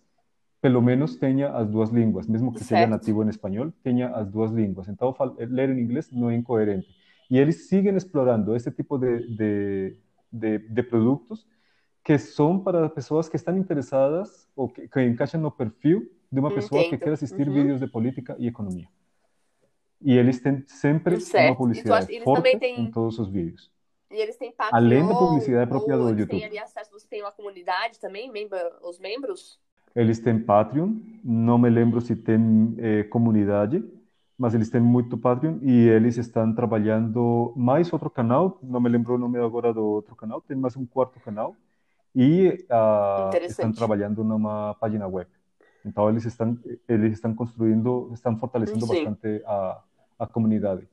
pelo 0.61 0.81
menos 0.83 1.17
tenha 1.17 1.51
as 1.51 1.69
duas 1.69 1.91
línguas, 1.91 2.27
mesmo 2.27 2.53
que 2.53 2.59
seja 2.61 2.77
Certo. 2.81 2.91
nativo 2.91 3.23
em 3.23 3.29
espanhol, 3.29 3.71
tenha 3.83 4.09
as 4.11 4.27
duas 4.29 4.51
línguas. 4.53 4.89
Então, 4.89 5.15
ler 5.39 5.71
em 5.71 5.81
inglês 5.81 6.11
não 6.11 6.31
é 6.31 6.35
incoerente. 6.37 6.89
E 7.31 7.39
eles 7.39 7.69
seguem 7.69 7.95
explorando 7.97 8.55
esse 8.55 8.71
tipo 8.71 8.99
de, 8.99 9.27
de, 9.37 9.97
de, 10.33 10.59
de 10.59 10.83
produtos 10.83 11.47
que 12.05 12.17
são 12.19 12.59
para 12.59 12.89
pessoas 12.89 13.29
que 13.29 13.37
estão 13.37 13.57
interessadas 13.59 14.49
ou 14.55 14.69
que, 14.69 14.87
que 14.89 15.03
encaixam 15.03 15.41
no 15.41 15.51
perfil 15.51 16.09
de 16.31 16.39
uma 16.41 16.53
pessoa 16.53 16.81
que 16.83 16.89
Entendo. 16.89 17.01
quer 17.01 17.13
assistir 17.13 17.49
Uhum. 17.49 17.55
vídeos 17.55 17.81
de 17.81 17.87
política 17.89 18.37
e 18.39 18.47
economia. 18.47 18.89
E 20.01 20.17
eles 20.17 20.41
têm 20.41 20.63
sempre 20.69 21.19
Certo. 21.21 21.45
uma 21.45 21.51
E 21.51 21.55
tu 21.55 21.59
publicidade 21.59 22.21
forte 22.23 22.59
têm- 22.59 22.81
em 22.81 22.91
todos 22.91 23.19
os 23.19 23.29
vídeos. 23.29 23.71
E 24.11 24.17
eles 24.17 24.37
têm 24.37 24.55
Além 24.59 25.01
da 25.03 25.09
Patreon, 25.09 25.19
publicidade 25.29 25.69
própria 25.69 25.97
do 25.97 26.09
YouTube. 26.11 26.45
ali 26.45 26.59
acesso, 26.59 26.93
você 26.93 27.09
tem 27.09 27.23
uma 27.23 27.33
comunidade 27.33 27.99
também, 27.99 28.31
membra, 28.31 28.73
os 28.83 29.01
membros? 29.01 29.59
Eles 29.97 30.19
têm 30.19 30.39
Patreon, 30.39 30.95
não 31.25 31.57
me 31.57 31.71
lembro 31.71 32.03
se 32.03 32.15
tem 32.15 32.75
eh, 32.79 33.03
comunidade, 33.05 33.83
mas 34.39 34.55
eles 34.55 34.69
têm 34.69 34.81
muito 34.81 35.17
Patreon 35.17 35.59
e 35.63 35.89
eles 35.89 36.19
estão 36.19 36.55
trabalhando 36.55 37.55
mais 37.57 37.91
outro 37.91 38.11
canal, 38.11 38.59
não 38.63 38.79
me 38.79 38.91
lembro 38.91 39.15
o 39.15 39.19
nome 39.19 39.39
agora 39.39 39.73
do 39.73 39.83
outro 39.83 40.15
canal, 40.15 40.43
tem 40.43 40.55
mais 40.55 40.77
um 40.77 40.85
quarto 40.85 41.19
canal 41.21 41.57
e 42.15 42.65
ah, 42.69 43.31
estão 43.47 43.73
trabalhando 43.73 44.23
numa 44.23 44.75
página 44.75 45.09
web. 45.09 45.31
Então 45.83 46.11
eles 46.11 46.27
estão 46.27 46.59
eles 46.87 47.15
estão 47.15 47.35
construindo, 47.35 48.11
estão 48.13 48.37
fortalecendo 48.37 48.87
Sim. 48.87 49.05
bastante 49.05 49.43
a, 49.47 49.81
a 50.19 50.27
comunidade. 50.27 50.87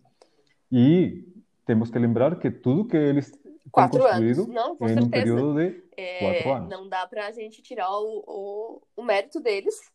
E 0.71 1.27
temos 1.65 1.89
que 1.89 1.99
lembrar 1.99 2.37
que 2.37 2.49
tudo 2.49 2.85
que 2.85 2.95
eles 2.95 3.37
Quatro 3.71 4.05
anos. 4.05 4.47
Não, 4.47 4.75
com 4.75 4.85
é 4.85 4.89
certeza. 4.89 5.09
período 5.11 5.53
de 5.55 5.83
É, 5.95 6.19
quatro 6.19 6.51
anos. 6.53 6.69
não 6.69 6.87
dá 6.87 7.07
pra 7.07 7.31
gente 7.31 7.61
tirar 7.61 7.89
o, 7.91 8.23
o, 8.27 8.81
o 8.95 9.03
mérito 9.03 9.39
deles, 9.39 9.91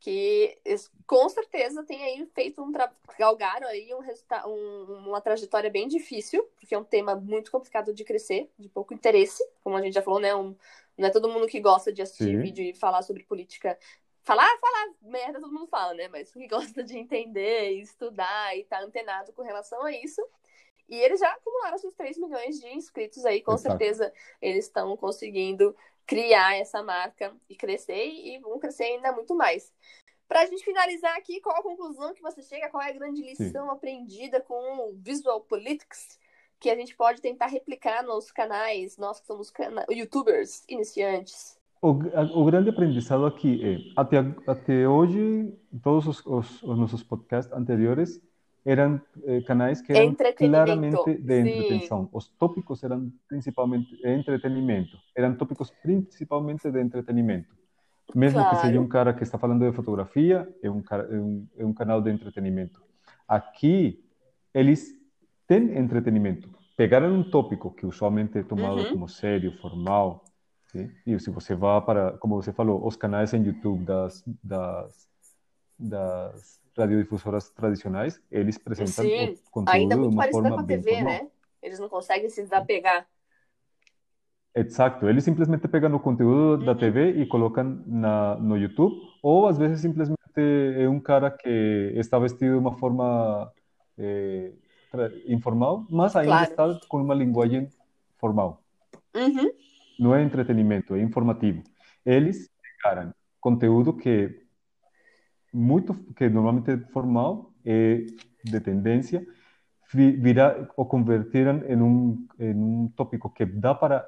que 0.00 0.58
com 1.06 1.28
certeza 1.28 1.84
tem 1.84 2.02
aí 2.02 2.26
feito 2.34 2.60
um 2.62 2.72
galgaram 3.18 3.68
aí 3.68 3.90
um, 3.94 4.00
um, 4.48 5.08
uma 5.08 5.20
trajetória 5.20 5.70
bem 5.70 5.86
difícil, 5.86 6.42
porque 6.58 6.74
é 6.74 6.78
um 6.78 6.84
tema 6.84 7.14
muito 7.14 7.50
complicado 7.52 7.94
de 7.94 8.02
crescer, 8.02 8.50
de 8.58 8.68
pouco 8.68 8.92
interesse, 8.94 9.42
como 9.62 9.76
a 9.76 9.82
gente 9.82 9.94
já 9.94 10.02
falou, 10.02 10.18
né? 10.18 10.34
Um, 10.34 10.56
não 10.96 11.08
é 11.08 11.10
todo 11.10 11.28
mundo 11.28 11.46
que 11.46 11.60
gosta 11.60 11.92
de 11.92 12.02
assistir 12.02 12.24
Sim. 12.24 12.40
vídeo 12.40 12.64
e 12.64 12.74
falar 12.74 13.02
sobre 13.02 13.22
política. 13.24 13.78
Falar, 14.24 14.48
falar 14.60 14.94
merda, 15.02 15.40
todo 15.40 15.52
mundo 15.52 15.66
fala, 15.66 15.94
né? 15.94 16.08
Mas 16.08 16.32
que 16.32 16.46
gosta 16.48 16.82
de 16.82 16.98
entender, 16.98 17.70
estudar 17.80 18.56
e 18.56 18.64
tá 18.64 18.80
antenado 18.80 19.32
com 19.32 19.42
relação 19.42 19.82
a 19.84 19.92
isso. 19.92 20.20
E 20.92 20.96
eles 20.96 21.20
já 21.20 21.32
acumularam 21.32 21.78
seus 21.78 21.94
3 21.94 22.18
milhões 22.18 22.60
de 22.60 22.68
inscritos 22.68 23.24
aí, 23.24 23.40
com 23.40 23.54
Exato. 23.54 23.78
certeza 23.78 24.12
eles 24.42 24.66
estão 24.66 24.94
conseguindo 24.94 25.74
criar 26.06 26.54
essa 26.58 26.82
marca 26.82 27.34
e 27.48 27.56
crescer 27.56 28.04
e 28.06 28.38
vão 28.40 28.58
crescer 28.58 28.84
ainda 28.84 29.10
muito 29.10 29.34
mais. 29.34 29.72
Para 30.28 30.42
a 30.42 30.44
gente 30.44 30.62
finalizar 30.62 31.16
aqui, 31.16 31.40
qual 31.40 31.56
a 31.56 31.62
conclusão 31.62 32.12
que 32.12 32.20
você 32.20 32.42
chega? 32.42 32.68
Qual 32.68 32.82
é 32.82 32.90
a 32.90 32.92
grande 32.92 33.22
lição 33.22 33.64
Sim. 33.64 33.72
aprendida 33.72 34.38
com 34.42 34.90
o 34.90 34.92
Visual 34.98 35.40
Politics 35.40 36.18
que 36.60 36.68
a 36.68 36.76
gente 36.76 36.94
pode 36.94 37.22
tentar 37.22 37.46
replicar 37.46 38.02
nos 38.02 38.30
canais, 38.30 38.98
nós 38.98 39.18
que 39.18 39.26
somos 39.26 39.50
youtubers 39.90 40.62
iniciantes? 40.68 41.58
O, 41.80 41.88
o, 41.88 42.44
grande 42.44 42.68
aprendizado 42.68 43.24
aqui 43.24 43.60
é, 43.64 44.00
até, 44.00 44.18
até 44.46 44.86
hoje, 44.86 45.58
todos 45.82 46.06
os, 46.06 46.26
os, 46.26 46.62
os 46.62 46.78
nossos 46.78 47.02
podcasts 47.02 47.50
anteriores 47.50 48.20
eram 48.64 49.00
eh, 49.24 49.40
canais 49.42 49.80
que 49.80 49.92
eram 49.92 50.14
claramente 50.36 51.18
de 51.18 51.40
entretenção. 51.40 52.08
Os 52.12 52.28
tópicos 52.28 52.82
eram 52.84 53.12
principalmente 53.28 53.88
entretenimento. 54.04 54.96
Eram 55.16 55.34
tópicos 55.34 55.70
principalmente 55.82 56.70
de 56.70 56.80
entretenimento. 56.80 57.54
Mesmo 58.14 58.40
claro. 58.40 58.56
que 58.56 58.66
seja 58.66 58.80
um 58.80 58.88
cara 58.88 59.12
que 59.12 59.22
está 59.22 59.38
falando 59.38 59.68
de 59.68 59.74
fotografia, 59.74 60.48
é 60.62 60.70
um, 60.70 60.82
é 60.90 61.16
um, 61.16 61.48
é 61.58 61.66
um 61.66 61.72
canal 61.72 62.00
de 62.00 62.10
entretenimento. 62.10 62.82
Aqui, 63.26 64.04
eles 64.52 64.94
têm 65.46 65.76
entretenimento. 65.76 66.48
Pegaram 66.76 67.12
um 67.12 67.22
tópico 67.22 67.70
que 67.70 67.86
usualmente 67.86 68.38
é 68.38 68.42
tomado 68.42 68.78
uhum. 68.78 68.90
como 68.90 69.08
sério, 69.08 69.56
formal, 69.58 70.24
sim? 70.66 70.90
e 71.06 71.18
se 71.18 71.30
você 71.30 71.54
vai 71.54 71.80
para, 71.80 72.12
como 72.18 72.40
você 72.40 72.52
falou, 72.52 72.86
os 72.86 72.96
canais 72.96 73.32
em 73.34 73.42
YouTube 73.42 73.84
das, 73.84 74.22
das, 74.42 75.08
das 75.78 76.61
radiodifusoras 76.76 77.50
tradicionais, 77.50 78.20
eles 78.30 78.56
apresentam 78.56 79.04
Sim, 79.04 79.34
o 79.46 79.50
conteúdo 79.50 79.76
ainda 79.76 79.96
muito 79.96 80.10
de 80.10 80.16
uma 80.16 80.28
forma 80.28 80.50
com 80.50 80.60
a 80.60 80.64
TV, 80.64 80.94
formal. 80.94 81.12
né? 81.12 81.28
Eles 81.62 81.78
não 81.78 81.88
conseguem 81.88 82.28
se 82.28 82.42
desapegar. 82.42 83.06
Exato, 84.54 85.08
eles 85.08 85.24
simplesmente 85.24 85.66
pegam 85.66 85.94
o 85.94 86.00
conteúdo 86.00 86.60
uhum. 86.60 86.64
da 86.66 86.74
TV 86.74 87.12
e 87.12 87.26
colocam 87.26 87.82
na, 87.86 88.36
no 88.36 88.56
YouTube, 88.56 88.94
ou 89.22 89.46
às 89.46 89.56
vezes 89.56 89.80
simplesmente 89.80 90.20
é 90.76 90.88
um 90.88 91.00
cara 91.00 91.30
que 91.30 91.92
está 91.96 92.18
vestido 92.18 92.52
de 92.52 92.58
uma 92.58 92.76
forma 92.76 93.50
é, 93.96 94.52
informal, 95.26 95.86
mas 95.88 96.14
ainda 96.16 96.46
claro. 96.46 96.72
está 96.72 96.86
com 96.88 97.02
uma 97.02 97.14
linguagem 97.14 97.68
formal. 98.18 98.62
Uhum. 99.14 99.50
Não 99.98 100.14
é 100.14 100.22
entretenimento, 100.22 100.94
é 100.94 101.00
informativo. 101.00 101.62
Eles 102.04 102.50
pegaram 102.82 103.12
conteúdo 103.40 103.92
que 103.92 104.41
muito 105.52 105.94
que 106.14 106.28
normalmente 106.28 106.70
é 106.70 106.78
formal 106.92 107.52
é 107.64 108.06
de 108.44 108.60
tendência 108.60 109.24
virar 109.94 110.68
ou 110.76 110.86
convertiram 110.86 111.62
em 111.68 111.76
um 111.76 112.26
em 112.38 112.54
um 112.54 112.88
tópico 112.96 113.28
que 113.28 113.44
dá 113.44 113.74
para 113.74 114.06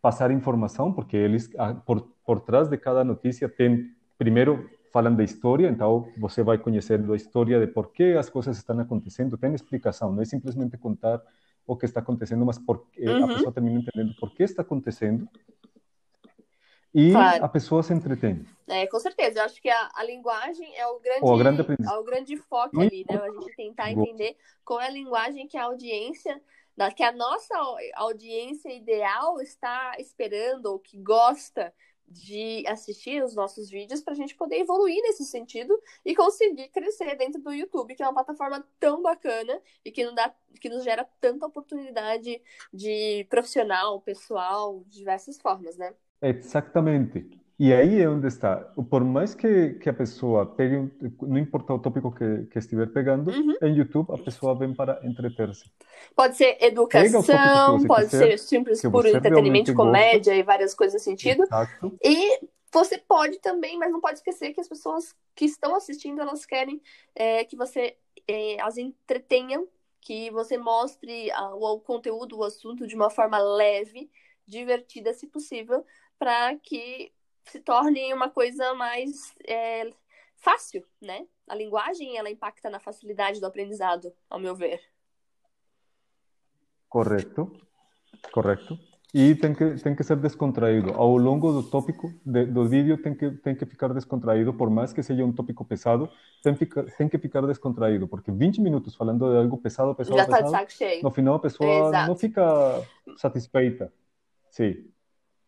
passar 0.00 0.30
informação 0.30 0.92
porque 0.92 1.16
eles 1.16 1.50
por 1.86 2.12
por 2.24 2.40
trás 2.40 2.68
de 2.68 2.76
cada 2.76 3.02
notícia 3.02 3.48
tem 3.48 3.90
primeiro 4.18 4.68
falam 4.92 5.14
da 5.14 5.24
história 5.24 5.68
então 5.68 6.06
você 6.18 6.42
vai 6.42 6.58
conhecer 6.58 7.00
a 7.10 7.16
história 7.16 7.58
de 7.58 7.66
por 7.66 7.92
que 7.92 8.12
as 8.12 8.28
coisas 8.28 8.58
estão 8.58 8.78
acontecendo 8.78 9.38
tem 9.38 9.54
explicação 9.54 10.12
não 10.12 10.22
é 10.22 10.26
simplesmente 10.26 10.76
contar 10.76 11.22
o 11.66 11.76
que 11.76 11.86
está 11.86 12.00
acontecendo 12.00 12.44
mas 12.44 12.58
por, 12.58 12.86
uhum. 12.98 13.24
a 13.24 13.28
pessoa 13.28 13.52
termina 13.52 13.80
entendendo 13.80 14.14
por 14.20 14.34
que 14.34 14.42
está 14.42 14.60
acontecendo 14.62 15.26
e 16.94 17.10
claro. 17.12 17.44
a 17.44 17.48
pessoa 17.48 17.82
se 17.82 17.92
entretém. 17.92 18.44
É, 18.68 18.86
com 18.86 18.98
certeza. 19.00 19.40
Eu 19.40 19.44
acho 19.44 19.60
que 19.60 19.70
a, 19.70 19.90
a 19.94 20.04
linguagem 20.04 20.76
é 20.76 20.86
o 20.86 21.00
grande, 21.00 21.20
o 21.22 21.36
grande, 21.36 21.62
é 21.62 21.98
o 21.98 22.04
grande 22.04 22.36
foco 22.36 22.80
ali, 22.80 23.04
né? 23.08 23.16
A 23.16 23.30
gente 23.30 23.56
tentar 23.56 23.90
entender 23.90 24.36
qual 24.64 24.80
é 24.80 24.86
a 24.86 24.90
linguagem 24.90 25.48
que 25.48 25.56
a 25.56 25.64
audiência, 25.64 26.40
que 26.94 27.02
a 27.02 27.12
nossa 27.12 27.54
audiência 27.94 28.70
ideal 28.70 29.40
está 29.40 29.94
esperando 29.98 30.66
ou 30.66 30.78
que 30.78 30.98
gosta 30.98 31.72
de 32.12 32.62
assistir 32.66 33.24
os 33.24 33.34
nossos 33.34 33.70
vídeos 33.70 34.02
para 34.02 34.12
a 34.12 34.16
gente 34.16 34.34
poder 34.34 34.56
evoluir 34.56 35.00
nesse 35.02 35.24
sentido 35.24 35.80
e 36.04 36.14
conseguir 36.14 36.68
crescer 36.68 37.16
dentro 37.16 37.40
do 37.40 37.52
YouTube, 37.52 37.94
que 37.94 38.02
é 38.02 38.06
uma 38.06 38.12
plataforma 38.12 38.66
tão 38.78 39.00
bacana 39.00 39.60
e 39.82 39.90
que, 39.90 40.04
não 40.04 40.14
dá, 40.14 40.34
que 40.60 40.68
nos 40.68 40.84
gera 40.84 41.08
tanta 41.20 41.46
oportunidade 41.46 42.40
de 42.72 43.26
profissional, 43.30 44.00
pessoal, 44.02 44.84
de 44.86 44.98
diversas 44.98 45.40
formas, 45.40 45.76
né? 45.78 45.94
Exatamente. 46.22 47.42
E 47.58 47.72
aí 47.72 48.00
é 48.00 48.08
onde 48.08 48.26
está. 48.26 48.56
Por 48.90 49.04
mais 49.04 49.34
que, 49.34 49.74
que 49.74 49.88
a 49.88 49.92
pessoa 49.92 50.46
pegue, 50.46 50.90
não 51.20 51.38
importa 51.38 51.72
o 51.72 51.78
tópico 51.78 52.10
que, 52.10 52.46
que 52.50 52.58
estiver 52.58 52.88
pegando, 52.92 53.30
uhum. 53.30 53.54
em 53.62 53.76
YouTube 53.76 54.12
a 54.12 54.18
pessoa 54.18 54.58
vem 54.58 54.74
para 54.74 55.00
entreter-se. 55.04 55.70
Pode 56.16 56.36
ser 56.36 56.56
educação, 56.60 57.84
pode 57.86 58.10
quiser, 58.10 58.30
ser 58.30 58.38
simples 58.38 58.82
por 58.82 59.06
entretenimento, 59.06 59.74
comédia 59.74 60.34
e 60.34 60.42
várias 60.42 60.74
coisas 60.74 60.94
nesse 60.94 61.04
sentido. 61.04 61.44
Exato. 61.44 61.96
E 62.02 62.40
você 62.72 62.98
pode 62.98 63.38
também, 63.38 63.78
mas 63.78 63.92
não 63.92 64.00
pode 64.00 64.18
esquecer 64.18 64.52
que 64.52 64.60
as 64.60 64.68
pessoas 64.68 65.14
que 65.34 65.44
estão 65.44 65.76
assistindo, 65.76 66.20
elas 66.20 66.46
querem 66.46 66.80
é, 67.14 67.44
que 67.44 67.54
você 67.54 67.96
é, 68.26 68.60
as 68.60 68.78
entretenha, 68.78 69.62
que 70.00 70.30
você 70.30 70.58
mostre 70.58 71.30
a, 71.30 71.54
o, 71.54 71.74
o 71.74 71.80
conteúdo, 71.80 72.38
o 72.38 72.44
assunto 72.44 72.86
de 72.86 72.96
uma 72.96 73.10
forma 73.10 73.38
leve, 73.38 74.10
divertida, 74.46 75.14
se 75.14 75.26
possível, 75.26 75.84
para 76.22 76.56
que 76.62 77.10
se 77.46 77.58
torne 77.58 78.14
uma 78.14 78.30
coisa 78.30 78.74
mais 78.74 79.34
é, 79.44 79.90
fácil, 80.36 80.84
né? 81.00 81.26
A 81.48 81.54
linguagem 81.56 82.16
ela 82.16 82.30
impacta 82.30 82.70
na 82.70 82.78
facilidade 82.78 83.40
do 83.40 83.46
aprendizado, 83.46 84.12
ao 84.30 84.38
meu 84.38 84.54
ver. 84.54 84.80
Correto, 86.88 87.50
correto. 88.30 88.78
E 89.12 89.34
tem 89.34 89.52
que 89.52 89.74
tem 89.82 89.96
que 89.96 90.04
ser 90.04 90.16
descontraído. 90.16 90.92
Ao 90.92 91.16
longo 91.16 91.50
do 91.50 91.68
tópico 91.68 92.14
de, 92.24 92.46
do 92.46 92.68
vídeo 92.68 92.96
tem 93.02 93.16
que 93.16 93.32
tem 93.32 93.56
que 93.56 93.66
ficar 93.66 93.92
descontraído, 93.92 94.54
por 94.54 94.70
mais 94.70 94.92
que 94.92 95.02
seja 95.02 95.24
um 95.24 95.32
tópico 95.32 95.64
pesado, 95.64 96.08
tem, 96.40 96.54
fica, 96.54 96.84
tem 96.84 97.08
que 97.08 97.18
ficar 97.18 97.44
descontraído, 97.44 98.06
porque 98.06 98.30
20 98.30 98.60
minutos 98.60 98.94
falando 98.94 99.28
de 99.28 99.38
algo 99.38 99.58
pesado, 99.58 99.92
pesado, 99.92 100.16
Já 100.16 100.26
tá 100.26 100.36
pesado, 100.36 100.44
de 100.44 100.50
saco 100.56 100.72
cheio. 100.72 101.02
no 101.02 101.10
final 101.10 101.34
a 101.34 101.40
pessoa 101.40 101.88
Exato. 101.88 102.08
não 102.08 102.16
fica 102.16 102.42
satisfeita. 103.16 103.92
Sim 104.48 104.92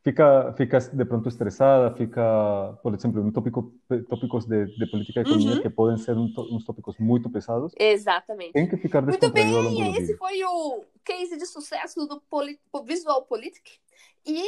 fica, 0.05 0.53
fica 0.53 0.79
de 0.79 1.05
pronto 1.07 1.29
estressada, 1.29 1.97
fica, 1.97 2.79
por 2.83 2.95
exemplo, 2.95 3.23
um 3.23 3.33
tópico, 3.33 3.73
tópicos 4.09 4.45
de, 4.45 4.67
de 4.67 4.87
política 4.87 5.21
e 5.21 5.23
economia 5.23 5.55
uhum. 5.55 5.63
que 5.63 5.71
podem 5.71 5.97
ser 5.97 6.17
um, 6.17 6.31
uns 6.53 6.65
tópicos 6.65 6.99
muito 6.99 7.31
pesados. 7.31 7.73
Exatamente. 7.79 8.53
Tem 8.53 8.69
que 8.69 8.77
ficar 8.77 9.01
Muito 9.01 9.31
bem, 9.31 9.97
esse 9.97 10.15
foi 10.19 10.45
o 10.45 10.85
case 11.03 11.39
de 11.39 11.47
sucesso 11.47 12.07
do 12.07 12.21
Poli 12.21 12.61
Visual 12.85 13.23
Politic. 13.23 13.79
E 14.27 14.45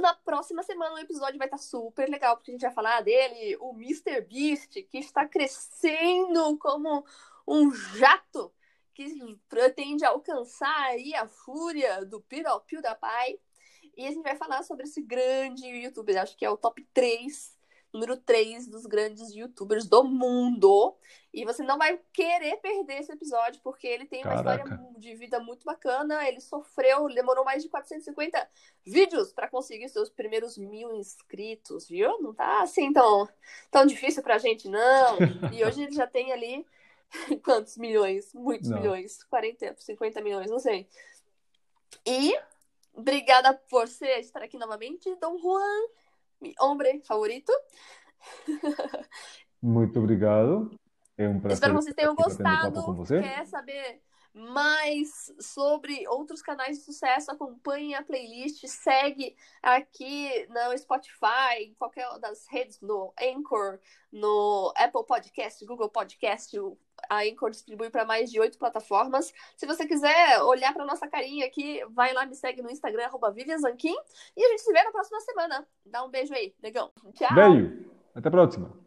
na 0.00 0.14
próxima 0.14 0.62
semana 0.62 0.94
o 0.94 0.98
episódio 0.98 1.38
vai 1.38 1.46
estar 1.46 1.58
super 1.58 2.08
legal, 2.08 2.36
porque 2.36 2.50
a 2.50 2.54
gente 2.54 2.62
vai 2.62 2.72
falar 2.72 3.02
dele, 3.02 3.56
o 3.60 3.74
Mr. 3.74 4.22
Beast, 4.22 4.82
que 4.90 4.98
está 4.98 5.26
crescendo 5.26 6.56
como 6.58 7.04
um 7.46 7.70
jato 7.72 8.50
que 8.94 9.04
pretende 9.46 10.06
alcançar 10.06 10.86
aí 10.86 11.14
a 11.14 11.26
fúria 11.26 12.02
do 12.06 12.18
PewDiePie 12.22 13.38
e 13.96 14.06
a 14.06 14.10
gente 14.10 14.22
vai 14.22 14.36
falar 14.36 14.62
sobre 14.62 14.84
esse 14.84 15.00
grande 15.00 15.66
youtuber, 15.66 16.20
acho 16.20 16.36
que 16.36 16.44
é 16.44 16.50
o 16.50 16.56
top 16.56 16.86
3, 16.92 17.56
número 17.92 18.16
3 18.16 18.68
dos 18.68 18.84
grandes 18.84 19.34
youtubers 19.34 19.86
do 19.88 20.04
mundo. 20.04 20.94
E 21.32 21.44
você 21.44 21.62
não 21.62 21.78
vai 21.78 21.98
querer 22.12 22.56
perder 22.58 23.00
esse 23.00 23.12
episódio, 23.12 23.60
porque 23.62 23.86
ele 23.86 24.06
tem 24.06 24.22
uma 24.22 24.36
Caraca. 24.36 24.64
história 24.64 24.90
de 24.98 25.14
vida 25.14 25.40
muito 25.40 25.64
bacana. 25.64 26.26
Ele 26.28 26.40
sofreu, 26.40 27.08
demorou 27.08 27.44
mais 27.44 27.62
de 27.62 27.68
450 27.68 28.48
vídeos 28.84 29.32
para 29.32 29.48
conseguir 29.48 29.88
seus 29.88 30.10
primeiros 30.10 30.58
mil 30.58 30.94
inscritos, 30.94 31.88
viu? 31.88 32.20
Não 32.20 32.34
tá 32.34 32.62
assim 32.62 32.92
tão, 32.92 33.28
tão 33.70 33.86
difícil 33.86 34.22
pra 34.22 34.38
gente, 34.38 34.68
não. 34.68 35.18
E 35.52 35.64
hoje 35.64 35.84
ele 35.84 35.92
já 35.92 36.06
tem 36.06 36.32
ali 36.32 36.66
quantos 37.42 37.76
milhões? 37.76 38.32
Muitos 38.34 38.68
não. 38.68 38.78
milhões. 38.78 39.22
40, 39.24 39.74
50 39.78 40.20
milhões, 40.20 40.50
não 40.50 40.58
sei. 40.58 40.86
E 42.04 42.38
Obrigada 42.96 43.52
por 43.52 43.86
você 43.86 44.20
estar 44.20 44.42
aqui 44.42 44.56
novamente, 44.56 45.14
Dom 45.16 45.38
Juan, 45.38 45.82
meu 46.40 46.54
homem 46.60 47.02
favorito. 47.02 47.52
Muito 49.60 49.98
obrigado. 49.98 50.70
É 51.18 51.28
um 51.28 51.38
prazer. 51.38 51.54
Espero 51.54 51.74
que 51.74 51.82
vocês 51.82 51.94
tenham 51.94 52.14
gostado. 52.14 53.04
Quer 53.06 53.46
saber 53.46 54.00
mais 54.32 55.32
sobre 55.40 56.06
outros 56.08 56.42
canais 56.42 56.78
de 56.78 56.84
sucesso, 56.84 57.30
acompanhe 57.30 57.94
a 57.94 58.02
playlist, 58.02 58.66
segue 58.66 59.34
aqui 59.62 60.46
no 60.48 60.76
Spotify, 60.76 61.56
em 61.60 61.74
qualquer 61.74 62.06
das 62.18 62.46
redes, 62.48 62.78
no 62.82 63.14
Anchor, 63.18 63.78
no 64.12 64.74
Apple 64.76 65.06
Podcast, 65.06 65.64
Google 65.64 65.88
Podcast, 65.88 66.54
a 67.08 67.22
Anchor 67.22 67.50
distribui 67.50 67.90
para 67.90 68.04
mais 68.04 68.30
de 68.30 68.40
oito 68.40 68.58
plataformas. 68.58 69.32
Se 69.56 69.66
você 69.66 69.86
quiser 69.86 70.42
olhar 70.42 70.72
para 70.72 70.84
nossa 70.84 71.06
carinha 71.08 71.46
aqui, 71.46 71.84
vai 71.90 72.12
lá, 72.12 72.26
me 72.26 72.34
segue 72.34 72.62
no 72.62 72.70
Instagram, 72.70 73.04
arroba 73.04 73.34
Zanquim, 73.60 73.94
e 74.36 74.44
a 74.44 74.48
gente 74.48 74.62
se 74.62 74.72
vê 74.72 74.82
na 74.82 74.90
próxima 74.90 75.20
semana. 75.20 75.66
Dá 75.84 76.04
um 76.04 76.10
beijo 76.10 76.34
aí, 76.34 76.54
negão. 76.62 76.90
Tchau! 77.14 77.34
Beijo! 77.34 77.90
Até 78.14 78.28
a 78.28 78.30
próxima! 78.30 78.85